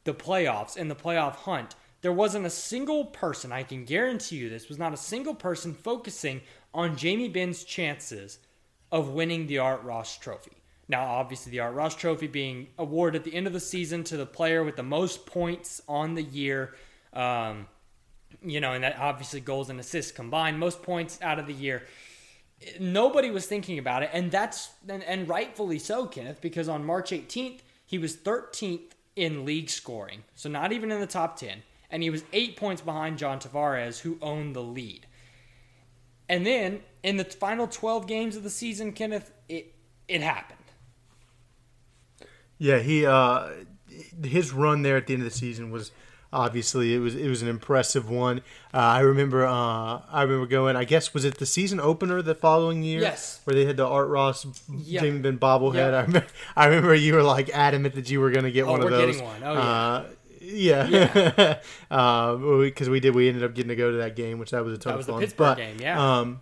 the 0.05 0.13
playoffs 0.13 0.77
and 0.77 0.91
the 0.91 0.95
playoff 0.95 1.37
hunt, 1.37 1.75
there 2.07 2.13
wasn't 2.13 2.47
a 2.47 2.51
single 2.51 3.05
person, 3.05 3.51
I 3.51 3.65
can 3.65 3.85
guarantee 3.85 4.37
you 4.37 4.49
this, 4.49 4.69
was 4.69 4.79
not 4.79 4.95
a 4.95 4.97
single 4.97 5.35
person 5.35 5.75
focusing 5.75 6.41
on 6.73 6.97
Jamie 6.97 7.29
Benn's 7.29 7.65
chances 7.65 8.39
of 8.93 9.09
winning 9.09 9.49
the 9.49 9.59
Art 9.59 9.83
Ross 9.83 10.17
Trophy. 10.17 10.53
Now, 10.87 11.05
obviously, 11.05 11.51
the 11.51 11.59
Art 11.59 11.75
Ross 11.75 11.97
Trophy 11.97 12.29
being 12.29 12.69
awarded 12.79 13.23
at 13.23 13.25
the 13.25 13.35
end 13.35 13.49
of 13.49 13.53
the 13.53 13.59
season 13.59 14.05
to 14.05 14.17
the 14.17 14.25
player 14.25 14.63
with 14.63 14.77
the 14.77 14.85
most 14.85 15.27
points 15.27 15.83
on 15.89 16.15
the 16.15 16.23
year. 16.23 16.77
Um, 17.13 17.67
you 18.41 18.61
know, 18.61 18.73
and 18.73 18.85
that 18.85 19.01
obviously 19.01 19.41
goals 19.41 19.69
and 19.69 19.81
assists 19.81 20.13
combined, 20.13 20.61
most 20.61 20.85
points 20.85 21.19
out 21.23 21.41
of 21.41 21.49
the 21.49 21.55
year. 21.55 21.83
Nobody 22.79 23.33
was 23.33 23.47
thinking 23.47 23.81
about 23.81 24.05
it, 24.05 24.11
and 24.13 24.31
that's 24.31 24.69
and, 24.89 25.03
and 25.03 25.29
rightfully 25.29 25.81
so, 25.81 26.07
Kenneth, 26.07 26.41
because 26.41 26.69
on 26.69 26.85
March 26.85 27.11
18th 27.11 27.63
he 27.85 27.99
was 27.99 28.17
13th 28.17 28.93
in 29.17 29.45
league 29.45 29.71
scoring, 29.71 30.23
so 30.37 30.49
not 30.49 30.71
even 30.71 30.93
in 30.93 31.01
the 31.01 31.07
top 31.09 31.37
10, 31.37 31.65
and 31.91 32.03
he 32.03 32.11
was 32.11 32.25
eight 32.33 32.57
points 32.57 32.83
behind 32.83 33.19
John 33.19 33.39
Tavares, 33.39 34.01
who 34.01 34.19
owned 34.23 34.55
the 34.57 34.63
lead. 34.63 35.07
And 36.29 36.45
then 36.47 36.81
in 37.03 37.17
the 37.19 37.25
final 37.25 37.67
12 37.69 38.07
games 38.07 38.37
of 38.37 38.43
the 38.43 38.51
season, 38.51 38.93
Kenneth, 38.93 39.31
it 39.49 39.75
it 40.09 40.21
happened. 40.23 40.59
Yeah, 42.59 42.79
he 42.79 43.07
uh 43.07 43.49
his 44.25 44.53
run 44.53 44.83
there 44.83 44.97
at 44.97 45.07
the 45.07 45.15
end 45.15 45.23
of 45.23 45.31
the 45.31 45.37
season 45.37 45.71
was 45.71 45.91
obviously 46.33 46.95
it 46.95 46.99
was 46.99 47.15
it 47.15 47.29
was 47.29 47.43
an 47.43 47.49
impressive 47.49 48.11
one. 48.11 48.39
Uh, 48.75 48.79
I 48.79 49.01
remember 49.01 49.47
uh, 49.47 49.53
I 50.11 50.23
remember 50.23 50.47
going. 50.47 50.75
I 50.77 50.85
guess 50.85 51.15
was 51.15 51.25
it 51.25 51.39
the 51.39 51.47
season 51.47 51.81
opener 51.81 52.23
the 52.23 52.35
following 52.35 52.83
year? 52.83 53.01
Yes. 53.01 53.41
Where 53.45 53.55
they 53.55 53.65
had 53.65 53.77
the 53.77 53.87
Art 53.87 54.09
Ross 54.09 54.47
Yep. 54.69 55.03
Jamie 55.03 55.19
Benn 55.21 55.39
bobblehead. 55.39 55.95
I, 55.95 56.01
remember, 56.03 56.27
I 56.57 56.67
remember 56.67 56.95
you 56.95 57.15
were 57.15 57.23
like 57.23 57.51
adamant 57.51 57.95
that 57.95 58.11
you 58.11 58.21
were 58.21 58.31
going 58.31 58.45
to 58.45 58.51
get 58.51 58.65
Oh, 58.65 58.73
one 58.73 58.83
of 58.83 58.91
those. 58.91 59.15
getting 59.17 59.25
one. 59.25 59.43
Oh, 59.45 59.53
yeah. 59.55 60.03
Uh, 60.47 60.53
yeah, 60.53 61.59
because 61.89 62.89
we 62.89 63.01
did. 63.01 63.15
We 63.15 63.29
ended 63.29 63.45
up 63.45 63.55
getting 63.55 63.69
to 63.69 63.77
go 63.77 63.91
to 63.91 63.97
that 63.99 64.17
game, 64.17 64.39
which 64.39 64.51
that 64.51 64.65
was 64.65 64.75
a 64.75 64.79
ton 64.79 64.93
That 64.93 64.99
was 64.99 65.09
of 65.09 65.15
the. 65.17 65.21
Pittsburgh 65.21 65.39
but, 65.39 65.57
game, 65.57 65.77
yeah. 65.81 66.19
Um, 66.19 66.41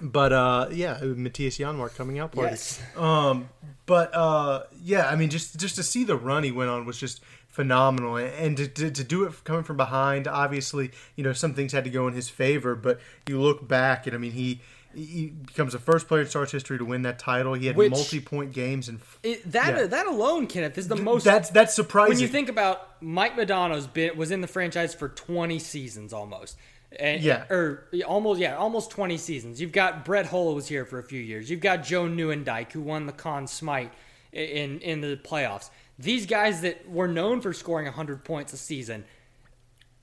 but 0.00 0.32
uh, 0.32 0.68
yeah, 0.72 0.98
Mattias 1.00 1.58
Janmark 1.58 1.94
coming 1.94 2.18
out 2.18 2.32
party. 2.32 2.50
Yes. 2.52 2.82
Um, 2.96 3.48
but 3.86 4.14
uh, 4.14 4.64
yeah, 4.82 5.08
I 5.08 5.16
mean, 5.16 5.30
just 5.30 5.58
just 5.58 5.76
to 5.76 5.82
see 5.82 6.04
the 6.04 6.16
run 6.16 6.42
he 6.42 6.50
went 6.50 6.70
on 6.70 6.84
was 6.86 6.98
just 6.98 7.22
phenomenal, 7.48 8.16
and 8.16 8.56
to, 8.56 8.66
to, 8.66 8.90
to 8.90 9.04
do 9.04 9.24
it 9.24 9.44
coming 9.44 9.62
from 9.62 9.76
behind, 9.76 10.26
obviously, 10.26 10.90
you 11.14 11.22
know, 11.22 11.32
some 11.32 11.54
things 11.54 11.72
had 11.72 11.84
to 11.84 11.90
go 11.90 12.08
in 12.08 12.14
his 12.14 12.28
favor. 12.28 12.74
But 12.74 13.00
you 13.28 13.40
look 13.40 13.68
back, 13.68 14.06
and 14.06 14.14
I 14.14 14.18
mean, 14.18 14.32
he 14.32 14.60
he 14.94 15.26
becomes 15.28 15.72
the 15.72 15.78
first 15.78 16.08
player 16.08 16.22
in 16.22 16.28
Stars 16.28 16.50
history 16.52 16.78
to 16.78 16.84
win 16.84 17.02
that 17.02 17.18
title. 17.18 17.54
He 17.54 17.66
had 17.66 17.76
Which- 17.76 17.90
multi-point 17.90 18.52
games, 18.52 18.88
and 18.88 19.00
It, 19.22 19.50
that 19.52 19.76
Yeah. 19.76 19.86
that 19.86 20.06
alone, 20.06 20.46
Kenneth, 20.46 20.76
is 20.78 20.88
the 20.88 20.96
most. 20.96 21.24
that's 21.24 21.50
that's 21.50 21.74
surprising. 21.74 22.14
when 22.14 22.20
you 22.20 22.28
think 22.28 22.48
about 22.48 23.00
Mike 23.02 23.36
Modano's 23.36 23.86
been 23.86 24.16
was 24.16 24.30
in 24.30 24.40
the 24.40 24.46
franchise 24.46 24.94
for 24.94 25.08
20 25.08 25.58
seasons 25.58 26.12
almost. 26.12 26.56
And, 26.98 27.22
Yeah. 27.22 27.44
Or 27.50 27.88
almost 28.06 28.40
yeah, 28.40 28.56
almost 28.56 28.90
20 28.92 29.16
seasons. 29.18 29.60
You've 29.60 29.72
got 29.72 30.04
Brett 30.04 30.26
Hull 30.26 30.54
was 30.54 30.68
here 30.68 30.84
for 30.84 30.98
a 31.00 31.02
few 31.02 31.20
years. 31.20 31.50
You've 31.50 31.60
got 31.60 31.82
Joe 31.82 32.04
Nieuwendyk 32.04 32.70
who 32.72 32.80
won 32.82 33.06
the 33.06 33.12
Conn 33.12 33.46
Smythe 33.48 33.88
in 34.32 34.78
in 34.80 35.00
the 35.00 35.16
playoffs. 35.16 35.70
These 35.98 36.26
guys 36.26 36.60
that 36.62 36.88
were 36.88 37.08
known 37.08 37.40
for 37.40 37.52
scoring 37.52 37.86
100 37.86 38.24
points 38.24 38.52
a 38.52 38.56
season, 38.56 39.04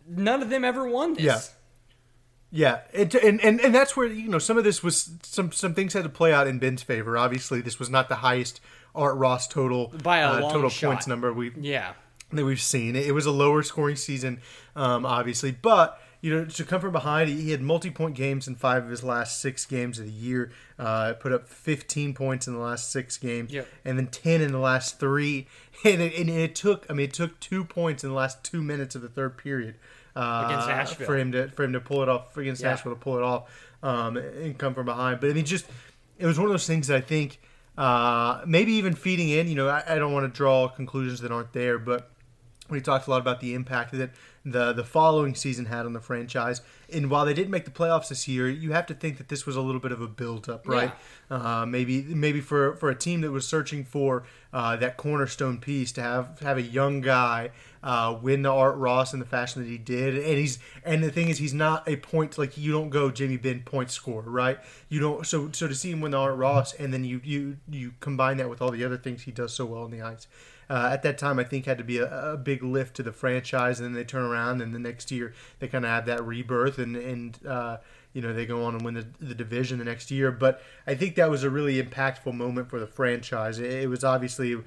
none 0.08 0.42
of 0.42 0.50
them 0.50 0.64
ever 0.66 0.88
won 0.88 1.14
this. 1.14 1.24
Yeah. 1.24 1.40
Yeah, 2.52 2.80
and, 2.94 3.14
and 3.16 3.40
and 3.42 3.62
and 3.62 3.74
that's 3.74 3.96
where 3.96 4.08
you 4.08 4.28
know 4.28 4.40
some 4.40 4.58
of 4.58 4.64
this 4.66 4.84
was 4.84 5.12
some 5.24 5.52
some 5.54 5.74
things 5.74 5.94
had 5.94 6.04
to 6.04 6.10
play 6.10 6.34
out 6.34 6.48
in 6.48 6.60
Benn's 6.60 6.84
favor. 6.84 7.18
Obviously, 7.18 7.62
this 7.62 7.80
was 7.80 7.90
not 7.90 8.10
the 8.10 8.16
highest 8.16 8.60
Art 8.94 9.16
Ross 9.16 9.48
total 9.48 9.88
By 10.04 10.18
a 10.20 10.30
uh, 10.30 10.42
long 10.42 10.52
total 10.52 10.70
shot. 10.70 10.88
points 10.92 11.08
number 11.08 11.32
we 11.32 11.52
Yeah. 11.58 11.94
that 12.34 12.44
we've 12.44 12.62
seen. 12.62 12.96
It 12.98 13.14
was 13.14 13.26
a 13.26 13.32
lower 13.32 13.64
scoring 13.64 13.96
season, 13.96 14.42
um, 14.76 15.06
obviously, 15.06 15.52
but 15.52 15.98
you 16.20 16.36
know 16.36 16.44
to 16.44 16.64
come 16.66 16.82
from 16.82 16.92
behind, 16.92 17.30
he 17.30 17.52
had 17.52 17.62
multi 17.62 17.90
point 17.90 18.16
games 18.16 18.50
in 18.50 18.56
five 18.56 18.84
of 18.84 18.90
his 18.90 19.02
last 19.02 19.40
six 19.40 19.66
games 19.66 19.98
of 19.98 20.06
the 20.06 20.12
year. 20.12 20.52
Uh, 20.78 21.14
put 21.14 21.32
up 21.32 21.48
15 21.48 22.14
points 22.14 22.48
in 22.48 22.54
the 22.54 22.60
last 22.60 22.92
six 22.92 23.18
games, 23.18 23.54
Yep. 23.54 23.68
and 23.86 23.98
then 23.98 24.08
10 24.08 24.42
in 24.42 24.52
the 24.52 24.60
last 24.60 25.00
three. 25.00 25.48
And 25.84 26.00
it, 26.00 26.16
and 26.16 26.30
it 26.30 26.54
took, 26.54 26.86
I 26.92 26.94
mean, 26.94 27.06
it 27.06 27.14
took 27.14 27.40
two 27.40 27.64
points 27.64 28.04
in 28.04 28.12
the 28.12 28.16
last 28.16 28.44
two 28.44 28.62
minutes 28.62 28.94
of 28.94 29.02
the 29.02 29.10
third 29.10 29.36
period 29.36 29.76
uh, 30.16 30.44
Against 30.48 30.68
Nashville. 30.68 31.06
for 31.08 31.18
him 31.18 31.32
to 31.32 31.48
for 31.50 31.64
him 31.64 31.74
to 31.74 31.80
pull 31.80 32.04
it 32.04 32.10
off 32.10 32.36
against 32.38 32.62
Yeah. 32.62 32.72
Nashville 32.72 32.94
to 32.94 33.00
pull 33.00 33.18
it 33.18 33.24
off 33.24 33.50
um, 33.84 34.18
and 34.18 34.58
come 34.58 34.74
from 34.74 34.86
behind. 34.86 35.20
But 35.20 35.30
I 35.30 35.34
mean, 35.34 35.46
just 35.46 35.66
it 36.20 36.26
was 36.26 36.38
one 36.38 36.46
of 36.48 36.52
those 36.52 36.68
things 36.68 36.88
that 36.88 36.98
I 36.98 37.02
think 37.02 37.40
uh, 37.78 38.42
maybe 38.46 38.74
even 38.74 38.94
feeding 38.94 39.30
in. 39.30 39.48
You 39.48 39.56
know, 39.56 39.68
I, 39.70 39.84
I 39.88 39.96
don't 39.96 40.14
want 40.14 40.32
to 40.32 40.36
draw 40.38 40.68
conclusions 40.68 41.22
that 41.22 41.32
aren't 41.32 41.54
there, 41.54 41.78
but 41.80 42.12
we 42.70 42.82
talked 42.82 43.08
a 43.08 43.10
lot 43.10 43.22
about 43.22 43.40
the 43.40 43.54
impact 43.54 43.92
that 43.94 44.12
the 44.44 44.74
the 44.74 44.84
following 44.84 45.36
season 45.36 45.66
had 45.66 45.86
on 45.86 45.94
the 45.94 46.00
franchise. 46.00 46.62
And 46.92 47.10
while 47.10 47.26
they 47.26 47.34
didn't 47.34 47.52
make 47.52 47.66
the 47.66 47.72
playoffs 47.72 48.10
this 48.10 48.28
year, 48.28 48.50
you 48.50 48.74
have 48.74 48.86
to 48.88 48.94
think 48.94 49.18
that 49.18 49.30
this 49.30 49.46
was 49.46 49.56
a 49.56 49.62
little 49.62 49.80
bit 49.80 49.92
of 49.92 50.02
a 50.02 50.08
build 50.08 50.50
up, 50.50 50.68
right? 50.68 50.92
Uh, 51.30 51.66
maybe 51.66 52.02
maybe 52.04 52.42
for 52.42 52.76
for 52.76 52.90
a 52.90 52.96
team 52.96 53.22
that 53.22 53.32
was 53.32 53.48
searching 53.48 53.84
for 53.84 54.24
uh, 54.52 54.76
that 54.78 54.98
cornerstone 54.98 55.60
piece 55.60 55.92
to 55.94 56.02
have 56.02 56.40
have 56.40 56.58
a 56.58 56.62
young 56.62 57.00
guy 57.02 57.52
uh, 57.84 58.18
win 58.22 58.42
the 58.42 58.52
Art 58.52 58.76
Ross 58.78 59.14
in 59.14 59.20
the 59.20 59.26
fashion 59.26 59.62
that 59.62 59.70
he 59.70 59.78
did, 59.78 60.16
and 60.16 60.38
he's 60.38 60.60
and 60.84 61.04
the 61.04 61.12
thing 61.12 61.30
is 61.30 61.38
he's 61.38 61.54
not 61.54 61.88
a 61.88 61.96
point 61.98 62.38
like 62.38 62.58
you 62.58 62.72
don't 62.72 62.90
go 62.90 63.10
Jimmy 63.12 63.38
Benn 63.38 63.62
point 63.62 63.92
scorer, 63.92 64.30
right? 64.30 64.60
You 64.90 65.00
don't 65.00 65.26
so 65.26 65.50
so 65.52 65.68
to 65.68 65.76
see 65.76 65.92
him 65.92 66.02
win 66.02 66.12
the 66.12 66.18
Art 66.18 66.36
Ross 66.36 66.74
and 66.74 66.94
then 66.94 67.06
you 67.06 67.22
you 67.24 67.58
you 67.70 67.94
combine 68.00 68.38
that 68.38 68.50
with 68.50 68.62
all 68.62 68.72
the 68.72 68.84
other 68.84 68.98
things 68.98 69.22
he 69.22 69.32
does 69.32 69.54
so 69.54 69.66
well 69.66 69.84
on 69.84 69.92
the 69.92 70.02
ice 70.02 70.28
uh, 70.72 70.90
at 70.90 71.04
that 71.04 71.18
time, 71.18 71.38
I 71.38 71.44
think 71.44 71.66
had 71.66 71.78
to 71.80 71.84
be 71.84 71.98
a, 71.98 72.32
a 72.34 72.38
big 72.38 72.64
lift 72.64 72.96
to 72.96 73.04
the 73.04 73.12
franchise. 73.12 73.82
And 73.82 73.88
then 73.88 73.94
they 73.94 74.06
turn 74.06 74.24
around, 74.24 74.62
and 74.62 74.74
the 74.74 74.80
next 74.80 75.12
year 75.12 75.34
they 75.60 75.68
kind 75.68 75.84
of 75.84 75.92
have 75.92 76.06
that 76.06 76.24
rebirth, 76.26 76.80
and 76.80 76.96
and 76.96 77.38
uh, 77.46 77.78
you 78.14 78.22
know 78.22 78.32
they 78.32 78.46
go 78.46 78.64
on 78.64 78.76
and 78.76 78.86
win 78.86 78.94
the, 78.94 79.06
the 79.20 79.36
division 79.36 79.80
the 79.80 79.86
next 79.86 80.12
year. 80.12 80.32
But 80.32 80.62
I 80.88 80.96
think 80.96 81.16
that 81.16 81.30
was 81.30 81.44
a 81.44 81.50
really 81.50 81.82
impactful 81.84 82.34
moment 82.34 82.70
for 82.70 82.80
the 82.80 82.88
franchise. 82.88 83.60
It, 83.60 83.84
it 83.84 83.90
was 83.90 84.06
obviously 84.06 84.58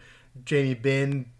Jamie 0.44 0.74
Benn 0.74 1.30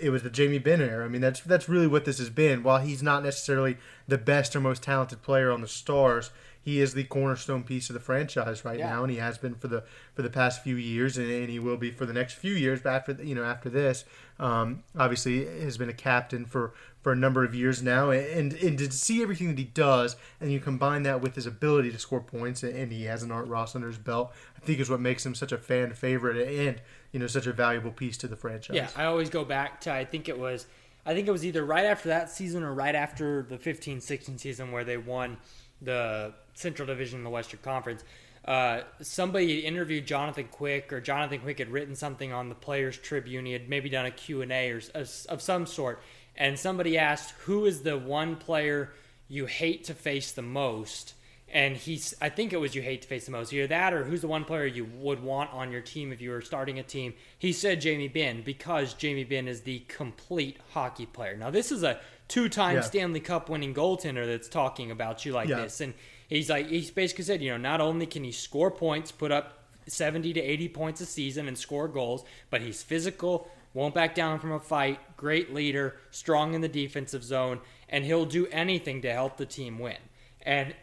it 0.00 0.10
was 0.10 0.22
the 0.22 0.30
Jamie 0.30 0.58
Benn 0.58 0.80
era. 0.80 1.04
I 1.04 1.08
mean, 1.08 1.20
that's 1.20 1.40
that's 1.40 1.68
really 1.68 1.86
what 1.86 2.06
this 2.06 2.18
has 2.18 2.30
been. 2.30 2.62
While 2.62 2.78
he's 2.78 3.02
not 3.02 3.22
necessarily 3.22 3.76
the 4.08 4.18
best 4.18 4.56
or 4.56 4.60
most 4.60 4.82
talented 4.82 5.20
player 5.20 5.50
on 5.50 5.60
the 5.60 5.68
Stars, 5.68 6.30
he 6.64 6.80
is 6.80 6.94
the 6.94 7.04
cornerstone 7.04 7.62
piece 7.62 7.90
of 7.90 7.94
the 7.94 8.00
franchise 8.00 8.64
right 8.64 8.78
yeah. 8.78 8.88
now, 8.88 9.02
and 9.02 9.10
he 9.10 9.18
has 9.18 9.36
been 9.36 9.54
for 9.54 9.68
the 9.68 9.84
for 10.14 10.22
the 10.22 10.30
past 10.30 10.62
few 10.62 10.76
years, 10.76 11.18
and, 11.18 11.30
and 11.30 11.50
he 11.50 11.58
will 11.58 11.76
be 11.76 11.90
for 11.90 12.06
the 12.06 12.12
next 12.14 12.34
few 12.34 12.54
years. 12.54 12.80
But 12.80 12.94
after 12.94 13.22
you 13.22 13.34
know 13.34 13.44
after 13.44 13.68
this, 13.68 14.06
um, 14.38 14.82
obviously 14.98 15.44
has 15.60 15.76
been 15.76 15.90
a 15.90 15.94
captain 15.94 16.46
for 16.46 16.72
for 17.02 17.12
a 17.12 17.16
number 17.16 17.44
of 17.44 17.54
years 17.54 17.82
now, 17.82 18.10
and 18.10 18.54
and 18.54 18.78
to 18.78 18.90
see 18.90 19.22
everything 19.22 19.48
that 19.48 19.58
he 19.58 19.64
does, 19.64 20.16
and 20.40 20.50
you 20.50 20.58
combine 20.58 21.02
that 21.02 21.20
with 21.20 21.34
his 21.34 21.44
ability 21.44 21.92
to 21.92 21.98
score 21.98 22.20
points, 22.20 22.62
and 22.62 22.90
he 22.90 23.04
has 23.04 23.22
an 23.22 23.30
Art 23.30 23.46
Ross 23.46 23.74
under 23.74 23.88
his 23.88 23.98
belt, 23.98 24.32
I 24.56 24.60
think 24.64 24.80
is 24.80 24.88
what 24.88 25.00
makes 25.00 25.26
him 25.26 25.34
such 25.34 25.52
a 25.52 25.58
fan 25.58 25.92
favorite 25.92 26.48
and 26.48 26.80
you 27.12 27.20
know 27.20 27.26
such 27.26 27.46
a 27.46 27.52
valuable 27.52 27.92
piece 27.92 28.16
to 28.18 28.26
the 28.26 28.36
franchise. 28.36 28.74
Yeah, 28.74 28.88
I 28.96 29.04
always 29.04 29.28
go 29.28 29.44
back 29.44 29.82
to 29.82 29.92
I 29.92 30.06
think 30.06 30.30
it 30.30 30.38
was 30.38 30.66
I 31.04 31.12
think 31.12 31.28
it 31.28 31.30
was 31.30 31.44
either 31.44 31.62
right 31.62 31.84
after 31.84 32.08
that 32.08 32.30
season 32.30 32.62
or 32.62 32.72
right 32.72 32.94
after 32.94 33.42
the 33.42 33.58
15-16 33.58 34.40
season 34.40 34.72
where 34.72 34.84
they 34.84 34.96
won 34.96 35.36
the 35.82 36.32
Central 36.54 36.86
Division 36.86 37.20
in 37.20 37.24
the 37.24 37.30
Western 37.30 37.60
Conference. 37.62 38.04
Uh, 38.44 38.82
somebody 39.00 39.60
interviewed 39.60 40.06
Jonathan 40.06 40.48
Quick, 40.50 40.92
or 40.92 41.00
Jonathan 41.00 41.40
Quick 41.40 41.58
had 41.58 41.70
written 41.70 41.94
something 41.94 42.32
on 42.32 42.50
the 42.50 42.54
Players 42.54 42.98
Tribune. 42.98 43.46
He 43.46 43.52
had 43.52 43.68
maybe 43.70 43.88
done 43.88 44.04
a 44.04 44.10
Q&A 44.10 44.70
or 44.70 44.80
of 44.94 45.42
some 45.42 45.66
sort, 45.66 46.02
and 46.36 46.58
somebody 46.58 46.98
asked, 46.98 47.30
"Who 47.44 47.64
is 47.64 47.82
the 47.82 47.96
one 47.96 48.36
player 48.36 48.92
you 49.28 49.46
hate 49.46 49.84
to 49.84 49.94
face 49.94 50.32
the 50.32 50.42
most?" 50.42 51.14
And 51.48 51.76
he's, 51.76 52.14
I 52.20 52.30
think 52.30 52.52
it 52.52 52.56
was 52.56 52.74
you 52.74 52.82
hate 52.82 53.02
to 53.02 53.08
face 53.08 53.26
the 53.26 53.30
most, 53.30 53.52
either 53.52 53.68
that 53.68 53.94
or 53.94 54.04
who's 54.04 54.22
the 54.22 54.28
one 54.28 54.44
player 54.44 54.66
you 54.66 54.84
would 54.84 55.22
want 55.22 55.52
on 55.52 55.70
your 55.70 55.82
team 55.82 56.12
if 56.12 56.20
you 56.20 56.30
were 56.30 56.40
starting 56.40 56.78
a 56.80 56.82
team. 56.82 57.14
He 57.38 57.52
said 57.52 57.80
Jamie 57.80 58.08
Benn 58.08 58.42
because 58.42 58.92
Jamie 58.92 59.24
Benn 59.24 59.46
is 59.46 59.60
the 59.60 59.84
complete 59.86 60.58
hockey 60.72 61.06
player. 61.06 61.36
Now 61.36 61.50
this 61.50 61.70
is 61.70 61.82
a 61.82 62.00
two-time 62.28 62.76
yeah. 62.76 62.80
Stanley 62.82 63.20
Cup 63.20 63.48
winning 63.48 63.72
goaltender 63.72 64.26
that's 64.26 64.48
talking 64.48 64.90
about 64.90 65.24
you 65.24 65.32
like 65.32 65.48
yeah. 65.48 65.62
this, 65.62 65.80
and 65.80 65.94
he's 66.28 66.50
like 66.50 66.68
he's 66.68 66.90
basically 66.90 67.24
said, 67.24 67.42
you 67.42 67.50
know, 67.50 67.56
not 67.56 67.80
only 67.80 68.06
can 68.06 68.24
he 68.24 68.32
score 68.32 68.70
points, 68.70 69.12
put 69.12 69.32
up 69.32 69.64
70 69.86 70.32
to 70.32 70.40
80 70.40 70.68
points 70.68 71.00
a 71.00 71.06
season 71.06 71.48
and 71.48 71.58
score 71.58 71.88
goals, 71.88 72.24
but 72.50 72.62
he's 72.62 72.82
physical, 72.82 73.50
won't 73.72 73.94
back 73.94 74.14
down 74.14 74.38
from 74.38 74.52
a 74.52 74.60
fight, 74.60 74.98
great 75.16 75.52
leader, 75.52 75.96
strong 76.10 76.54
in 76.54 76.60
the 76.60 76.68
defensive 76.68 77.24
zone, 77.24 77.60
and 77.88 78.04
he'll 78.04 78.24
do 78.24 78.46
anything 78.48 79.02
to 79.02 79.12
help 79.12 79.36
the 79.36 79.46
team 79.46 79.78
win. 79.78 79.98
And 80.42 80.74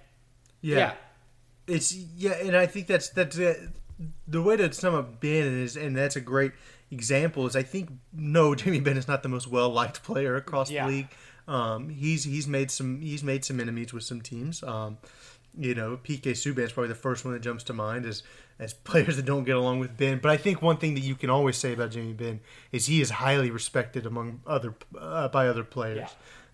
yeah, 0.61 0.77
yeah. 0.77 0.93
it's 1.67 1.93
yeah, 1.93 2.33
and 2.33 2.55
I 2.55 2.65
think 2.65 2.87
that's 2.87 3.09
that's 3.09 3.37
uh, 3.39 3.55
the 4.27 4.41
way 4.41 4.57
to 4.57 4.71
sum 4.73 4.95
up 4.95 5.19
Benn 5.19 5.61
is, 5.63 5.75
and 5.75 5.95
that's 5.95 6.15
a 6.15 6.21
great 6.21 6.51
example. 6.91 7.47
Is 7.47 7.55
I 7.55 7.63
think 7.63 7.89
no, 8.13 8.55
Jamie 8.55 8.79
Benn 8.79 8.97
is 8.97 9.07
not 9.07 9.23
the 9.23 9.29
most 9.29 9.47
well 9.47 9.69
liked 9.69 10.03
player 10.03 10.35
across 10.35 10.69
yeah. 10.69 10.85
the 10.85 10.91
league. 10.91 11.07
Um, 11.51 11.89
he's 11.89 12.23
he's 12.23 12.47
made 12.47 12.71
some 12.71 13.01
he's 13.01 13.23
made 13.23 13.43
some 13.43 13.59
enemies 13.59 13.91
with 13.91 14.03
some 14.03 14.21
teams. 14.21 14.63
Um, 14.63 14.97
you 15.57 15.75
know, 15.75 15.99
PK 16.01 16.31
Subban 16.31 16.59
is 16.59 16.71
probably 16.71 16.87
the 16.87 16.95
first 16.95 17.25
one 17.25 17.33
that 17.33 17.41
jumps 17.41 17.63
to 17.65 17.73
mind 17.73 18.05
as 18.05 18.23
as 18.57 18.73
players 18.85 19.17
that 19.17 19.25
don't 19.25 19.43
get 19.43 19.57
along 19.57 19.79
with 19.79 19.97
Benn. 19.97 20.19
But 20.19 20.31
I 20.31 20.37
think 20.37 20.61
one 20.61 20.77
thing 20.77 20.93
that 20.93 21.01
you 21.01 21.13
can 21.13 21.29
always 21.29 21.57
say 21.57 21.73
about 21.73 21.91
Jamie 21.91 22.13
Benn 22.13 22.39
is 22.71 22.85
he 22.85 23.01
is 23.01 23.09
highly 23.09 23.51
respected 23.51 24.05
among 24.05 24.41
other 24.47 24.73
uh, 24.97 25.27
by 25.27 25.47
other 25.47 25.65
players. 25.65 25.97
Yeah. 25.97 26.07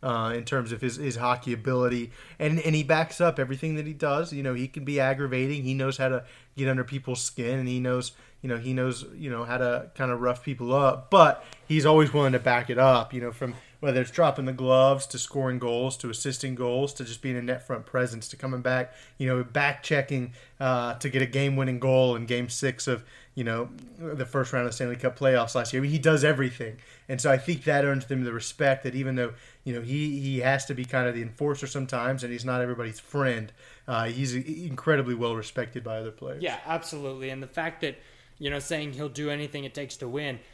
Uh, 0.04 0.30
in 0.30 0.46
terms 0.46 0.72
of 0.72 0.80
his, 0.80 0.98
his 0.98 1.16
hockey 1.16 1.54
ability, 1.54 2.12
and 2.38 2.60
and 2.60 2.76
he 2.76 2.84
backs 2.84 3.20
up 3.20 3.40
everything 3.40 3.76
that 3.76 3.88
he 3.88 3.94
does. 3.94 4.32
You 4.32 4.44
know, 4.44 4.54
he 4.54 4.68
can 4.68 4.86
be 4.86 5.00
aggravating. 5.00 5.64
He 5.64 5.74
knows 5.74 5.98
how 5.98 6.10
to 6.10 6.24
get 6.56 6.70
under 6.70 6.84
people's 6.84 7.20
skin, 7.20 7.58
and 7.58 7.68
he 7.68 7.80
knows 7.80 8.12
you 8.44 8.50
know 8.50 8.58
he 8.58 8.74
knows 8.74 9.06
you 9.16 9.32
know 9.32 9.44
how 9.44 9.58
to 9.58 9.90
kind 9.96 10.12
of 10.12 10.22
rough 10.22 10.44
people 10.44 10.72
up. 10.72 11.10
But 11.10 11.44
he's 11.68 11.84
always 11.84 12.14
willing 12.14 12.34
to 12.34 12.40
back 12.40 12.70
it 12.70 12.78
up. 12.78 13.12
You 13.12 13.22
know, 13.22 13.32
from 13.32 13.56
whether 13.80 14.02
it's 14.02 14.12
dropping 14.12 14.46
the 14.46 14.54
gloves 14.54 15.06
to 15.06 15.20
scoring 15.20 15.60
goals 15.60 15.98
to 15.98 16.10
assisting 16.10 16.56
goals 16.56 16.94
to 16.94 17.04
just 17.04 17.22
being 17.22 17.38
a 17.38 17.42
net 17.42 17.66
front 17.66 17.86
presence 17.86 18.28
to 18.28 18.36
coming 18.36 18.62
back, 18.62 18.94
you 19.18 19.28
know, 19.28 19.44
back 19.44 19.84
checking 19.84 20.34
uh, 20.60 20.96
to 20.96 21.10
get 21.10 21.22
a 21.22 21.26
game 21.26 21.56
winning 21.56 21.80
goal 21.80 22.16
in 22.16 22.26
game 22.26 22.50
six 22.50 22.88
of, 22.88 23.04
you 23.36 23.44
know, 23.44 23.70
the 24.00 24.26
first 24.26 24.52
round 24.52 24.66
of 24.66 24.74
Stanley 24.74 24.96
Cup 24.96 25.18
playoffs 25.18 25.54
last 25.54 25.74
year. 25.74 25.82
I 25.82 25.84
mean, 25.84 25.92
he 25.92 26.00
does 26.00 26.24
everything. 26.24 26.78
And 27.08 27.22
so 27.22 27.32
I 27.32 27.38
think 27.38 27.66
that 27.66 27.86
earns 27.86 28.06
him 28.06 28.24
the 28.24 28.34
respect 28.34 28.84
that 28.84 28.96
even 28.96 29.16
though, 29.16 29.34
you 29.64 29.74
know, 29.74 29.82
he, 29.82 30.20
he 30.20 30.40
has 30.40 30.66
to 30.66 30.74
be 30.74 30.84
kind 30.84 31.08
of 31.08 31.14
the 31.14 31.22
enforcer 31.22 31.68
sometimes 31.68 32.24
and 32.24 32.32
he's 32.32 32.46
not 32.46 32.62
everybody's 32.62 33.00
friend, 33.00 33.52
uh, 33.88 34.06
he's 34.06 34.34
incredibly 34.34 35.14
well 35.14 35.36
respected 35.36 35.84
by 35.84 35.98
other 35.98 36.12
players. 36.12 36.42
Yeah, 36.42 36.58
absolutely. 36.66 37.30
And 37.30 37.44
the 37.44 37.48
fact 37.48 37.82
that, 37.82 38.00
you 38.40 38.50
know, 38.50 38.60
saying 38.60 38.94
he'll 38.94 39.08
do 39.10 39.30
anything 39.30 39.66
it 39.66 39.76
takes 39.76 39.98
to 39.98 40.08
win– 40.08 40.40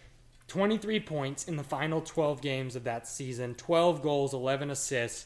23 0.53 0.99
points 0.99 1.47
in 1.47 1.57
the 1.57 1.63
final 1.63 1.99
12 1.99 2.39
games 2.39 2.75
of 2.75 2.83
that 2.83 3.07
season, 3.07 3.55
12 3.55 4.03
goals, 4.03 4.35
11 4.35 4.69
assists. 4.69 5.25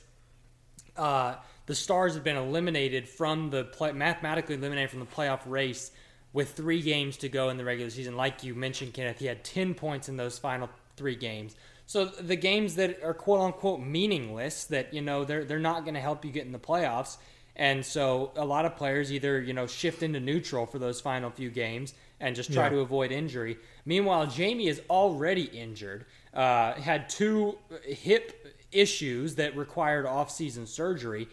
Uh, 0.95 1.35
the 1.65 1.75
Stars 1.75 2.13
have 2.13 2.23
been 2.23 2.37
eliminated 2.37 3.09
from 3.09 3.49
the 3.49 3.65
play, 3.65 3.91
mathematically 3.91 4.55
eliminated 4.55 4.89
from 4.89 5.01
the 5.01 5.05
playoff 5.05 5.41
race 5.45 5.91
with 6.31 6.51
three 6.51 6.81
games 6.81 7.17
to 7.17 7.27
go 7.27 7.49
in 7.49 7.57
the 7.57 7.65
regular 7.65 7.89
season. 7.89 8.15
Like 8.15 8.45
you 8.45 8.55
mentioned, 8.55 8.93
Kenneth, 8.93 9.19
he 9.19 9.25
had 9.25 9.43
10 9.43 9.73
points 9.73 10.07
in 10.07 10.15
those 10.15 10.39
final 10.39 10.69
three 10.95 11.17
games. 11.17 11.57
So 11.87 12.05
the 12.05 12.37
games 12.37 12.75
that 12.75 13.03
are 13.03 13.13
quote 13.13 13.41
unquote 13.41 13.81
meaningless, 13.81 14.63
that 14.65 14.93
you 14.93 15.01
know 15.01 15.25
they're 15.25 15.43
they're 15.43 15.59
not 15.59 15.83
going 15.83 15.95
to 15.95 15.99
help 15.99 16.23
you 16.23 16.31
get 16.31 16.45
in 16.45 16.53
the 16.53 16.59
playoffs, 16.59 17.17
and 17.53 17.85
so 17.85 18.31
a 18.37 18.45
lot 18.45 18.63
of 18.63 18.77
players 18.77 19.11
either 19.11 19.41
you 19.41 19.53
know 19.53 19.67
shift 19.67 20.03
into 20.03 20.21
neutral 20.21 20.65
for 20.65 20.79
those 20.79 21.01
final 21.01 21.29
few 21.29 21.49
games 21.49 21.93
and 22.19 22.35
just 22.35 22.51
try 22.51 22.63
yeah. 22.63 22.69
to 22.69 22.79
avoid 22.79 23.11
injury. 23.11 23.57
Meanwhile, 23.85 24.27
Jamie 24.27 24.67
is 24.67 24.81
already 24.89 25.43
injured, 25.43 26.05
uh, 26.33 26.73
had 26.73 27.09
two 27.09 27.57
hip 27.83 28.55
issues 28.71 29.35
that 29.35 29.55
required 29.55 30.05
off-season 30.05 30.65
surgery, 30.65 31.27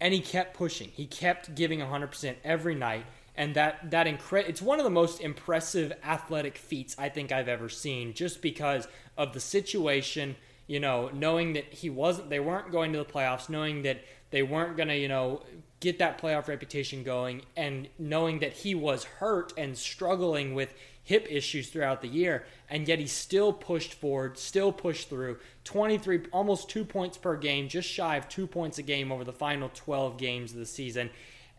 and 0.00 0.14
he 0.14 0.20
kept 0.20 0.56
pushing. 0.56 0.88
He 0.88 1.06
kept 1.06 1.54
giving 1.54 1.80
100% 1.80 2.36
every 2.44 2.74
night, 2.74 3.06
and 3.36 3.54
that 3.54 3.90
that 3.90 4.06
incre- 4.06 4.48
it's 4.48 4.62
one 4.62 4.78
of 4.78 4.84
the 4.84 4.90
most 4.90 5.20
impressive 5.20 5.92
athletic 6.04 6.58
feats 6.58 6.94
I 6.98 7.08
think 7.08 7.32
I've 7.32 7.48
ever 7.48 7.68
seen, 7.68 8.14
just 8.14 8.42
because 8.42 8.86
of 9.16 9.32
the 9.32 9.40
situation. 9.40 10.36
You 10.66 10.80
know, 10.80 11.10
knowing 11.14 11.54
that 11.54 11.64
he 11.72 11.88
wasn't, 11.88 12.28
they 12.28 12.40
weren't 12.40 12.70
going 12.70 12.92
to 12.92 12.98
the 12.98 13.04
playoffs, 13.06 13.48
knowing 13.48 13.82
that 13.82 14.02
they 14.30 14.42
weren't 14.42 14.76
going 14.76 14.88
to, 14.88 14.96
you 14.96 15.08
know, 15.08 15.42
get 15.80 15.98
that 16.00 16.20
playoff 16.20 16.48
reputation 16.48 17.02
going 17.02 17.42
and 17.56 17.88
knowing 17.98 18.40
that 18.40 18.52
he 18.52 18.74
was 18.74 19.04
hurt 19.04 19.52
and 19.56 19.76
struggling 19.76 20.54
with 20.54 20.74
hip 21.04 21.26
issues 21.30 21.70
throughout 21.70 22.02
the 22.02 22.08
year 22.08 22.44
and 22.68 22.86
yet 22.86 22.98
he 22.98 23.06
still 23.06 23.52
pushed 23.52 23.94
forward 23.94 24.36
still 24.36 24.72
pushed 24.72 25.08
through. 25.08 25.38
23 25.64 26.22
almost 26.32 26.68
2 26.68 26.84
points 26.84 27.16
per 27.16 27.36
game 27.36 27.68
just 27.68 27.88
shy 27.88 28.16
of 28.16 28.28
2 28.28 28.46
points 28.46 28.78
a 28.78 28.82
game 28.82 29.12
over 29.12 29.24
the 29.24 29.32
final 29.32 29.70
12 29.72 30.18
games 30.18 30.52
of 30.52 30.58
the 30.58 30.66
season. 30.66 31.10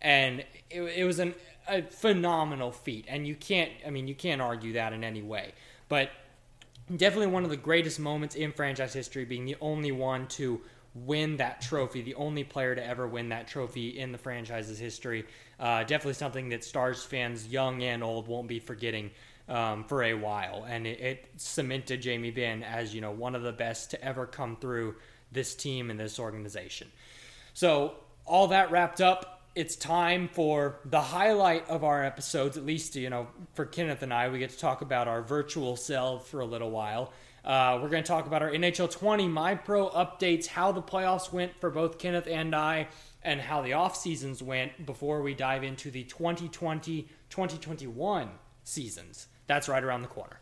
And 0.01 0.41
it, 0.69 0.81
it 0.81 1.05
was 1.05 1.19
an, 1.19 1.33
a 1.67 1.81
phenomenal 1.83 2.71
feat 2.71 3.05
and 3.07 3.25
you 3.25 3.35
can't 3.35 3.71
i 3.87 3.89
mean 3.89 4.07
you 4.07 4.15
can't 4.15 4.41
argue 4.41 4.73
that 4.73 4.91
in 4.91 5.03
any 5.03 5.21
way. 5.21 5.53
But 5.87 6.11
definitely 6.93 7.27
one 7.27 7.43
of 7.43 7.49
the 7.49 7.57
greatest 7.57 7.99
moments 7.99 8.35
in 8.35 8.51
franchise 8.51 8.93
history 8.93 9.23
being 9.23 9.45
the 9.45 9.55
only 9.61 9.91
one 9.91 10.27
to 10.27 10.61
win 11.05 11.37
that 11.37 11.61
trophy, 11.61 12.01
the 12.01 12.15
only 12.15 12.43
player 12.43 12.75
to 12.75 12.85
ever 12.85 13.07
win 13.07 13.29
that 13.29 13.47
trophy 13.47 13.99
in 13.99 14.11
the 14.11 14.17
franchise's 14.17 14.79
history. 14.79 15.25
Uh, 15.59 15.83
definitely 15.83 16.13
something 16.13 16.49
that 16.49 16.63
Stars 16.63 17.03
fans, 17.03 17.47
young 17.47 17.83
and 17.83 18.03
old, 18.03 18.27
won't 18.27 18.47
be 18.47 18.59
forgetting 18.59 19.11
um, 19.49 19.83
for 19.83 20.03
a 20.03 20.13
while. 20.13 20.65
And 20.69 20.87
it, 20.87 20.99
it, 20.99 21.25
cemented 21.37 22.01
Jamie 22.01 22.31
Benn 22.31 22.63
as 22.63 22.93
you 22.93 23.01
know 23.01 23.11
one 23.11 23.35
of 23.35 23.41
the 23.41 23.51
best 23.51 23.91
to 23.91 24.03
ever 24.03 24.25
come 24.25 24.55
through 24.55 24.95
this 25.31 25.55
team 25.55 25.89
and 25.89 25.99
this 25.99 26.19
organization. 26.19 26.87
So 27.53 27.95
all 28.25 28.47
that 28.47 28.71
wrapped 28.71 29.01
up. 29.01 29.35
It's 29.55 29.75
time 29.75 30.29
for 30.31 30.79
the 30.85 31.01
highlight 31.01 31.67
of 31.67 31.83
our 31.83 32.05
episodes, 32.05 32.55
at 32.55 32.65
least, 32.65 32.95
you 32.95 33.09
know, 33.09 33.27
for 33.55 33.65
Kenneth 33.65 34.03
and 34.03 34.13
I. 34.13 34.29
We 34.29 34.39
get 34.39 34.51
to 34.51 34.57
talk 34.57 34.81
about 34.81 35.07
our 35.07 35.21
virtual 35.21 35.75
self 35.75 36.29
for 36.29 36.39
a 36.39 36.45
little 36.45 36.69
while. 36.69 37.11
Uh, 37.49 37.79
we're 37.81 37.89
going 37.89 38.03
to 38.03 38.07
talk 38.07 38.27
about 38.27 38.43
our 38.43 38.51
NHL 38.51 38.91
20 38.91 39.27
My 39.27 39.55
Pro 39.55 39.89
updates, 39.89 40.45
how 40.45 40.71
the 40.71 40.83
playoffs 40.83 41.33
went 41.33 41.59
for 41.59 41.71
both 41.71 41.97
Kenneth 41.97 42.27
and 42.27 42.55
I, 42.55 42.89
and 43.23 43.41
how 43.41 43.63
the 43.63 43.73
off 43.73 43.95
seasons 43.95 44.43
went 44.43 44.85
before 44.85 45.23
we 45.23 45.33
dive 45.33 45.63
into 45.63 45.89
the 45.89 46.03
2020 46.03 47.07
2021 47.31 48.29
seasons. 48.63 49.29
That's 49.47 49.67
right 49.67 49.83
around 49.83 50.03
the 50.03 50.09
corner. 50.09 50.39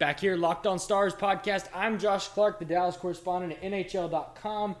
Back 0.00 0.18
here, 0.20 0.34
Locked 0.34 0.66
On 0.66 0.78
Stars 0.78 1.14
podcast. 1.14 1.66
I'm 1.74 1.98
Josh 1.98 2.28
Clark, 2.28 2.58
the 2.58 2.64
Dallas 2.64 2.96
correspondent 2.96 3.52
at 3.52 3.70
NHL.com, 3.70 4.74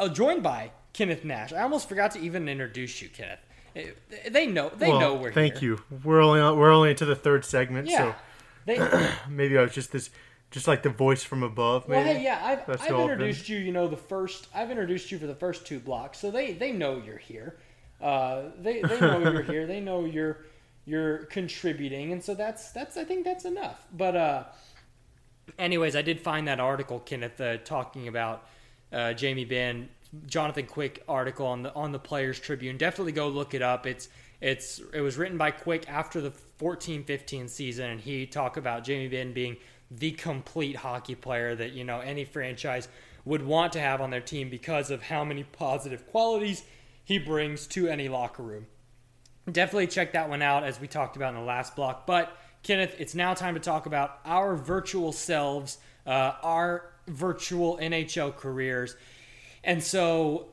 uh, 0.00 0.08
joined 0.08 0.42
by 0.42 0.72
Kenneth 0.92 1.24
Nash. 1.24 1.52
I 1.52 1.62
almost 1.62 1.88
forgot 1.88 2.10
to 2.10 2.18
even 2.18 2.48
introduce 2.48 3.00
you, 3.00 3.10
Kenneth. 3.10 3.38
Eh, 3.76 3.90
They 4.28 4.46
know. 4.48 4.72
They 4.76 4.88
well, 4.88 4.98
know 4.98 5.14
we're 5.14 5.30
thank 5.32 5.58
here. 5.58 5.78
you. 5.90 5.98
We're 6.02 6.20
only 6.20 6.40
on, 6.40 6.58
we're 6.58 6.72
only 6.72 6.90
into 6.90 7.04
the 7.04 7.14
third 7.14 7.44
segment, 7.44 7.88
Yeah. 7.88 8.14
They, 8.66 8.78
so 8.78 9.08
maybe 9.30 9.56
I 9.56 9.62
was 9.62 9.72
just 9.72 9.92
this, 9.92 10.10
just 10.50 10.66
like 10.66 10.82
the 10.82 10.90
voice 10.90 11.22
from 11.22 11.44
above. 11.44 11.86
well, 11.86 12.02
Maybe. 12.02 12.18
hey, 12.18 12.24
yeah, 12.24 12.40
I've, 12.42 12.66
That's 12.66 12.82
I've 12.82 12.94
all 12.94 13.04
I've 13.04 13.12
introduced 13.12 13.48
you. 13.48 13.58
You 13.58 13.70
know, 13.70 13.86
the 13.86 13.96
first. 13.96 14.48
I've 14.52 14.72
introduced 14.72 15.12
you 15.12 15.20
for 15.20 15.28
the 15.28 15.34
first 15.36 15.64
two 15.64 15.78
blocks, 15.78 16.18
so 16.18 16.32
they 16.32 16.54
they 16.54 16.72
know 16.72 17.00
you're 17.06 17.18
here. 17.18 17.60
Uh, 18.00 18.46
they 18.58 18.82
they 18.82 18.98
know 19.00 19.20
you're 19.20 19.42
here. 19.42 19.66
They 19.68 19.78
know 19.80 20.04
you're 20.04 20.38
you're 20.88 21.18
contributing, 21.26 22.12
and 22.12 22.24
so 22.24 22.34
that's 22.34 22.70
that's 22.70 22.96
I 22.96 23.04
think 23.04 23.24
that's 23.24 23.44
enough. 23.44 23.86
But 23.94 24.16
uh, 24.16 24.44
anyways, 25.58 25.94
I 25.94 26.02
did 26.02 26.18
find 26.18 26.48
that 26.48 26.60
article, 26.60 27.00
Kenneth, 27.00 27.38
uh, 27.40 27.58
talking 27.58 28.08
about 28.08 28.46
uh, 28.90 29.12
Jamie 29.12 29.44
Benn, 29.44 29.90
Jonathan 30.26 30.64
Quick 30.64 31.04
article 31.06 31.46
on 31.46 31.62
the 31.62 31.74
on 31.74 31.92
the 31.92 31.98
Players 31.98 32.40
Tribune. 32.40 32.78
Definitely 32.78 33.12
go 33.12 33.28
look 33.28 33.52
it 33.52 33.60
up. 33.60 33.86
It's 33.86 34.08
it's 34.40 34.80
it 34.94 35.02
was 35.02 35.18
written 35.18 35.36
by 35.36 35.50
Quick 35.50 35.86
after 35.90 36.22
the 36.22 36.32
14-15 36.58 37.50
season, 37.50 37.90
and 37.90 38.00
he 38.00 38.26
talked 38.26 38.56
about 38.56 38.82
Jamie 38.82 39.08
Benn 39.08 39.34
being 39.34 39.58
the 39.90 40.12
complete 40.12 40.76
hockey 40.76 41.14
player 41.14 41.54
that 41.54 41.72
you 41.72 41.84
know 41.84 42.00
any 42.00 42.24
franchise 42.24 42.88
would 43.26 43.44
want 43.44 43.74
to 43.74 43.80
have 43.80 44.00
on 44.00 44.08
their 44.08 44.22
team 44.22 44.48
because 44.48 44.90
of 44.90 45.02
how 45.02 45.22
many 45.22 45.44
positive 45.44 46.06
qualities 46.06 46.64
he 47.04 47.18
brings 47.18 47.66
to 47.66 47.88
any 47.88 48.08
locker 48.08 48.42
room 48.42 48.66
definitely 49.52 49.86
check 49.86 50.12
that 50.12 50.28
one 50.28 50.42
out 50.42 50.64
as 50.64 50.80
we 50.80 50.86
talked 50.86 51.16
about 51.16 51.34
in 51.34 51.40
the 51.40 51.46
last 51.46 51.76
block. 51.76 52.06
But 52.06 52.36
Kenneth, 52.62 52.94
it's 52.98 53.14
now 53.14 53.34
time 53.34 53.54
to 53.54 53.60
talk 53.60 53.86
about 53.86 54.18
our 54.24 54.56
virtual 54.56 55.12
selves, 55.12 55.78
uh, 56.06 56.32
our 56.42 56.90
virtual 57.06 57.78
NHL 57.78 58.36
careers, 58.36 58.96
and 59.64 59.82
so 59.82 60.48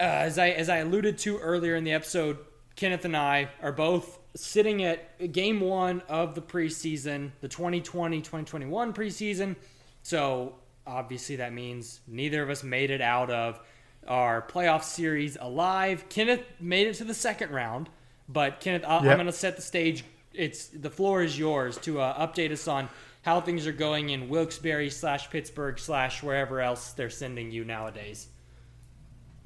uh, 0.00 0.02
as 0.02 0.38
I 0.38 0.50
as 0.50 0.68
I 0.68 0.78
alluded 0.78 1.18
to 1.18 1.38
earlier 1.38 1.74
in 1.76 1.84
the 1.84 1.92
episode, 1.92 2.38
Kenneth 2.76 3.04
and 3.04 3.16
I 3.16 3.48
are 3.62 3.72
both 3.72 4.18
sitting 4.36 4.84
at 4.84 5.32
game 5.32 5.60
one 5.60 6.02
of 6.08 6.34
the 6.34 6.42
preseason, 6.42 7.32
the 7.40 7.48
2020-2021 7.48 8.94
preseason. 8.94 9.56
So 10.02 10.54
obviously 10.86 11.36
that 11.36 11.52
means 11.52 12.00
neither 12.06 12.42
of 12.42 12.50
us 12.50 12.62
made 12.62 12.90
it 12.90 13.00
out 13.00 13.30
of 13.30 13.60
our 14.06 14.42
playoff 14.42 14.84
series 14.84 15.36
alive. 15.40 16.04
Kenneth 16.08 16.44
made 16.60 16.86
it 16.86 16.94
to 16.94 17.04
the 17.04 17.14
second 17.14 17.50
round, 17.50 17.88
but 18.28 18.60
Kenneth, 18.60 18.84
I- 18.86 18.98
I'm 18.98 19.04
Yep. 19.04 19.16
going 19.16 19.26
to 19.26 19.32
set 19.32 19.56
the 19.56 19.62
stage. 19.62 20.04
It's 20.34 20.66
the 20.66 20.90
floor 20.90 21.22
is 21.22 21.38
yours 21.38 21.78
to 21.78 22.00
uh, 22.00 22.26
update 22.26 22.52
us 22.52 22.68
on 22.68 22.88
how 23.22 23.40
things 23.40 23.66
are 23.66 23.72
going 23.72 24.10
in 24.10 24.28
Wilkes-Barre 24.28 24.88
slash 24.90 25.28
Pittsburgh 25.30 25.78
slash 25.78 26.22
wherever 26.22 26.60
else 26.60 26.92
they're 26.92 27.10
sending 27.10 27.50
you 27.50 27.64
nowadays. 27.64 28.28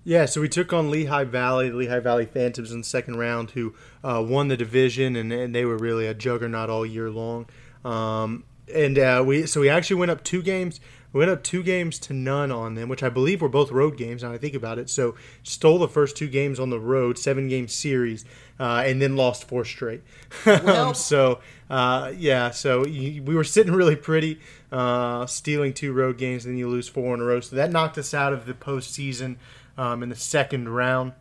Yeah, 0.05 0.27
so 0.27 0.41
we 0.41 0.49
took 0.49 0.73
on 0.73 0.91
Lehigh 0.91 1.25
Valley, 1.25 1.71
the 1.71 1.77
Lehigh 1.77 2.01
Valley 2.01 2.27
Phantoms 2.27 2.73
in 2.73 2.79
the 2.79 2.85
second 2.85 3.17
round, 3.19 3.53
who 3.53 3.73
uh, 4.03 4.23
won 4.27 4.49
the 4.49 4.57
division, 4.57 5.15
and, 5.15 5.33
and 5.33 5.55
they 5.55 5.65
were 5.65 5.77
really 5.79 6.07
a 6.07 6.15
juggernaut 6.15 6.69
all 6.69 6.85
year 6.85 7.09
long. 7.09 7.47
Um, 7.85 8.45
and 8.73 8.99
uh, 8.99 9.23
we 9.25 9.47
so 9.47 9.61
we 9.61 9.69
actually 9.69 9.97
went 9.97 10.11
up 10.11 10.25
two 10.25 10.43
games. 10.43 10.81
We 11.13 11.19
went 11.19 11.31
up 11.31 11.43
two 11.43 11.63
games 11.63 11.99
to 12.01 12.15
none 12.15 12.51
on 12.51 12.75
them, 12.75 12.89
which 12.89 13.03
I 13.03 13.09
believe 13.11 13.43
were 13.43 13.49
both 13.49 13.71
road 13.71 13.97
games. 13.97 14.23
Now 14.23 14.33
I 14.33 14.39
think 14.39 14.55
about 14.55 14.79
it, 14.79 14.89
so 14.89 15.15
stole 15.43 15.79
the 15.79 15.89
first 15.89 16.17
two 16.17 16.29
games 16.29 16.59
on 16.59 16.71
the 16.71 16.81
road, 16.81 17.19
seven 17.19 17.49
game 17.49 17.69
series, 17.69 18.25
uh, 18.59 18.83
and 18.87 19.01
then 19.03 19.15
lost 19.17 19.47
four 19.49 19.65
straight. 19.65 20.03
Well- 20.47 20.89
um, 20.89 20.95
so 20.95 21.41
uh, 21.69 22.13
yeah, 22.17 22.51
so 22.51 22.87
you, 22.87 23.23
we 23.23 23.35
were 23.35 23.45
sitting 23.45 23.73
really 23.73 23.97
pretty, 23.97 24.41
uh, 24.71 25.27
stealing 25.27 25.73
two 25.75 25.93
road 25.93 26.17
games, 26.19 26.45
and 26.45 26.55
then 26.55 26.59
you 26.59 26.69
lose 26.69 26.89
four 26.89 27.15
in 27.15 27.21
a 27.21 27.25
row. 27.25 27.41
So 27.41 27.57
that 27.57 27.71
knocked 27.71 27.99
us 27.99 28.15
out 28.15 28.33
of 28.33 28.47
the 28.47 28.55
postseason 28.55 29.37
um, 29.77 30.03
in 30.03 30.09
the 30.09 30.17
second 30.17 30.69
round. 30.71 31.13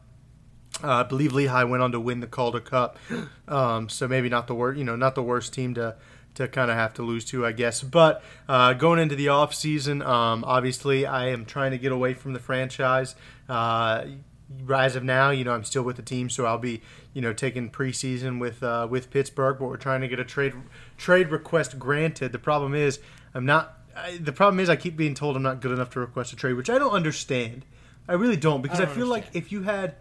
Uh, 0.84 0.88
I 0.91 1.04
believe 1.04 1.34
Lehigh 1.34 1.65
went 1.65 1.84
on 1.84 1.91
to 1.91 1.99
win 1.99 2.21
the 2.21 2.27
Calder 2.27 2.62
Cup, 2.62 2.97
um, 3.47 3.89
so 3.89 4.08
maybe 4.08 4.30
not 4.30 4.47
the 4.47 4.56
worst, 4.56 4.80
you 4.80 4.86
know, 4.86 4.95
not 4.95 5.15
the 5.15 5.21
worst 5.23 5.54
team 5.54 5.73
to 5.75 5.95
to 6.36 6.48
kind 6.48 6.72
of 6.72 6.78
have 6.78 6.94
to 6.96 7.04
lose 7.04 7.26
to, 7.26 7.46
I 7.46 7.52
guess. 7.52 7.82
But 7.82 8.24
uh, 8.48 8.74
going 8.74 9.00
into 9.00 9.15
the 9.15 9.30
off 9.30 9.54
season, 9.54 10.02
um, 10.02 10.44
obviously, 10.46 11.06
I 11.06 11.28
am 11.30 11.46
trying 11.46 11.72
to 11.72 11.78
get 11.78 11.91
away 11.91 12.13
from 12.13 12.34
the 12.34 12.39
franchise. 12.39 13.15
Uh, 13.50 14.06
as 14.74 14.96
of 14.96 15.04
now, 15.04 15.30
you 15.30 15.44
know, 15.44 15.54
I'm 15.54 15.63
still 15.63 15.84
with 15.84 15.96
the 15.96 16.02
team, 16.02 16.30
so 16.30 16.46
I'll 16.46 16.58
be, 16.58 16.82
you 17.13 17.22
know, 17.22 17.34
taking 17.34 17.70
preseason 17.70 18.39
with 18.39 18.62
uh, 18.63 18.88
with 18.89 19.10
Pittsburgh. 19.10 19.58
But 19.60 19.65
we're 19.65 19.78
trying 19.78 20.02
to 20.02 20.08
get 20.08 20.20
a 20.20 20.26
trade 20.26 20.54
trade 20.98 21.30
request 21.30 21.80
granted. 21.80 22.32
The 22.32 22.39
problem 22.39 22.76
is, 22.76 23.00
I'm 23.34 23.46
not. 23.46 23.78
I, 23.96 24.17
the 24.17 24.32
problem 24.32 24.60
is, 24.60 24.70
I 24.70 24.76
keep 24.76 24.96
being 24.96 25.15
told 25.15 25.36
I'm 25.36 25.44
not 25.44 25.62
good 25.62 25.72
enough 25.72 25.89
to 25.91 26.00
request 26.00 26.34
a 26.34 26.36
trade, 26.36 26.54
which 26.54 26.70
I 26.70 26.78
don't 26.78 26.94
understand. 26.94 27.65
I 28.08 28.13
really 28.13 28.36
don't 28.36 28.62
because 28.62 28.80
I, 28.80 28.86
don't 28.86 28.96
feel 28.96 29.08
like 29.08 29.26
if 29.34 29.52
you 29.52 29.63
had, 29.63 29.96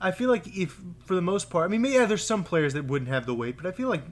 I 0.00 0.10
feel 0.10 0.28
like 0.28 0.46
if 0.56 0.78
for 1.04 1.14
the 1.14 1.22
most 1.22 1.48
part, 1.48 1.64
I 1.64 1.68
mean, 1.68 1.84
yeah, 1.90 2.04
there's 2.04 2.26
some 2.26 2.44
players 2.44 2.74
that 2.74 2.84
wouldn't 2.84 3.08
have 3.08 3.24
the 3.24 3.34
weight, 3.34 3.56
but 3.56 3.66
I 3.66 3.72
feel 3.72 3.88
like 3.88 4.02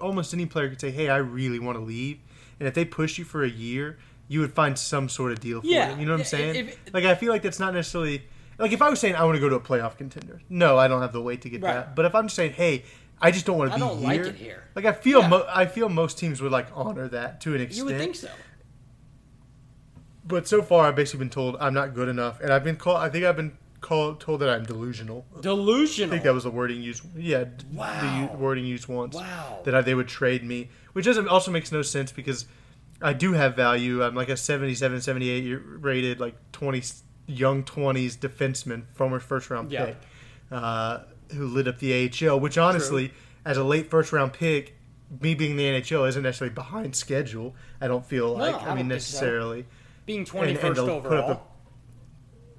almost 0.00 0.32
any 0.34 0.46
player 0.46 0.68
could 0.68 0.80
say, 0.80 0.90
"Hey, 0.90 1.08
I 1.08 1.16
really 1.16 1.58
want 1.58 1.78
to 1.78 1.84
leave," 1.84 2.18
and 2.58 2.68
if 2.68 2.74
they 2.74 2.84
push 2.84 3.18
you 3.18 3.24
for 3.24 3.42
a 3.42 3.48
year, 3.48 3.98
you 4.28 4.40
would 4.40 4.52
find 4.52 4.78
some 4.78 5.08
sort 5.08 5.32
of 5.32 5.40
deal 5.40 5.60
for 5.60 5.66
Yeah, 5.66 5.90
it. 5.92 5.98
You 5.98 6.06
know 6.06 6.12
what 6.12 6.20
I'm 6.20 6.24
saying? 6.26 6.54
if- 6.54 6.78
like 6.94 7.04
I 7.04 7.14
feel 7.14 7.30
like 7.32 7.42
that's 7.42 7.58
not 7.60 7.74
necessarily 7.74 8.22
like 8.58 8.72
if 8.72 8.82
I 8.82 8.88
was 8.90 9.00
saying 9.00 9.14
I 9.16 9.24
want 9.24 9.36
to 9.36 9.40
go 9.40 9.48
to 9.48 9.56
a 9.56 9.60
playoff 9.60 9.96
contender. 9.96 10.40
No, 10.48 10.76
I 10.78 10.86
don't 10.88 11.00
have 11.02 11.12
the 11.12 11.22
weight 11.22 11.42
to 11.42 11.48
get 11.50 11.62
Right. 11.62 11.74
that. 11.74 11.96
But 11.96 12.04
if 12.04 12.14
I'm 12.14 12.26
just 12.26 12.36
saying, 12.36 12.52
"Hey," 12.52 12.84
I 13.22 13.30
just 13.30 13.44
don't 13.46 13.58
want 13.58 13.70
to 13.70 13.74
I 13.74 13.76
be 13.76 13.80
don't 13.80 13.98
here. 13.98 14.06
like 14.24 14.34
it 14.34 14.34
here. 14.36 14.64
Like 14.74 14.84
I 14.86 14.92
feel, 14.92 15.20
Yeah. 15.20 15.28
mo- 15.28 15.46
I 15.48 15.66
feel 15.66 15.88
most 15.88 16.18
teams 16.18 16.40
would 16.40 16.52
like 16.52 16.68
honor 16.74 17.08
that 17.08 17.40
to 17.42 17.54
an 17.54 17.60
extent. 17.60 17.76
You 17.78 17.84
would 17.92 17.98
think 18.00 18.16
so. 18.16 18.28
But 20.26 20.46
so 20.46 20.62
far, 20.62 20.86
I've 20.86 20.96
basically 20.96 21.20
been 21.20 21.30
told 21.30 21.56
I'm 21.60 21.74
not 21.74 21.94
good 21.94 22.08
enough, 22.08 22.40
and 22.40 22.52
I've 22.52 22.62
been 22.64 22.76
called. 22.76 22.98
I 22.98 23.08
think 23.08 23.24
I've 23.24 23.36
been 23.36 23.56
called 23.90 24.20
told 24.20 24.40
that 24.40 24.48
I'm 24.48 24.64
delusional. 24.64 25.26
Delusional. 25.40 26.08
I 26.08 26.10
think 26.12 26.22
that 26.24 26.32
was 26.32 26.44
the 26.44 26.50
wording 26.50 26.80
used. 26.80 27.02
Yeah, 27.16 27.44
d- 27.44 27.64
the 27.72 28.30
wording 28.38 28.64
used 28.64 28.86
once. 28.88 29.16
Wow. 29.16 29.58
That 29.64 29.74
I, 29.74 29.80
they 29.82 29.94
would 29.94 30.06
trade 30.08 30.44
me, 30.44 30.70
which 30.92 31.04
doesn't 31.04 31.26
also 31.28 31.50
makes 31.50 31.72
no 31.72 31.82
sense 31.82 32.12
because 32.12 32.46
I 33.02 33.12
do 33.12 33.32
have 33.32 33.56
value. 33.56 34.02
I'm 34.04 34.14
like 34.14 34.28
a 34.28 34.36
77, 34.36 35.00
78 35.00 35.42
year 35.44 35.58
rated, 35.80 36.20
like 36.20 36.34
20 36.52 36.82
young 37.26 37.64
20s 37.64 38.16
defenseman, 38.16 38.84
former 38.94 39.18
first 39.18 39.50
round 39.50 39.72
Yeah. 39.72 39.86
pick, 39.86 39.96
uh, 40.52 40.98
who 41.34 41.46
lit 41.48 41.66
up 41.66 41.78
the 41.80 41.92
AHL. 41.92 42.38
Which 42.38 42.58
honestly, 42.58 43.12
as 43.44 43.56
a 43.56 43.64
late 43.64 43.90
first 43.90 44.12
round 44.12 44.32
pick, 44.32 44.76
me 45.20 45.34
being 45.34 45.52
in 45.52 45.56
the 45.56 45.64
NHL 45.64 46.08
isn't 46.08 46.22
necessarily 46.22 46.54
behind 46.54 46.94
schedule. 46.94 47.56
I 47.80 47.88
don't 47.88 48.06
feel 48.06 48.36
No, 48.36 48.44
like. 48.44 48.54
I 48.54 48.66
I, 48.70 48.74
mean, 48.76 48.88
think 48.88 48.90
so. 48.90 48.94
necessarily. 48.94 49.66
Being 50.06 50.20
And- 50.20 50.28
21st 50.28 50.62
and 50.64 50.78
up 50.78 50.88
overall. 50.88 51.46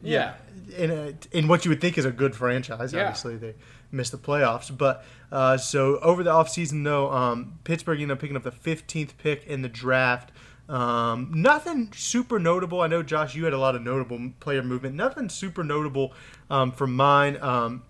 Yeah, 0.04 0.36
in 0.78 0.92
a, 0.92 1.14
in 1.32 1.48
what 1.48 1.66
you 1.66 1.70
would 1.70 1.82
think 1.82 1.98
is 1.98 2.06
a 2.06 2.12
good 2.12 2.36
franchise. 2.36 2.94
Yeah. 2.94 3.02
Obviously, 3.02 3.38
they 3.38 3.56
missed 3.92 4.12
the 4.12 4.18
playoffs, 4.18 4.76
but 4.76 5.06
uh, 5.32 5.58
so 5.58 5.98
over 6.00 6.24
the 6.24 6.32
offseason, 6.32 6.84
though, 6.84 7.12
um, 7.12 7.60
Pittsburgh 7.64 8.02
ended 8.02 8.16
up 8.16 8.22
picking 8.22 8.36
up 8.36 8.44
the 8.44 8.52
15th 8.52 9.18
pick 9.18 9.46
in 9.46 9.62
the 9.62 9.70
draft. 9.70 10.32
Um, 10.70 11.32
nothing 11.34 11.92
super 11.94 12.40
notable. 12.40 12.82
I 12.82 12.88
know 12.88 13.04
Josh, 13.04 13.36
you 13.36 13.44
had 13.44 13.54
a 13.54 13.58
lot 13.58 13.76
of 13.76 13.82
notable 13.82 14.32
player 14.40 14.64
movement. 14.64 14.96
Nothing 14.96 15.28
super 15.28 15.64
notable 15.64 16.14
um, 16.50 16.72
from 16.72 16.96
mine. 16.96 17.38
Um, 17.42 17.84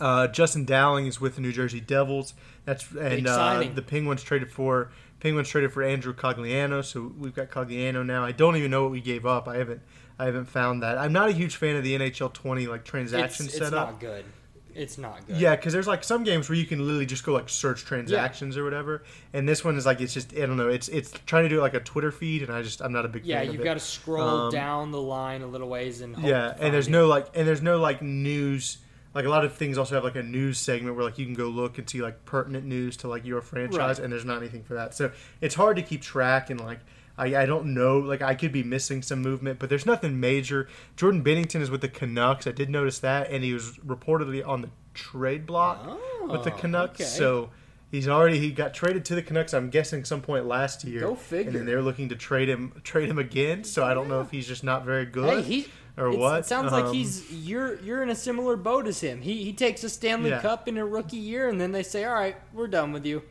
uh, 0.00 0.28
Justin 0.28 0.64
Dowling 0.64 1.06
is 1.06 1.20
with 1.20 1.34
the 1.34 1.42
New 1.42 1.52
Jersey 1.52 1.80
Devils. 1.80 2.32
That's 2.64 2.90
and 2.92 3.26
uh, 3.26 3.64
the 3.74 3.82
Penguins 3.82 4.22
traded 4.22 4.50
for 4.50 4.90
Penguins 5.20 5.48
traded 5.48 5.72
for 5.72 5.82
Andrew 5.82 6.14
Cogliano. 6.14 6.82
So 6.82 7.12
we've 7.18 7.34
got 7.34 7.50
Cogliano 7.50 8.04
now. 8.04 8.24
I 8.24 8.32
don't 8.32 8.56
even 8.56 8.70
know 8.70 8.82
what 8.82 8.92
we 8.92 9.02
gave 9.02 9.26
up. 9.26 9.46
I 9.46 9.56
haven't 9.56 9.82
I 10.20 10.26
haven't 10.26 10.46
found 10.46 10.82
that. 10.82 10.98
I'm 10.98 11.12
not 11.12 11.28
a 11.28 11.32
huge 11.32 11.56
fan 11.56 11.76
of 11.76 11.84
the 11.84 11.96
NHL 11.98 12.32
20 12.32 12.66
like 12.66 12.84
transaction 12.84 13.46
it's 13.46 13.54
setup. 13.56 13.64
It's 13.66 13.92
not 13.92 14.00
good. 14.00 14.24
It's 14.72 14.98
not 14.98 15.26
good. 15.26 15.36
Yeah, 15.36 15.56
because 15.56 15.72
there's 15.72 15.88
like 15.88 16.04
some 16.04 16.22
games 16.22 16.48
where 16.48 16.56
you 16.56 16.64
can 16.64 16.78
literally 16.78 17.04
just 17.06 17.24
go 17.24 17.32
like 17.32 17.48
search 17.48 17.84
transactions 17.84 18.56
or 18.56 18.62
whatever, 18.62 19.02
and 19.32 19.48
this 19.48 19.64
one 19.64 19.76
is 19.76 19.84
like 19.84 20.00
it's 20.00 20.14
just 20.14 20.32
I 20.32 20.40
don't 20.46 20.56
know. 20.56 20.68
It's 20.68 20.86
it's 20.88 21.10
trying 21.26 21.42
to 21.42 21.48
do 21.48 21.60
like 21.60 21.74
a 21.74 21.80
Twitter 21.80 22.12
feed, 22.12 22.42
and 22.42 22.52
I 22.52 22.62
just 22.62 22.80
I'm 22.80 22.92
not 22.92 23.04
a 23.04 23.08
big 23.08 23.26
Yeah, 23.26 23.42
you've 23.42 23.64
got 23.64 23.74
to 23.74 23.80
scroll 23.80 24.28
Um, 24.46 24.52
down 24.52 24.92
the 24.92 25.00
line 25.00 25.42
a 25.42 25.46
little 25.48 25.68
ways 25.68 26.02
and 26.02 26.14
hope 26.14 26.24
yeah, 26.24 26.54
and 26.60 26.72
there's 26.72 26.84
find 26.86 26.92
no 26.92 27.06
like 27.08 27.26
and 27.34 27.48
there's 27.48 27.62
no 27.62 27.78
like 27.78 28.00
news. 28.00 28.78
Like 29.12 29.24
a 29.24 29.28
lot 29.28 29.44
of 29.44 29.54
things 29.56 29.76
also 29.76 29.96
have 29.96 30.04
like 30.04 30.14
a 30.14 30.22
news 30.22 30.56
segment 30.56 30.94
where 30.94 31.04
like 31.04 31.18
you 31.18 31.24
can 31.26 31.34
go 31.34 31.48
look 31.48 31.78
and 31.78 31.90
see 31.90 32.00
like 32.00 32.24
pertinent 32.24 32.64
news 32.64 32.96
to 32.98 33.08
like 33.08 33.26
your 33.26 33.40
franchise, 33.40 33.76
Right. 33.98 34.04
and 34.04 34.12
there's 34.12 34.24
not 34.24 34.36
anything 34.36 34.62
for 34.62 34.74
that. 34.74 34.94
So 34.94 35.10
it's 35.40 35.56
hard 35.56 35.76
to 35.78 35.82
keep 35.82 36.00
track 36.00 36.48
and 36.50 36.60
like. 36.60 36.78
I, 37.20 37.42
I 37.42 37.46
don't 37.46 37.74
know. 37.74 37.98
Like 37.98 38.22
I 38.22 38.34
could 38.34 38.52
be 38.52 38.62
missing 38.62 39.02
some 39.02 39.20
movement, 39.22 39.58
but 39.58 39.68
there's 39.68 39.86
nothing 39.86 40.18
major. 40.20 40.68
Jordan 40.96 41.22
Binnington 41.22 41.60
is 41.60 41.70
with 41.70 41.80
the 41.82 41.88
Canucks. 41.88 42.46
I 42.46 42.52
did 42.52 42.70
notice 42.70 42.98
that, 43.00 43.30
and 43.30 43.44
he 43.44 43.52
was 43.52 43.76
reportedly 43.78 44.46
on 44.46 44.62
the 44.62 44.70
trade 44.94 45.46
block 45.46 45.86
with 46.28 46.42
the 46.44 46.52
Oh, 46.52 46.56
Canucks. 46.56 47.00
okay. 47.00 47.04
So 47.08 47.50
he's 47.90 48.08
already 48.08 48.38
he 48.38 48.50
got 48.50 48.74
traded 48.74 49.04
to 49.06 49.14
the 49.14 49.22
Canucks. 49.22 49.52
I'm 49.54 49.70
guessing 49.70 50.04
some 50.04 50.20
point 50.22 50.46
last 50.46 50.84
year. 50.84 51.00
Go 51.02 51.10
And 51.10 51.18
figure. 51.18 51.52
then 51.52 51.66
they're 51.66 51.82
looking 51.82 52.08
to 52.08 52.16
trade 52.16 52.48
him 52.48 52.72
trade 52.84 53.08
him 53.08 53.18
again. 53.18 53.64
So 53.64 53.84
I 53.84 53.94
don't 53.94 54.08
know 54.08 54.20
if 54.20 54.30
he's 54.30 54.48
just 54.48 54.64
not 54.64 54.84
very 54.84 55.04
Hey, 55.04 55.10
good 55.10 55.44
he 55.44 55.66
or 55.96 56.10
what. 56.16 56.40
It 56.40 56.46
sounds 56.46 56.72
like 56.72 56.86
Um, 56.86 56.94
he's 56.94 57.30
you're 57.32 57.78
you're 57.80 58.02
in 58.02 58.10
a 58.10 58.14
similar 58.14 58.56
boat 58.56 58.86
as 58.86 59.00
him. 59.00 59.20
He 59.22 59.44
he 59.44 59.52
takes 59.52 59.84
a 59.84 59.88
Stanley 59.88 60.30
Yeah. 60.30 60.40
Cup 60.40 60.68
in 60.68 60.78
a 60.78 60.86
rookie 60.86 61.16
year, 61.18 61.48
and 61.48 61.60
then 61.60 61.72
they 61.72 61.82
say, 61.82 62.04
"All 62.04 62.14
right, 62.14 62.36
we're 62.52 62.68
done 62.68 62.92
with 62.92 63.04
you." 63.04 63.22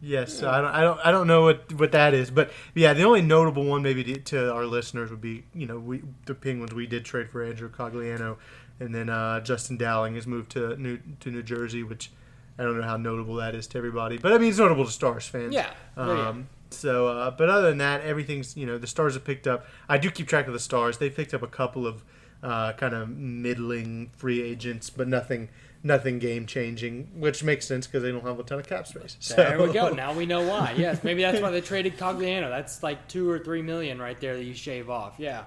Yes, 0.00 0.42
I 0.42 0.60
don't, 0.60 0.70
I 0.70 0.80
don't, 0.82 1.00
I 1.04 1.10
don't 1.10 1.26
know 1.26 1.42
what 1.42 1.72
what 1.74 1.92
that 1.92 2.12
is, 2.12 2.30
but 2.30 2.52
yeah, 2.74 2.92
the 2.92 3.04
only 3.04 3.22
notable 3.22 3.64
one 3.64 3.82
maybe 3.82 4.04
to, 4.04 4.18
to 4.18 4.52
our 4.52 4.66
listeners 4.66 5.10
would 5.10 5.22
be, 5.22 5.44
you 5.54 5.66
know, 5.66 5.78
we 5.78 6.02
the 6.26 6.34
Penguins 6.34 6.74
we 6.74 6.86
did 6.86 7.04
trade 7.04 7.30
for 7.30 7.42
Andrew 7.42 7.70
Cogliano, 7.70 8.36
and 8.78 8.94
then 8.94 9.08
uh, 9.08 9.40
Justin 9.40 9.78
Dowling 9.78 10.14
has 10.14 10.26
moved 10.26 10.52
to 10.52 10.76
New 10.76 10.98
to 11.20 11.30
New 11.30 11.42
Jersey, 11.42 11.82
which 11.82 12.10
I 12.58 12.64
don't 12.64 12.78
know 12.78 12.86
how 12.86 12.96
notable 12.96 13.36
that 13.36 13.54
is 13.54 13.66
to 13.68 13.78
everybody, 13.78 14.18
but 14.18 14.32
I 14.32 14.38
mean 14.38 14.50
it's 14.50 14.58
notable 14.58 14.84
to 14.84 14.90
Stars 14.92 15.26
fans. 15.26 15.54
Yeah. 15.54 15.70
yeah. 15.96 16.28
Um, 16.28 16.48
so, 16.70 17.08
uh, 17.08 17.30
but 17.30 17.48
other 17.48 17.68
than 17.68 17.78
that, 17.78 18.02
everything's 18.02 18.56
you 18.56 18.66
know 18.66 18.76
the 18.76 18.86
Stars 18.86 19.14
have 19.14 19.24
picked 19.24 19.46
up. 19.46 19.66
I 19.88 19.96
do 19.96 20.10
keep 20.10 20.28
track 20.28 20.46
of 20.46 20.52
the 20.52 20.60
Stars. 20.60 20.98
They 20.98 21.08
picked 21.08 21.32
up 21.32 21.42
a 21.42 21.48
couple 21.48 21.86
of 21.86 22.04
uh, 22.42 22.72
kind 22.74 22.94
of 22.94 23.08
middling 23.08 24.10
free 24.16 24.42
agents, 24.42 24.90
but 24.90 25.08
nothing 25.08 25.48
nothing 25.86 26.18
game 26.18 26.46
changing, 26.46 27.10
which 27.14 27.42
makes 27.42 27.66
sense 27.66 27.86
because 27.86 28.02
they 28.02 28.10
don't 28.10 28.24
have 28.24 28.38
a 28.38 28.42
ton 28.42 28.58
of 28.58 28.68
cap 28.68 28.86
space. 28.86 29.16
So. 29.20 29.36
There 29.46 29.62
we 29.62 29.72
go. 29.72 29.90
Now 29.90 30.12
we 30.12 30.26
know 30.26 30.46
why. 30.46 30.74
Yes, 30.76 31.04
maybe 31.04 31.22
that's 31.22 31.40
why 31.40 31.50
they 31.50 31.60
traded 31.72 31.96
Cogliano. 31.96 32.48
That's 32.48 32.82
like 32.82 33.06
two 33.08 33.30
or 33.30 33.38
three 33.38 33.62
million 33.62 33.98
right 34.00 34.20
there 34.20 34.36
that 34.36 34.44
you 34.44 34.54
shave 34.54 34.90
off. 34.90 35.14
Yeah. 35.18 35.44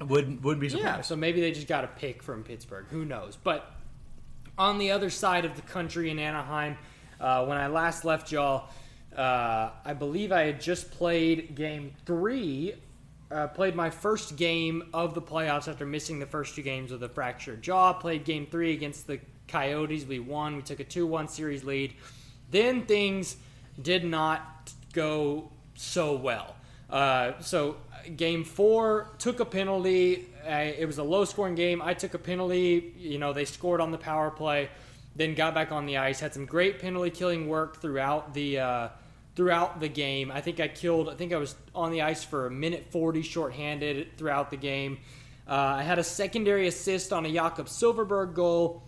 Wouldn't 0.00 0.42
wouldn't 0.42 0.60
be 0.60 0.68
surprised. 0.68 0.96
Yeah, 0.96 1.00
so 1.02 1.16
maybe 1.16 1.40
they 1.40 1.52
just 1.52 1.66
got 1.66 1.84
a 1.84 1.88
pick 1.88 2.22
from 2.22 2.42
Pittsburgh. 2.42 2.86
Who 2.90 3.04
knows? 3.04 3.36
But 3.36 3.70
on 4.56 4.78
the 4.78 4.92
other 4.92 5.10
side 5.10 5.44
of 5.44 5.56
the 5.56 5.62
country 5.62 6.10
in 6.10 6.18
Anaheim, 6.18 6.78
uh, 7.20 7.44
when 7.44 7.58
I 7.58 7.66
last 7.66 8.04
left 8.04 8.32
y'all, 8.32 8.68
uh, 9.16 9.70
I 9.84 9.94
believe 9.94 10.32
I 10.32 10.42
had 10.42 10.60
just 10.60 10.90
played 10.90 11.54
game 11.54 11.92
three. 12.06 12.74
Uh, 13.30 13.46
played 13.46 13.76
my 13.76 13.90
first 13.90 14.36
game 14.36 14.82
of 14.92 15.14
the 15.14 15.22
playoffs 15.22 15.68
after 15.68 15.86
missing 15.86 16.18
the 16.18 16.26
first 16.26 16.56
two 16.56 16.62
games 16.62 16.90
with 16.90 17.02
a 17.02 17.08
fractured 17.08 17.62
jaw. 17.62 17.92
Played 17.92 18.24
game 18.24 18.46
three 18.50 18.72
against 18.72 19.06
the 19.06 19.20
Coyotes. 19.50 20.04
We 20.04 20.18
won. 20.18 20.56
We 20.56 20.62
took 20.62 20.80
a 20.80 20.84
2 20.84 21.06
1 21.06 21.28
series 21.28 21.64
lead. 21.64 21.94
Then 22.50 22.86
things 22.86 23.36
did 23.80 24.04
not 24.04 24.72
go 24.92 25.50
so 25.74 26.16
well. 26.16 26.56
Uh, 26.88 27.40
so, 27.40 27.76
game 28.16 28.44
four 28.44 29.10
took 29.18 29.40
a 29.40 29.44
penalty. 29.44 30.26
Uh, 30.44 30.72
it 30.76 30.86
was 30.86 30.98
a 30.98 31.02
low 31.02 31.24
scoring 31.24 31.54
game. 31.54 31.80
I 31.80 31.94
took 31.94 32.14
a 32.14 32.18
penalty. 32.18 32.94
You 32.98 33.18
know, 33.18 33.32
they 33.32 33.44
scored 33.44 33.80
on 33.80 33.90
the 33.90 33.98
power 33.98 34.30
play, 34.30 34.70
then 35.14 35.34
got 35.34 35.54
back 35.54 35.70
on 35.70 35.86
the 35.86 35.98
ice. 35.98 36.20
Had 36.20 36.34
some 36.34 36.46
great 36.46 36.80
penalty 36.80 37.10
killing 37.10 37.48
work 37.48 37.80
throughout 37.80 38.34
the. 38.34 38.58
Uh, 38.58 38.88
throughout 39.36 39.80
the 39.80 39.88
game, 39.88 40.30
I 40.30 40.40
think 40.40 40.60
I 40.60 40.68
killed. 40.68 41.08
I 41.08 41.14
think 41.14 41.32
I 41.32 41.36
was 41.36 41.54
on 41.74 41.92
the 41.92 42.02
ice 42.02 42.24
for 42.24 42.46
a 42.46 42.50
minute 42.50 42.86
forty, 42.90 43.22
shorthanded 43.22 44.16
throughout 44.18 44.50
the 44.50 44.56
game. 44.56 44.98
Uh, 45.48 45.76
I 45.78 45.82
had 45.82 45.98
a 45.98 46.04
secondary 46.04 46.66
assist 46.66 47.12
on 47.12 47.24
a 47.24 47.32
Jakob 47.32 47.66
Silfverberg 47.66 48.34
goal. 48.34 48.82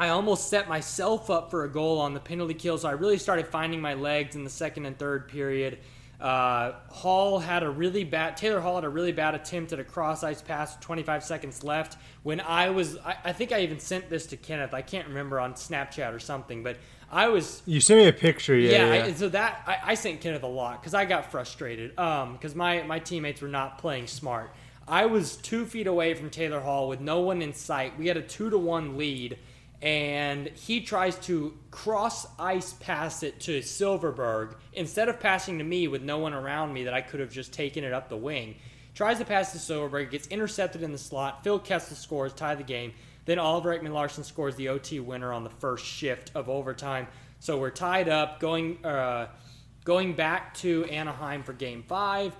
I 0.00 0.08
almost 0.08 0.48
set 0.48 0.66
myself 0.66 1.28
up 1.28 1.50
for 1.50 1.64
a 1.64 1.68
goal 1.68 2.00
on 2.00 2.14
the 2.14 2.20
penalty 2.20 2.54
kill, 2.54 2.78
so 2.78 2.88
I 2.88 2.92
really 2.92 3.18
started 3.18 3.46
finding 3.46 3.82
my 3.82 3.92
legs 3.92 4.34
in 4.34 4.44
the 4.44 4.50
second 4.50 4.86
and 4.86 4.98
third 4.98 5.28
period. 5.28 5.76
Uh, 6.18 6.72
Hall 6.88 7.38
had 7.38 7.62
a 7.62 7.68
really 7.68 8.04
bad 8.04 8.34
Taylor 8.38 8.60
Hall 8.60 8.76
had 8.76 8.84
a 8.84 8.88
really 8.88 9.12
bad 9.12 9.34
attempt 9.34 9.74
at 9.74 9.78
a 9.78 9.84
cross 9.84 10.24
ice 10.24 10.40
pass 10.40 10.74
with 10.74 10.80
25 10.80 11.22
seconds 11.22 11.62
left. 11.62 11.98
When 12.22 12.40
I 12.40 12.70
was, 12.70 12.96
I, 12.96 13.16
I, 13.26 13.32
think 13.34 13.52
I 13.52 13.60
even 13.60 13.78
sent 13.78 14.08
this 14.08 14.24
to 14.28 14.38
Kenneth. 14.38 14.72
I 14.72 14.80
can't 14.80 15.06
remember 15.06 15.38
on 15.38 15.52
Snapchat 15.52 16.14
or 16.14 16.18
something, 16.18 16.62
but 16.62 16.78
I 17.12 17.28
was. 17.28 17.60
You 17.66 17.82
sent 17.82 18.00
me 18.00 18.08
a 18.08 18.12
picture, 18.14 18.56
yeah. 18.56 18.70
Yeah, 18.70 18.94
yeah. 18.94 19.04
I, 19.04 19.12
so 19.12 19.28
that 19.28 19.62
I, 19.66 19.78
I, 19.92 19.94
sent 19.96 20.22
Kenneth 20.22 20.44
a 20.44 20.46
lot 20.46 20.80
because 20.80 20.94
I 20.94 21.04
got 21.04 21.30
frustrated 21.30 21.90
because 21.90 22.52
um, 22.52 22.58
my 22.58 22.82
my 22.84 23.00
teammates 23.00 23.42
were 23.42 23.48
not 23.48 23.76
playing 23.76 24.06
smart. 24.06 24.50
I 24.88 25.04
was 25.04 25.36
two 25.36 25.66
feet 25.66 25.86
away 25.86 26.14
from 26.14 26.30
Taylor 26.30 26.60
Hall 26.60 26.88
with 26.88 27.00
no 27.00 27.20
one 27.20 27.42
in 27.42 27.52
sight. 27.52 27.98
We 27.98 28.06
had 28.06 28.16
a 28.16 28.22
two 28.22 28.48
to 28.48 28.56
one 28.56 28.96
lead 28.96 29.36
and 29.82 30.48
he 30.48 30.82
tries 30.82 31.16
to 31.20 31.56
cross 31.70 32.26
ice 32.38 32.74
pass 32.74 33.22
it 33.22 33.40
to 33.40 33.60
Silfverberg 33.60 34.54
instead 34.74 35.08
of 35.08 35.18
passing 35.18 35.58
to 35.58 35.64
me 35.64 35.88
with 35.88 36.02
no 36.02 36.18
one 36.18 36.34
around 36.34 36.72
me 36.72 36.84
that 36.84 36.92
I 36.92 37.00
could 37.00 37.20
have 37.20 37.30
just 37.30 37.52
taken 37.52 37.82
it 37.84 37.92
up 37.92 38.08
the 38.08 38.16
wing. 38.16 38.56
Tries 38.94 39.18
to 39.18 39.24
pass 39.24 39.52
to 39.52 39.58
Silfverberg, 39.58 40.10
gets 40.10 40.26
intercepted 40.28 40.82
in 40.82 40.92
the 40.92 40.98
slot. 40.98 41.42
Phil 41.44 41.58
Kessel 41.58 41.96
scores, 41.96 42.34
tie 42.34 42.54
the 42.54 42.62
game. 42.62 42.92
Then 43.24 43.38
Oliver 43.38 43.78
Ekman 43.78 43.92
Larsson 43.92 44.24
scores 44.24 44.56
the 44.56 44.68
OT 44.68 45.00
winner 45.00 45.32
on 45.32 45.44
the 45.44 45.50
first 45.50 45.84
shift 45.84 46.32
of 46.34 46.48
overtime. 46.48 47.06
So 47.38 47.58
we're 47.58 47.70
tied 47.70 48.08
up, 48.08 48.40
going 48.40 48.84
uh, 48.84 49.28
going 49.84 50.14
back 50.14 50.54
to 50.54 50.84
Anaheim 50.86 51.42
for 51.42 51.52
Game 51.52 51.84
Five. 51.86 52.34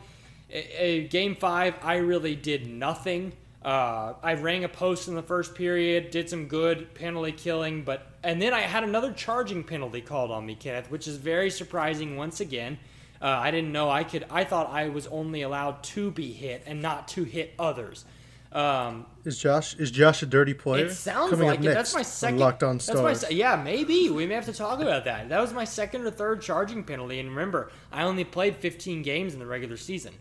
A, 0.51 0.83
a 0.83 1.09
game 1.09 1.37
Five, 1.37 1.77
I 1.83 1.97
really 1.97 2.35
did 2.35 2.67
nothing. 2.67 3.33
Uh, 3.63 4.15
I 4.23 4.35
rang 4.35 4.65
a 4.65 4.69
post 4.69 5.09
in 5.09 5.15
the 5.15 5.23
first 5.23 5.55
period, 5.55 6.11
did 6.11 6.31
some 6.31 6.47
good 6.47 6.95
penalty 6.95 7.33
killing, 7.33 7.83
but 7.83 8.07
and 8.23 8.41
then 8.41 8.55
I 8.55 8.61
had 8.61 8.85
another 8.85 9.13
charging 9.13 9.65
penalty 9.65 10.01
called 10.01 10.31
on 10.31 10.47
me, 10.47 10.55
Kenneth, 10.55 10.91
which 10.91 11.07
is 11.07 11.17
very 11.17 11.51
surprising 11.51 12.17
once 12.17 12.41
again. 12.41 12.79
Uh, 13.21 13.27
I 13.27 13.51
didn't 13.51 13.73
know 13.73 13.91
I 13.91 14.05
could. 14.05 14.25
I 14.31 14.45
thought 14.45 14.71
I 14.71 14.89
was 14.89 15.07
only 15.09 15.43
allowed 15.43 15.83
to 15.85 16.11
be 16.11 16.33
hit 16.33 16.63
and 16.67 16.81
not 16.81 17.09
to 17.09 17.25
hit 17.25 17.53
others. 17.59 18.07
Um, 18.53 19.07
is 19.25 19.39
Josh 19.39 19.75
is 19.77 19.91
Josh 19.91 20.23
a 20.23 20.27
dirty 20.27 20.55
player? 20.55 20.87
It 20.87 20.93
sounds 20.93 21.31
Coming 21.31 21.47
like 21.47 21.61
it. 21.61 21.75
That's 21.75 21.95
my 21.95 22.03
second. 22.03 22.39
Locked 22.39 22.63
on 22.63 22.81
stars. 22.81 23.23
My, 23.23 23.29
yeah, 23.29 23.57
maybe 23.57 24.09
we 24.09 24.27
may 24.27 24.35
have 24.35 24.47
to 24.47 24.53
talk 24.55 24.81
about 24.81 25.05
that. 25.05 25.29
That 25.29 25.41
was 25.41 25.53
my 25.53 25.65
second 25.65 26.07
or 26.07 26.11
third 26.11 26.41
charging 26.41 26.83
penalty, 26.83 27.21
and 27.21 27.29
remember, 27.29 27.71
I 27.93 28.05
only 28.05 28.25
played 28.25 28.57
15 28.57 29.03
games 29.03 29.35
in 29.35 29.39
the 29.39 29.47
regular 29.47 29.77
season. 29.77 30.15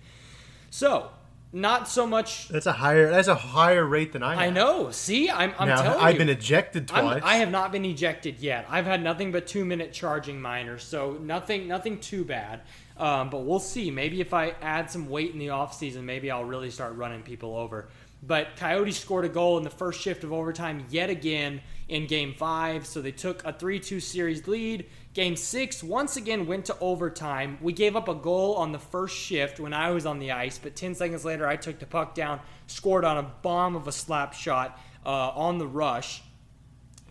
So 0.69 1.09
not 1.51 1.87
so 1.87 2.05
much. 2.05 2.47
That's 2.49 2.65
a 2.67 2.71
higher. 2.71 3.09
That's 3.09 3.27
a 3.27 3.35
higher 3.35 3.85
rate 3.85 4.13
than 4.13 4.21
I. 4.21 4.35
Have. 4.35 4.39
I 4.39 4.49
know. 4.49 4.91
See, 4.91 5.29
I'm. 5.29 5.53
I'm 5.57 5.67
now, 5.67 5.81
telling 5.81 5.99
I've 5.99 6.13
you, 6.13 6.19
been 6.19 6.29
ejected 6.29 6.87
twice. 6.87 7.21
I'm, 7.21 7.23
I 7.23 7.35
have 7.37 7.49
not 7.49 7.71
been 7.71 7.85
ejected 7.85 8.39
yet. 8.39 8.65
I've 8.69 8.85
had 8.85 9.01
nothing 9.01 9.31
but 9.31 9.47
two 9.47 9.65
minute 9.65 9.91
charging 9.91 10.39
minors, 10.39 10.83
so 10.83 11.13
nothing, 11.21 11.67
nothing 11.67 11.99
too 11.99 12.23
bad. 12.23 12.61
Um, 12.97 13.29
but 13.29 13.39
we'll 13.45 13.59
see. 13.59 13.89
Maybe 13.89 14.21
if 14.21 14.33
I 14.33 14.53
add 14.61 14.91
some 14.91 15.09
weight 15.09 15.31
in 15.31 15.39
the 15.39 15.49
off 15.49 15.73
season, 15.73 16.05
maybe 16.05 16.29
I'll 16.29 16.45
really 16.45 16.69
start 16.69 16.95
running 16.95 17.23
people 17.23 17.55
over. 17.55 17.89
But 18.21 18.57
Coyotes 18.57 18.99
scored 18.99 19.23
a 19.23 19.29
goal 19.29 19.57
in 19.57 19.63
the 19.63 19.69
first 19.69 20.01
shift 20.01 20.25
of 20.25 20.33
overtime 20.33 20.85
yet 20.89 21.09
again 21.09 21.61
in 21.87 22.05
Game 22.05 22.33
Five, 22.33 22.85
so 22.85 23.01
they 23.01 23.13
took 23.13 23.43
a 23.45 23.53
three-two 23.53 24.01
series 24.01 24.45
lead. 24.47 24.85
Game 25.13 25.35
six 25.35 25.83
once 25.83 26.17
again 26.17 26.45
went 26.45 26.65
to 26.65 26.77
overtime. 26.79 27.57
We 27.61 27.73
gave 27.73 27.95
up 27.95 28.07
a 28.07 28.13
goal 28.13 28.55
on 28.55 28.71
the 28.71 28.79
first 28.79 29.17
shift 29.17 29.59
when 29.59 29.73
I 29.73 29.89
was 29.89 30.05
on 30.05 30.19
the 30.19 30.31
ice, 30.31 30.59
but 30.59 30.75
10 30.75 30.93
seconds 30.93 31.25
later, 31.25 31.47
I 31.47 31.55
took 31.55 31.79
the 31.79 31.87
puck 31.87 32.13
down, 32.13 32.39
scored 32.67 33.03
on 33.03 33.17
a 33.17 33.23
bomb 33.23 33.75
of 33.75 33.87
a 33.87 33.91
slap 33.91 34.33
shot 34.33 34.79
uh, 35.03 35.09
on 35.09 35.57
the 35.57 35.65
rush. 35.65 36.21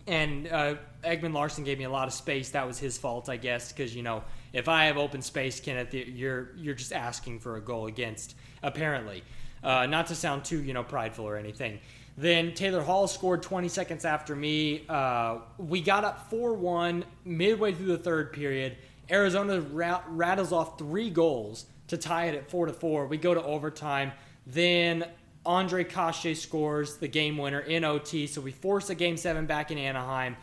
And 0.07 0.47
uh, 0.47 0.75
Ekman 1.03 1.33
Larsson 1.33 1.65
gave 1.65 1.77
me 1.77 1.83
a 1.83 1.89
lot 1.89 2.07
of 2.07 2.13
space. 2.13 2.51
That 2.51 2.65
was 2.65 2.79
his 2.79 2.97
fault, 2.97 3.29
I 3.29 3.35
guess, 3.37 3.71
because 3.71 3.95
you 3.95 4.01
know 4.01 4.23
if 4.53 4.67
I 4.67 4.85
have 4.85 4.97
open 4.97 5.21
space, 5.21 5.59
Kenneth, 5.59 5.93
you're 5.93 6.49
you're 6.55 6.73
just 6.73 6.93
asking 6.93 7.39
for 7.39 7.57
a 7.57 7.61
goal 7.61 7.87
against. 7.87 8.35
Apparently, 8.63 9.23
uh, 9.63 9.85
not 9.85 10.07
to 10.07 10.15
sound 10.15 10.45
too 10.45 10.63
you 10.63 10.73
know 10.73 10.83
prideful 10.83 11.25
or 11.25 11.37
anything. 11.37 11.79
Then 12.19 12.53
Taylor 12.53 12.81
Hall 12.81 13.07
scored 13.07 13.41
20 13.43 13.69
seconds 13.69 14.03
after 14.03 14.35
me. 14.35 14.83
Uh, 14.89 15.37
we 15.57 15.79
got 15.79 16.03
up 16.03 16.29
4 16.29 16.53
1 16.53 17.05
midway 17.23 17.71
through 17.71 17.85
the 17.85 17.97
third 17.97 18.33
period. 18.33 18.75
Arizona 19.09 19.61
rattles 19.61 20.51
off 20.51 20.77
three 20.77 21.09
goals 21.09 21.65
to 21.87 21.95
tie 21.95 22.25
it 22.25 22.35
at 22.35 22.51
4 22.51 22.65
to 22.65 22.73
4. 22.73 23.07
We 23.07 23.15
go 23.15 23.33
to 23.33 23.41
overtime. 23.41 24.11
Then 24.45 25.05
Andre 25.45 25.85
Kase 25.85 26.37
scores 26.37 26.97
the 26.97 27.07
game 27.07 27.37
winner 27.37 27.61
in 27.61 27.85
OT. 27.85 28.27
So 28.27 28.41
we 28.41 28.51
force 28.51 28.89
a 28.89 28.95
game 28.95 29.15
seven 29.15 29.45
back 29.45 29.71
in 29.71 29.77
Anaheim. 29.77 30.35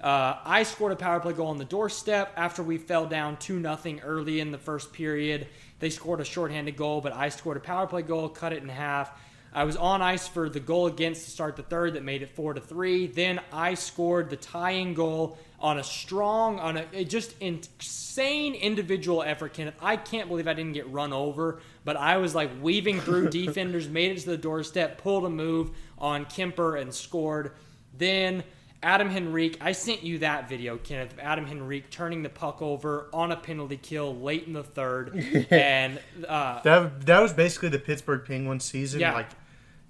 Uh, 0.00 0.34
I 0.44 0.64
scored 0.64 0.90
a 0.90 0.96
power 0.96 1.20
play 1.20 1.32
goal 1.32 1.46
on 1.46 1.58
the 1.58 1.64
doorstep 1.64 2.32
after 2.36 2.64
we 2.64 2.76
fell 2.76 3.06
down 3.06 3.36
2 3.36 3.62
0 3.62 4.00
early 4.02 4.40
in 4.40 4.50
the 4.50 4.58
first 4.58 4.92
period. 4.92 5.46
They 5.78 5.90
scored 5.90 6.20
a 6.20 6.24
shorthanded 6.24 6.76
goal, 6.76 7.00
but 7.00 7.12
I 7.12 7.28
scored 7.28 7.56
a 7.56 7.60
power 7.60 7.86
play 7.86 8.02
goal, 8.02 8.28
cut 8.28 8.52
it 8.52 8.64
in 8.64 8.68
half. 8.68 9.12
I 9.52 9.64
was 9.64 9.76
on 9.76 10.00
ice 10.00 10.28
for 10.28 10.48
the 10.48 10.60
goal 10.60 10.86
against 10.86 11.24
to 11.24 11.30
start 11.30 11.56
the 11.56 11.62
third 11.62 11.94
that 11.94 12.04
made 12.04 12.22
it 12.22 12.30
four 12.30 12.54
to 12.54 12.60
three. 12.60 13.06
Then 13.06 13.40
I 13.52 13.74
scored 13.74 14.30
the 14.30 14.36
tying 14.36 14.94
goal 14.94 15.38
on 15.58 15.78
a 15.78 15.84
strong, 15.84 16.58
on 16.58 16.78
a 16.78 17.04
just 17.04 17.34
insane 17.40 18.54
individual 18.54 19.22
effort. 19.22 19.52
Kenneth, 19.52 19.74
I 19.80 19.96
can't 19.96 20.28
believe 20.28 20.48
I 20.48 20.54
didn't 20.54 20.72
get 20.72 20.88
run 20.90 21.12
over, 21.12 21.60
but 21.84 21.96
I 21.96 22.16
was 22.18 22.34
like 22.34 22.50
weaving 22.62 23.00
through 23.00 23.28
defenders, 23.30 23.88
made 23.88 24.12
it 24.12 24.20
to 24.20 24.30
the 24.30 24.38
doorstep, 24.38 24.98
pulled 24.98 25.24
a 25.24 25.30
move 25.30 25.70
on 25.98 26.24
Kuemper 26.26 26.80
and 26.80 26.94
scored. 26.94 27.52
Then 27.96 28.44
Adam 28.82 29.10
Henrique, 29.10 29.58
I 29.60 29.72
sent 29.72 30.02
you 30.02 30.18
that 30.20 30.48
video, 30.48 30.78
Kenneth, 30.78 31.12
of 31.12 31.18
Adam 31.18 31.44
Henrique 31.44 31.90
turning 31.90 32.22
the 32.22 32.30
puck 32.30 32.62
over 32.62 33.08
on 33.12 33.30
a 33.30 33.36
penalty 33.36 33.76
kill 33.76 34.16
late 34.16 34.46
in 34.46 34.54
the 34.54 34.62
third, 34.62 35.14
and 35.50 36.00
uh, 36.26 36.62
that 36.62 37.04
that 37.04 37.20
was 37.20 37.34
basically 37.34 37.68
the 37.68 37.78
Pittsburgh 37.78 38.24
Penguins 38.24 38.64
season. 38.64 39.00
Yeah. 39.00 39.12
Like 39.12 39.28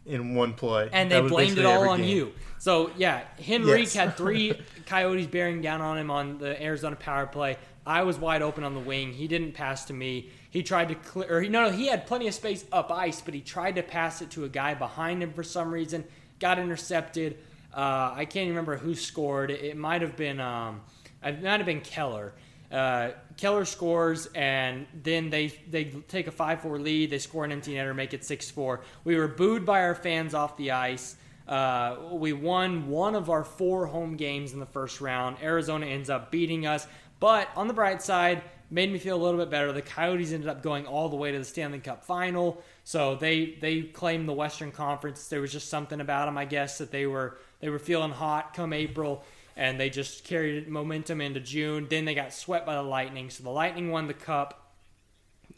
in 0.07 0.35
one 0.35 0.55
play. 0.55 0.89
And 0.93 1.11
they 1.11 1.21
blamed 1.21 1.59
it 1.59 1.67
all 1.67 1.89
on 1.89 2.01
game. 2.01 2.09
you. 2.09 2.33
So 2.59 2.91
yeah, 2.97 3.23
Henrique 3.39 3.85
yes. 3.85 3.95
had 3.95 4.17
three 4.17 4.61
Coyotes 4.87 5.27
bearing 5.27 5.63
down 5.63 5.81
on 5.81 5.99
him 5.99 6.11
on 6.11 6.39
the 6.39 6.61
Arizona 6.63 6.97
power 6.97 7.27
play. 7.27 7.57
I 7.87 8.03
was 8.03 8.19
wide 8.19 8.43
open 8.43 8.65
on 8.65 8.75
the 8.75 8.81
wing. 8.81 9.13
He 9.13 9.27
didn't 9.27 9.53
pass 9.53 9.87
to 9.87 9.93
me. 9.93 10.31
He 10.51 10.63
tried 10.63 10.89
to 10.89 10.95
clear, 10.95 11.39
or 11.39 11.43
no, 11.43 11.69
no, 11.69 11.71
he 11.71 11.87
had 11.87 12.07
plenty 12.07 12.29
of 12.29 12.35
space 12.35 12.65
up 12.73 12.91
ice, 12.91 13.21
but 13.21 13.35
he 13.35 13.41
tried 13.41 13.77
to 13.77 13.83
pass 13.83 14.21
it 14.21 14.31
to 14.33 14.45
a 14.45 14.49
guy 14.49 14.75
behind 14.75 15.23
him 15.23 15.33
for 15.33 15.43
some 15.43 15.73
reason. 15.73 16.05
Got 16.39 16.59
intercepted. 16.59 17.39
Uh, 17.73 18.13
I 18.15 18.27
can't 18.29 18.49
remember 18.49 18.77
who 18.77 18.95
scored. 18.95 19.51
It 19.51 19.77
might 19.77 20.03
have 20.03 20.17
been, 20.17 20.41
um, 20.41 20.83
it 21.25 21.43
might 21.43 21.59
have 21.59 21.67
been 21.67 21.81
Keller. 21.81 22.35
Uh, 22.71 23.11
Keller 23.37 23.65
scores, 23.65 24.27
and 24.35 24.87
then 25.03 25.29
they 25.29 25.49
they 25.69 25.85
take 25.85 26.29
a 26.29 26.31
five 26.31 26.61
four 26.61 26.79
lead. 26.79 27.11
They 27.11 27.19
score 27.19 27.45
an 27.45 27.53
empty 27.53 27.75
netter, 27.75 27.95
make 27.95 28.15
it 28.15 28.25
six 28.25 28.51
four. 28.51 28.83
We 29.05 29.17
were 29.17 29.29
booed 29.29 29.67
by 29.67 29.83
our 29.83 29.95
fans 29.95 30.35
off 30.35 30.57
the 30.57 30.71
ice. 30.71 31.17
Uh, 31.49 31.97
we 32.13 32.33
won 32.33 32.89
one 32.89 33.17
of 33.17 33.29
our 33.29 33.43
four 33.43 33.87
home 33.87 34.17
games 34.17 34.53
in 34.53 34.61
the 34.61 34.67
first 34.67 35.01
round. 35.01 35.37
Arizona 35.43 35.87
ends 35.87 36.09
up 36.09 36.31
beating 36.31 36.65
us, 36.65 36.87
but 37.19 37.49
on 37.57 37.67
the 37.67 37.75
bright 37.75 38.03
side, 38.03 38.43
made 38.71 38.93
me 38.93 38.99
feel 38.99 39.17
a 39.17 39.23
little 39.23 39.39
bit 39.39 39.51
better. 39.51 39.73
The 39.73 39.83
Coyotes 39.83 40.33
ended 40.33 40.49
up 40.49 40.63
going 40.63 40.87
all 40.87 41.09
the 41.09 41.17
way 41.17 41.33
to 41.33 41.39
the 41.39 41.45
Stanley 41.45 41.81
Cup 41.81 42.05
final, 42.05 42.63
so 42.85 43.17
they 43.17 43.57
they 43.61 43.83
claimed 43.83 44.29
the 44.29 44.33
Western 44.33 44.71
Conference. 44.71 45.27
There 45.27 45.41
was 45.41 45.53
just 45.53 45.69
something 45.69 46.01
about 46.01 46.27
them, 46.27 46.39
I 46.39 46.45
guess, 46.45 46.79
that 46.79 46.93
they 46.93 47.07
were 47.07 47.39
they 47.61 47.69
were 47.69 47.81
feeling 47.81 48.13
hot 48.13 48.55
come 48.55 48.73
April 48.73 49.25
and 49.61 49.79
they 49.79 49.91
just 49.91 50.25
carried 50.25 50.69
momentum 50.69 51.21
into 51.21 51.39
June. 51.39 51.87
Then 51.91 52.07
they 52.07 52.15
got 52.15 52.33
swept 52.33 52.65
by 52.65 52.77
the 52.77 52.83
Lightning, 52.83 53.29
so 53.29 53.45
the 53.45 53.51
Lightning 53.51 53.91
won 53.91 54.07
the 54.07 54.15
cup. 54.15 54.73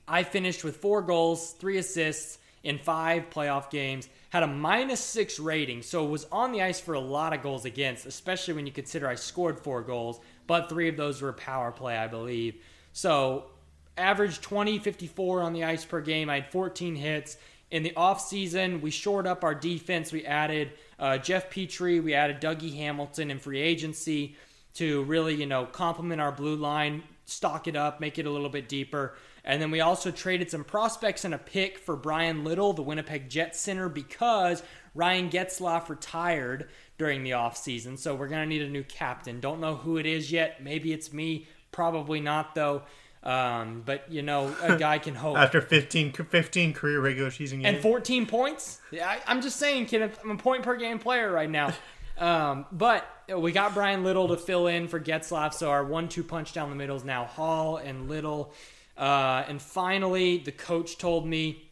I 0.09 0.24
finished 0.24 0.64
with 0.64 0.78
four 0.78 1.03
goals, 1.03 1.53
three 1.53 1.78
assists 1.78 2.38
in 2.64 2.78
five 2.78 3.30
playoff 3.30 3.70
games, 3.70 4.09
had 4.30 4.42
a 4.42 4.48
minus 4.48 4.98
six 4.98 5.38
rating, 5.38 5.82
so 5.82 6.05
was 6.05 6.26
on 6.32 6.50
the 6.50 6.62
ice 6.62 6.80
for 6.80 6.94
a 6.94 7.00
lot 7.00 7.32
of 7.32 7.44
goals 7.44 7.64
against, 7.64 8.05
especially 8.05 8.55
when 8.55 8.66
you 8.66 8.72
consider 8.72 9.09
I 9.09 9.14
scored 9.14 9.61
four 9.61 9.82
goals, 9.82 10.18
but 10.48 10.68
three 10.68 10.88
of 10.88 10.96
those 10.96 11.22
were 11.22 11.32
power 11.32 11.70
play, 11.70 11.96
I 11.96 12.09
believe. 12.09 12.57
So 12.92 13.50
average 13.96 14.40
20, 14.40 14.80
54 14.80 15.42
on 15.42 15.53
the 15.53 15.62
ice 15.62 15.84
per 15.84 16.00
game. 16.00 16.28
I 16.28 16.40
had 16.40 16.50
14 16.50 16.96
hits. 16.96 17.36
In 17.72 17.82
the 17.82 17.94
offseason, 17.96 18.82
we 18.82 18.90
shored 18.90 19.26
up 19.26 19.42
our 19.42 19.54
defense. 19.54 20.12
We 20.12 20.26
added 20.26 20.72
uh, 20.98 21.16
Jeff 21.16 21.48
Petry, 21.50 22.04
we 22.04 22.12
added 22.12 22.38
Dougie 22.38 22.76
Hamilton 22.76 23.30
in 23.30 23.38
free 23.38 23.60
agency 23.60 24.36
to 24.74 25.04
really, 25.04 25.34
you 25.34 25.46
know, 25.46 25.64
complement 25.64 26.20
our 26.20 26.32
blue 26.32 26.54
line, 26.54 27.02
stock 27.24 27.66
it 27.66 27.74
up, 27.74 27.98
make 27.98 28.18
it 28.18 28.26
a 28.26 28.30
little 28.30 28.50
bit 28.50 28.68
deeper. 28.68 29.16
And 29.42 29.60
then 29.60 29.70
we 29.70 29.80
also 29.80 30.10
traded 30.10 30.50
some 30.50 30.64
prospects 30.64 31.24
and 31.24 31.32
a 31.32 31.38
pick 31.38 31.78
for 31.78 31.96
Bryan 31.96 32.44
Little, 32.44 32.74
the 32.74 32.82
Winnipeg 32.82 33.30
Jets 33.30 33.58
center, 33.58 33.88
because 33.88 34.62
Ryan 34.94 35.30
Getzlaf 35.30 35.88
retired 35.88 36.68
during 36.98 37.22
the 37.22 37.30
offseason. 37.30 37.98
So 37.98 38.14
we're 38.14 38.28
going 38.28 38.42
to 38.42 38.54
need 38.54 38.62
a 38.62 38.68
new 38.68 38.84
captain. 38.84 39.40
Don't 39.40 39.60
know 39.60 39.76
who 39.76 39.96
it 39.96 40.04
is 40.04 40.30
yet. 40.30 40.62
Maybe 40.62 40.92
it's 40.92 41.10
me. 41.10 41.48
Probably 41.72 42.20
not, 42.20 42.54
though. 42.54 42.82
Um, 43.22 43.82
but 43.84 44.10
you 44.10 44.22
know, 44.22 44.54
a 44.62 44.76
guy 44.78 44.98
can 44.98 45.14
hope. 45.14 45.36
After 45.36 45.60
15, 45.60 46.12
15 46.12 46.72
career 46.72 47.00
regular 47.00 47.30
season 47.30 47.62
games. 47.62 47.74
and 47.74 47.82
14 47.82 48.26
points. 48.26 48.80
Yeah, 48.90 49.08
I, 49.08 49.20
I'm 49.26 49.40
just 49.40 49.58
saying, 49.58 49.86
kid. 49.86 50.10
I'm 50.24 50.30
a 50.30 50.36
point 50.36 50.62
per 50.62 50.76
game 50.76 50.98
player 50.98 51.30
right 51.30 51.50
now. 51.50 51.72
Um, 52.18 52.66
but 52.70 53.04
we 53.36 53.52
got 53.52 53.74
Bryan 53.74 54.04
Little 54.04 54.28
to 54.28 54.36
fill 54.36 54.66
in 54.66 54.86
for 54.86 55.00
Getzlaf, 55.00 55.54
so 55.54 55.70
our 55.70 55.82
one-two 55.82 56.22
punch 56.22 56.52
down 56.52 56.70
the 56.70 56.76
middle 56.76 56.94
is 56.94 57.04
now 57.04 57.24
Hall 57.24 57.78
and 57.78 58.08
Little. 58.08 58.52
Uh, 58.96 59.44
and 59.48 59.60
finally, 59.60 60.36
the 60.38 60.52
coach 60.52 60.98
told 60.98 61.26
me 61.26 61.71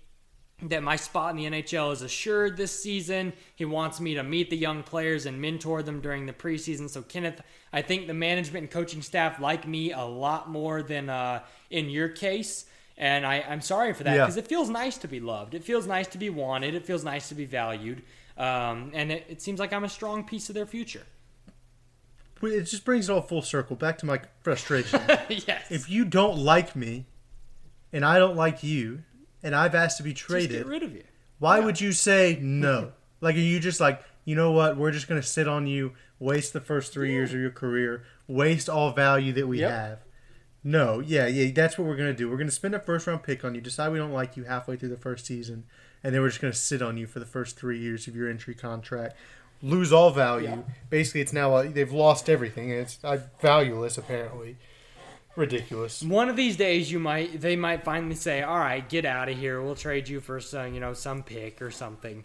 that 0.62 0.82
my 0.82 0.96
spot 0.96 1.30
in 1.30 1.36
the 1.52 1.62
NHL 1.62 1.92
is 1.92 2.02
assured 2.02 2.56
this 2.56 2.82
season. 2.82 3.32
He 3.56 3.64
wants 3.64 4.00
me 4.00 4.14
to 4.14 4.22
meet 4.22 4.50
the 4.50 4.56
young 4.56 4.82
players 4.82 5.26
and 5.26 5.40
mentor 5.40 5.82
them 5.82 6.00
during 6.00 6.26
the 6.26 6.32
preseason. 6.32 6.88
So, 6.90 7.02
Kenneth, 7.02 7.40
I 7.72 7.82
think 7.82 8.06
the 8.06 8.14
management 8.14 8.64
and 8.64 8.70
coaching 8.70 9.00
staff 9.02 9.40
like 9.40 9.66
me 9.66 9.92
a 9.92 10.02
lot 10.04 10.50
more 10.50 10.82
than 10.82 11.08
uh, 11.08 11.40
in 11.70 11.88
your 11.88 12.08
case. 12.08 12.66
And 12.98 13.24
I, 13.24 13.44
I'm 13.48 13.62
sorry 13.62 13.94
for 13.94 14.04
that 14.04 14.14
Yeah. 14.14 14.22
because 14.26 14.36
it 14.36 14.46
feels 14.46 14.68
nice 14.68 14.98
to 14.98 15.08
be 15.08 15.20
loved. 15.20 15.54
It 15.54 15.64
feels 15.64 15.86
nice 15.86 16.06
to 16.08 16.18
be 16.18 16.28
wanted. 16.28 16.74
It 16.74 16.84
feels 16.84 17.02
nice 17.04 17.30
to 17.30 17.34
be 17.34 17.46
valued. 17.46 18.02
Um, 18.36 18.90
and 18.94 19.10
it, 19.10 19.26
it 19.28 19.42
seems 19.42 19.58
like 19.58 19.72
I'm 19.72 19.84
a 19.84 19.88
strong 19.88 20.24
piece 20.24 20.48
of 20.50 20.54
their 20.54 20.66
future. 20.66 21.02
it 22.42 22.62
just 22.64 22.84
brings 22.84 23.08
it 23.08 23.12
all 23.12 23.22
full 23.22 23.42
circle 23.42 23.76
back 23.76 23.96
to 23.98 24.06
my 24.06 24.20
frustration. 24.42 25.00
yes. 25.28 25.70
if 25.70 25.88
you 25.88 26.04
don't 26.04 26.38
like 26.38 26.76
me, 26.76 27.06
and 27.92 28.04
I 28.04 28.18
don't 28.18 28.36
like 28.36 28.62
you, 28.62 29.02
and 29.42 29.54
I've 29.54 29.74
asked 29.74 29.96
to 29.98 30.02
be 30.02 30.14
traded, 30.14 30.50
Just 30.50 30.62
get 30.64 30.66
rid 30.66 30.82
of 30.82 30.92
you. 30.94 31.04
why 31.38 31.58
Yeah. 31.58 31.64
would 31.64 31.80
you 31.80 31.92
say 31.92 32.38
no? 32.40 32.92
like, 33.20 33.36
are 33.36 33.38
you 33.38 33.60
just 33.60 33.80
like, 33.80 34.02
you 34.24 34.34
know 34.36 34.52
what? 34.52 34.76
We're 34.76 34.90
just 34.92 35.08
going 35.08 35.20
to 35.20 35.26
sit 35.26 35.48
on 35.48 35.66
you, 35.66 35.92
waste 36.18 36.52
the 36.52 36.60
first 36.60 36.92
three 36.92 37.10
years 37.12 37.32
of 37.32 37.40
your 37.40 37.50
career, 37.50 38.04
waste 38.28 38.68
all 38.68 38.92
value 38.92 39.32
that 39.32 39.46
we 39.48 39.60
Yep. 39.60 39.70
have. 39.70 39.98
No, 40.62 41.00
yeah, 41.00 41.26
yeah, 41.26 41.50
that's 41.54 41.78
what 41.78 41.88
we're 41.88 41.96
going 41.96 42.10
to 42.12 42.16
do. 42.16 42.28
We're 42.28 42.36
going 42.36 42.46
to 42.48 42.54
spend 42.54 42.74
a 42.74 42.78
first 42.80 43.06
round 43.06 43.22
pick 43.22 43.44
on 43.44 43.54
you, 43.54 43.62
decide 43.62 43.92
we 43.92 43.98
don't 43.98 44.12
like 44.12 44.36
you 44.36 44.44
halfway 44.44 44.76
through 44.76 44.90
the 44.90 44.96
first 44.98 45.24
season, 45.24 45.64
and 46.04 46.14
then 46.14 46.20
we're 46.20 46.28
just 46.28 46.42
going 46.42 46.52
to 46.52 46.58
sit 46.58 46.82
on 46.82 46.98
you 46.98 47.06
for 47.06 47.18
the 47.18 47.24
first 47.26 47.56
three 47.58 47.78
years 47.78 48.06
of 48.06 48.14
your 48.14 48.28
entry 48.28 48.54
contract. 48.54 49.16
Lose 49.62 49.90
all 49.90 50.10
value. 50.10 50.48
Yeah. 50.48 50.58
Basically, 50.90 51.22
it's 51.22 51.32
now 51.32 51.54
uh, 51.54 51.62
they've 51.70 51.90
lost 51.92 52.28
everything, 52.28 52.70
and 52.70 52.80
it's 52.80 52.98
uh, 53.02 53.20
valueless 53.40 53.96
apparently. 53.96 54.58
Ridiculous. 55.36 56.02
One 56.02 56.28
of 56.28 56.36
these 56.36 56.56
days, 56.56 56.90
you 56.90 56.98
might 56.98 57.40
they 57.40 57.56
might 57.56 57.84
finally 57.84 58.16
say, 58.16 58.42
"All 58.42 58.58
right, 58.58 58.86
get 58.86 59.04
out 59.04 59.28
of 59.28 59.38
here. 59.38 59.62
We'll 59.62 59.76
trade 59.76 60.08
you 60.08 60.20
for 60.20 60.40
some, 60.40 60.74
you 60.74 60.80
know, 60.80 60.92
some 60.92 61.22
pick 61.22 61.62
or 61.62 61.70
something." 61.70 62.24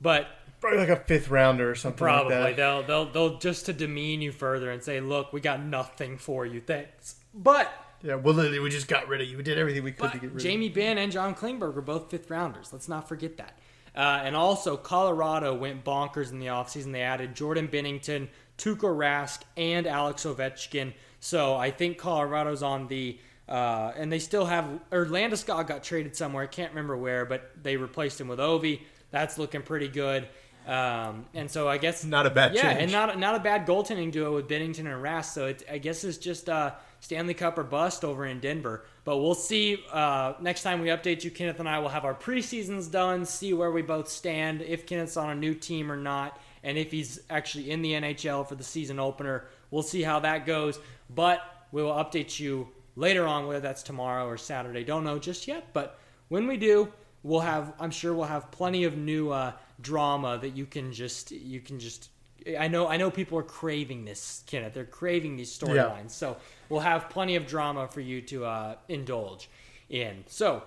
But 0.00 0.28
Probably 0.60 0.78
like 0.78 0.88
a 0.88 0.96
fifth 0.96 1.28
rounder 1.28 1.70
or 1.70 1.74
something 1.74 1.98
probably 1.98 2.36
like 2.36 2.56
that. 2.56 2.86
they'll 2.86 3.04
they'll 3.04 3.12
they'll 3.12 3.38
just 3.38 3.66
to 3.66 3.72
demean 3.72 4.22
you 4.22 4.32
further 4.32 4.70
and 4.70 4.82
say, 4.82 5.00
"Look, 5.00 5.32
we 5.32 5.40
got 5.40 5.62
nothing 5.62 6.16
for 6.16 6.46
you. 6.46 6.60
Thanks." 6.60 7.16
But 7.34 7.70
Yeah, 8.02 8.14
well, 8.14 8.34
literally, 8.34 8.60
we 8.60 8.70
just 8.70 8.88
got 8.88 9.08
rid 9.08 9.20
of 9.20 9.28
you. 9.28 9.36
We 9.36 9.42
did 9.42 9.58
everything 9.58 9.82
we 9.82 9.92
could 9.92 10.12
to 10.12 10.18
get 10.18 10.32
rid 10.32 10.42
Jamie 10.42 10.68
Benn 10.68 10.96
and 10.98 11.10
John 11.10 11.34
Klingberg 11.34 11.74
were 11.74 11.82
both 11.82 12.10
fifth 12.10 12.30
rounders. 12.30 12.72
Let's 12.72 12.88
not 12.88 13.08
forget 13.08 13.36
that. 13.38 13.58
Uh, 13.96 14.22
and 14.24 14.34
also, 14.34 14.76
Colorado 14.76 15.54
went 15.54 15.84
bonkers 15.84 16.32
in 16.32 16.38
the 16.38 16.46
offseason. 16.46 16.92
They 16.92 17.02
added 17.02 17.34
Jordan 17.34 17.68
Binnington, 17.68 18.28
Tuukka 18.58 18.88
Rask, 18.88 19.40
and 19.56 19.86
Alex 19.86 20.24
Ovechkin. 20.24 20.94
So 21.24 21.56
I 21.56 21.70
think 21.70 21.96
Colorado's 21.96 22.62
on 22.62 22.86
the. 22.86 23.18
Uh, 23.48 23.92
and 23.96 24.12
they 24.12 24.18
still 24.18 24.44
have. 24.44 24.66
Or 24.92 25.06
Landeskog 25.06 25.66
got 25.66 25.82
traded 25.82 26.14
somewhere. 26.14 26.44
I 26.44 26.46
can't 26.46 26.72
remember 26.72 26.98
where, 26.98 27.24
but 27.24 27.50
they 27.62 27.78
replaced 27.78 28.20
him 28.20 28.28
with 28.28 28.38
Ovi. 28.38 28.82
That's 29.10 29.38
looking 29.38 29.62
pretty 29.62 29.88
good. 29.88 30.28
Um, 30.66 31.24
and 31.32 31.50
so 31.50 31.66
I 31.66 31.78
guess. 31.78 32.04
Not 32.04 32.26
a 32.26 32.30
bad 32.30 32.54
yeah, 32.54 32.62
change. 32.62 32.82
and 32.82 32.92
not 32.92 33.18
not 33.18 33.36
a 33.36 33.38
bad 33.40 33.66
goaltending 33.66 34.12
duo 34.12 34.34
with 34.34 34.48
Binnington 34.48 34.80
and 34.80 35.02
Rask. 35.02 35.32
So 35.32 35.46
it, 35.46 35.62
I 35.70 35.78
guess 35.78 36.04
it's 36.04 36.18
just 36.18 36.50
uh, 36.50 36.72
Stanley 37.00 37.32
Cup 37.32 37.56
or 37.56 37.64
bust 37.64 38.04
over 38.04 38.26
in 38.26 38.40
Denver. 38.40 38.84
But 39.04 39.16
we'll 39.16 39.34
see. 39.34 39.82
Uh, 39.90 40.34
next 40.42 40.62
time 40.62 40.82
we 40.82 40.88
update 40.88 41.24
you, 41.24 41.30
Kenneth 41.30 41.58
and 41.58 41.68
I 41.68 41.78
will 41.78 41.88
have 41.88 42.04
our 42.04 42.14
preseasons 42.14 42.90
done, 42.90 43.24
see 43.24 43.54
where 43.54 43.70
we 43.70 43.80
both 43.80 44.10
stand, 44.10 44.60
if 44.60 44.84
Kenneth's 44.84 45.16
on 45.16 45.30
a 45.30 45.34
new 45.34 45.54
team 45.54 45.90
or 45.90 45.96
not, 45.96 46.38
and 46.62 46.76
if 46.76 46.90
he's 46.90 47.20
actually 47.30 47.70
in 47.70 47.80
the 47.80 47.92
NHL 47.92 48.46
for 48.46 48.56
the 48.56 48.64
season 48.64 48.98
opener. 48.98 49.46
We'll 49.74 49.82
see 49.82 50.02
how 50.02 50.20
that 50.20 50.46
goes. 50.46 50.78
But 51.12 51.40
we 51.72 51.82
will 51.82 51.94
update 51.94 52.38
you 52.38 52.68
later 52.94 53.26
on, 53.26 53.48
whether 53.48 53.58
that's 53.58 53.82
tomorrow 53.82 54.26
or 54.28 54.36
Saturday. 54.36 54.84
Don't 54.84 55.02
know 55.02 55.18
just 55.18 55.48
yet. 55.48 55.72
But 55.72 55.98
when 56.28 56.46
we 56.46 56.56
do, 56.56 56.92
we'll 57.24 57.40
have. 57.40 57.74
I'm 57.80 57.90
sure 57.90 58.14
we'll 58.14 58.26
have 58.26 58.52
plenty 58.52 58.84
of 58.84 58.96
new 58.96 59.30
uh, 59.30 59.52
drama 59.80 60.38
that 60.38 60.50
you 60.56 60.64
can 60.64 60.92
just 60.92 61.32
you 61.32 61.60
can 61.60 61.80
just. 61.80 62.08
I 62.56 62.68
know 62.68 62.86
I 62.86 62.98
know 62.98 63.10
people 63.10 63.36
are 63.38 63.42
craving 63.42 64.04
this, 64.04 64.44
Kenneth. 64.46 64.74
They're 64.74 64.84
craving 64.84 65.36
these 65.36 65.56
storylines. 65.58 66.10
So 66.12 66.36
we'll 66.68 66.80
have 66.80 67.10
plenty 67.10 67.34
of 67.34 67.46
drama 67.46 67.88
for 67.88 68.00
you 68.00 68.20
to 68.22 68.44
uh, 68.44 68.76
indulge 68.88 69.50
in. 69.90 70.22
So 70.28 70.62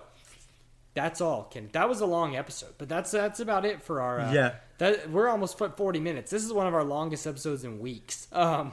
that's 0.92 1.22
all, 1.22 1.44
Kenneth. 1.44 1.72
That 1.72 1.88
was 1.88 2.02
a 2.02 2.06
long 2.06 2.36
episode, 2.36 2.74
but 2.76 2.90
that's 2.90 3.12
that's 3.12 3.40
about 3.40 3.64
it 3.64 3.80
for 3.80 4.02
our. 4.02 4.20
Uh, 4.20 4.32
Yeah. 4.34 4.54
That 4.78 5.10
we're 5.10 5.28
almost 5.28 5.60
at 5.60 5.76
40 5.76 5.98
minutes. 5.98 6.30
This 6.30 6.44
is 6.44 6.52
one 6.52 6.66
of 6.68 6.74
our 6.74 6.84
longest 6.84 7.26
episodes 7.26 7.64
in 7.64 7.78
weeks. 7.80 8.28
Um, 8.32 8.72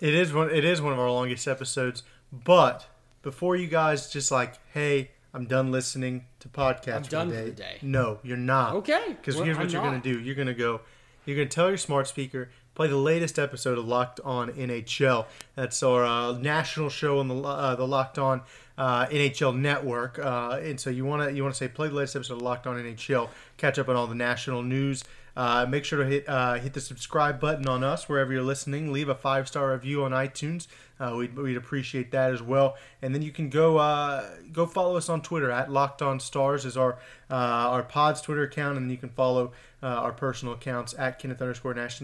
It 0.00 0.14
is 0.14 0.32
one. 0.32 0.50
It 0.50 0.64
is 0.64 0.80
one 0.80 0.92
of 0.92 0.98
our 0.98 1.10
longest 1.10 1.46
episodes. 1.48 2.02
But 2.32 2.86
before 3.22 3.56
you 3.56 3.66
guys 3.66 4.10
just 4.10 4.30
like, 4.30 4.54
hey, 4.72 5.10
I'm 5.34 5.46
done 5.46 5.70
listening 5.72 6.26
to 6.40 6.48
podcasts. 6.48 6.94
I'm 6.94 7.02
done 7.02 7.30
for 7.30 7.36
the 7.36 7.50
day. 7.50 7.78
No, 7.82 8.18
you're 8.22 8.36
not. 8.36 8.74
Okay. 8.76 9.04
Because 9.08 9.36
Well, 9.36 9.44
here's 9.44 9.56
what 9.56 9.66
I'm 9.66 9.72
you're 9.72 9.82
not. 9.82 9.88
gonna 9.88 10.02
do. 10.02 10.20
You're 10.20 10.34
gonna 10.34 10.54
go. 10.54 10.80
You're 11.24 11.36
gonna 11.36 11.48
tell 11.48 11.68
your 11.68 11.78
smart 11.78 12.08
speaker 12.08 12.50
play 12.74 12.86
the 12.86 12.96
latest 12.96 13.40
episode 13.40 13.76
of 13.76 13.86
Locked 13.88 14.20
On 14.24 14.50
NHL. 14.52 15.26
That's 15.56 15.82
our 15.82 16.04
uh, 16.04 16.38
national 16.38 16.90
show 16.90 17.18
on 17.18 17.26
the 17.28 17.34
uh, 17.42 17.74
the 17.74 17.86
Locked 17.86 18.18
On 18.18 18.40
uh, 18.78 19.06
NHL 19.06 19.58
network. 19.58 20.18
Uh, 20.18 20.60
and 20.62 20.78
so 20.80 20.88
you 20.88 21.04
wanna 21.04 21.30
you 21.30 21.42
wanna 21.42 21.54
say 21.54 21.68
play 21.68 21.88
the 21.88 21.94
latest 21.94 22.14
episode 22.16 22.34
of 22.34 22.42
Locked 22.42 22.66
On 22.66 22.76
NHL. 22.76 23.28
Catch 23.56 23.78
up 23.78 23.88
on 23.88 23.96
all 23.96 24.06
the 24.06 24.14
national 24.14 24.62
news. 24.62 25.02
Uh, 25.38 25.64
make 25.68 25.84
sure 25.84 26.02
to 26.02 26.04
hit 26.10 26.28
uh, 26.28 26.54
hit 26.54 26.72
the 26.72 26.80
subscribe 26.80 27.38
button 27.38 27.68
on 27.68 27.84
us 27.84 28.08
wherever 28.08 28.32
you're 28.32 28.42
listening. 28.42 28.92
Leave 28.92 29.08
a 29.08 29.14
five 29.14 29.46
star 29.46 29.70
review 29.72 30.02
on 30.02 30.10
iTunes. 30.10 30.66
Uh, 30.98 31.14
we'd, 31.16 31.36
we'd 31.36 31.56
appreciate 31.56 32.10
that 32.10 32.32
as 32.34 32.42
well. 32.42 32.76
And 33.02 33.14
then 33.14 33.22
you 33.22 33.30
can 33.30 33.48
go 33.48 33.78
uh, 33.78 34.28
go 34.52 34.66
follow 34.66 34.96
us 34.96 35.08
on 35.08 35.22
Twitter 35.22 35.48
at 35.48 35.70
Locked 35.70 36.02
On 36.02 36.18
Stars 36.18 36.64
is 36.64 36.76
our 36.76 36.94
uh, 37.30 37.34
our 37.36 37.84
Pod's 37.84 38.20
Twitter 38.20 38.42
account, 38.42 38.76
and 38.78 38.86
then 38.86 38.90
you 38.90 38.96
can 38.96 39.10
follow 39.10 39.52
uh, 39.80 39.86
our 39.86 40.10
personal 40.12 40.54
accounts 40.54 40.92
at 40.98 41.20
Kenneth 41.20 41.40
underscore 41.40 41.72
Nash 41.72 42.02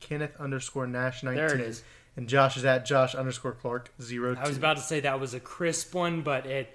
Kenneth 0.00 0.34
underscore 0.40 0.86
Nash 0.86 1.22
nineteen. 1.22 1.46
There 1.46 1.54
it 1.56 1.60
is. 1.60 1.82
And 2.16 2.26
Josh 2.26 2.56
is 2.56 2.64
at 2.64 2.86
Josh 2.86 3.14
underscore 3.14 3.52
Clark 3.52 3.92
zero. 4.00 4.34
I 4.34 4.48
was 4.48 4.56
about 4.56 4.78
to 4.78 4.82
say 4.82 5.00
that 5.00 5.20
was 5.20 5.34
a 5.34 5.40
crisp 5.40 5.94
one, 5.94 6.22
but 6.22 6.46
it 6.46 6.74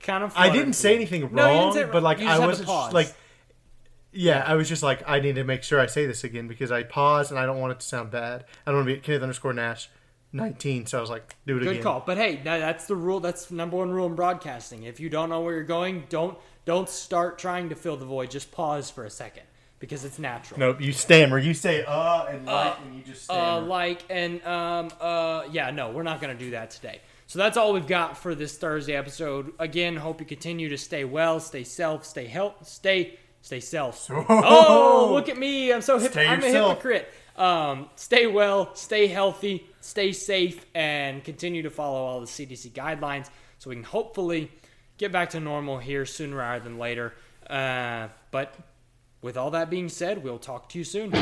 kind 0.00 0.24
of. 0.24 0.32
I 0.34 0.50
didn't 0.50 0.72
say 0.72 0.96
anything 0.96 1.20
No, 1.20 1.28
you 1.28 1.36
wrong, 1.36 1.60
didn't 1.60 1.74
say 1.74 1.80
it 1.82 1.92
but 1.92 2.02
like 2.02 2.20
I 2.20 2.40
wasn't 2.40 2.66
pause. 2.66 2.92
like. 2.92 3.14
Yeah, 4.14 4.44
I 4.46 4.54
was 4.54 4.68
just 4.68 4.82
like, 4.82 5.02
I 5.06 5.20
need 5.20 5.34
to 5.34 5.44
make 5.44 5.62
sure 5.62 5.80
I 5.80 5.86
say 5.86 6.06
this 6.06 6.24
again 6.24 6.48
because 6.48 6.70
I 6.70 6.84
paused 6.84 7.30
and 7.30 7.38
I 7.38 7.46
don't 7.46 7.58
want 7.58 7.72
it 7.72 7.80
to 7.80 7.86
sound 7.86 8.10
bad. 8.10 8.44
I 8.66 8.70
don't 8.70 8.80
want 8.80 8.88
to 8.88 8.94
be 8.94 9.00
Kenneth 9.00 9.22
underscore 9.22 9.52
Nash 9.52 9.88
19. 10.32 10.86
So 10.86 10.98
I 10.98 11.00
was 11.00 11.10
like, 11.10 11.36
do 11.46 11.56
it 11.56 11.60
Good 11.60 11.62
again. 11.68 11.74
Good 11.76 11.82
call. 11.82 12.02
But 12.04 12.16
hey, 12.16 12.36
that, 12.44 12.58
that's 12.58 12.86
the 12.86 12.96
rule. 12.96 13.20
That's 13.20 13.46
the 13.46 13.54
number 13.54 13.76
one 13.76 13.90
rule 13.90 14.06
in 14.06 14.14
broadcasting. 14.14 14.84
If 14.84 15.00
you 15.00 15.08
don't 15.08 15.28
know 15.28 15.40
where 15.40 15.54
you're 15.54 15.64
going, 15.64 16.04
don't 16.08 16.36
don't 16.64 16.88
start 16.88 17.38
trying 17.38 17.68
to 17.68 17.74
fill 17.74 17.96
the 17.96 18.06
void. 18.06 18.30
Just 18.30 18.50
pause 18.50 18.90
for 18.90 19.04
a 19.04 19.10
second 19.10 19.44
because 19.78 20.04
it's 20.04 20.18
natural. 20.18 20.58
Nope, 20.58 20.80
you 20.80 20.92
stammer. 20.92 21.38
You 21.38 21.54
say 21.54 21.84
uh 21.84 22.24
and 22.26 22.46
like, 22.46 22.76
and 22.84 22.96
you 22.96 23.02
just 23.02 23.30
Uh, 23.30 23.60
like 23.60 24.02
and 24.10 24.44
um 24.44 24.90
uh 25.00 25.44
yeah, 25.52 25.70
no, 25.70 25.90
we're 25.90 26.02
not 26.02 26.20
gonna 26.20 26.34
do 26.34 26.50
that 26.50 26.70
today. 26.70 27.00
So 27.26 27.38
that's 27.38 27.56
all 27.56 27.72
we've 27.72 27.86
got 27.86 28.18
for 28.18 28.34
this 28.34 28.58
Thursday 28.58 28.94
episode. 28.94 29.52
Again, 29.58 29.96
hope 29.96 30.20
you 30.20 30.26
continue 30.26 30.68
to 30.68 30.78
stay 30.78 31.04
well, 31.04 31.40
stay 31.40 31.64
self, 31.64 32.04
stay 32.04 32.26
health, 32.26 32.66
stay 32.66 33.18
stay 33.44 33.60
self. 33.60 34.10
Oh, 34.10 35.10
look 35.12 35.28
at 35.28 35.36
me! 35.36 35.72
I'm 35.72 35.82
so 35.82 35.98
hip. 35.98 36.16
I'm 36.16 36.42
a 36.42 36.46
hypocrite. 36.46 37.12
Um, 37.36 37.90
stay 37.96 38.26
well, 38.26 38.74
stay 38.74 39.06
healthy, 39.06 39.66
stay 39.80 40.12
safe, 40.12 40.64
and 40.74 41.22
continue 41.22 41.62
to 41.62 41.70
follow 41.70 41.98
all 41.98 42.20
the 42.20 42.26
CDC 42.26 42.72
guidelines 42.72 43.28
so 43.58 43.70
we 43.70 43.76
can 43.76 43.84
hopefully 43.84 44.50
get 44.96 45.12
back 45.12 45.30
to 45.30 45.40
normal 45.40 45.78
here 45.78 46.06
sooner 46.06 46.36
rather 46.36 46.64
than 46.64 46.78
later. 46.78 47.12
Uh, 47.48 48.08
but 48.30 48.54
with 49.20 49.36
all 49.36 49.50
that 49.50 49.68
being 49.68 49.88
said, 49.88 50.24
we'll 50.24 50.38
talk 50.38 50.70
to 50.70 50.78
you 50.78 50.84
soon. 50.84 51.12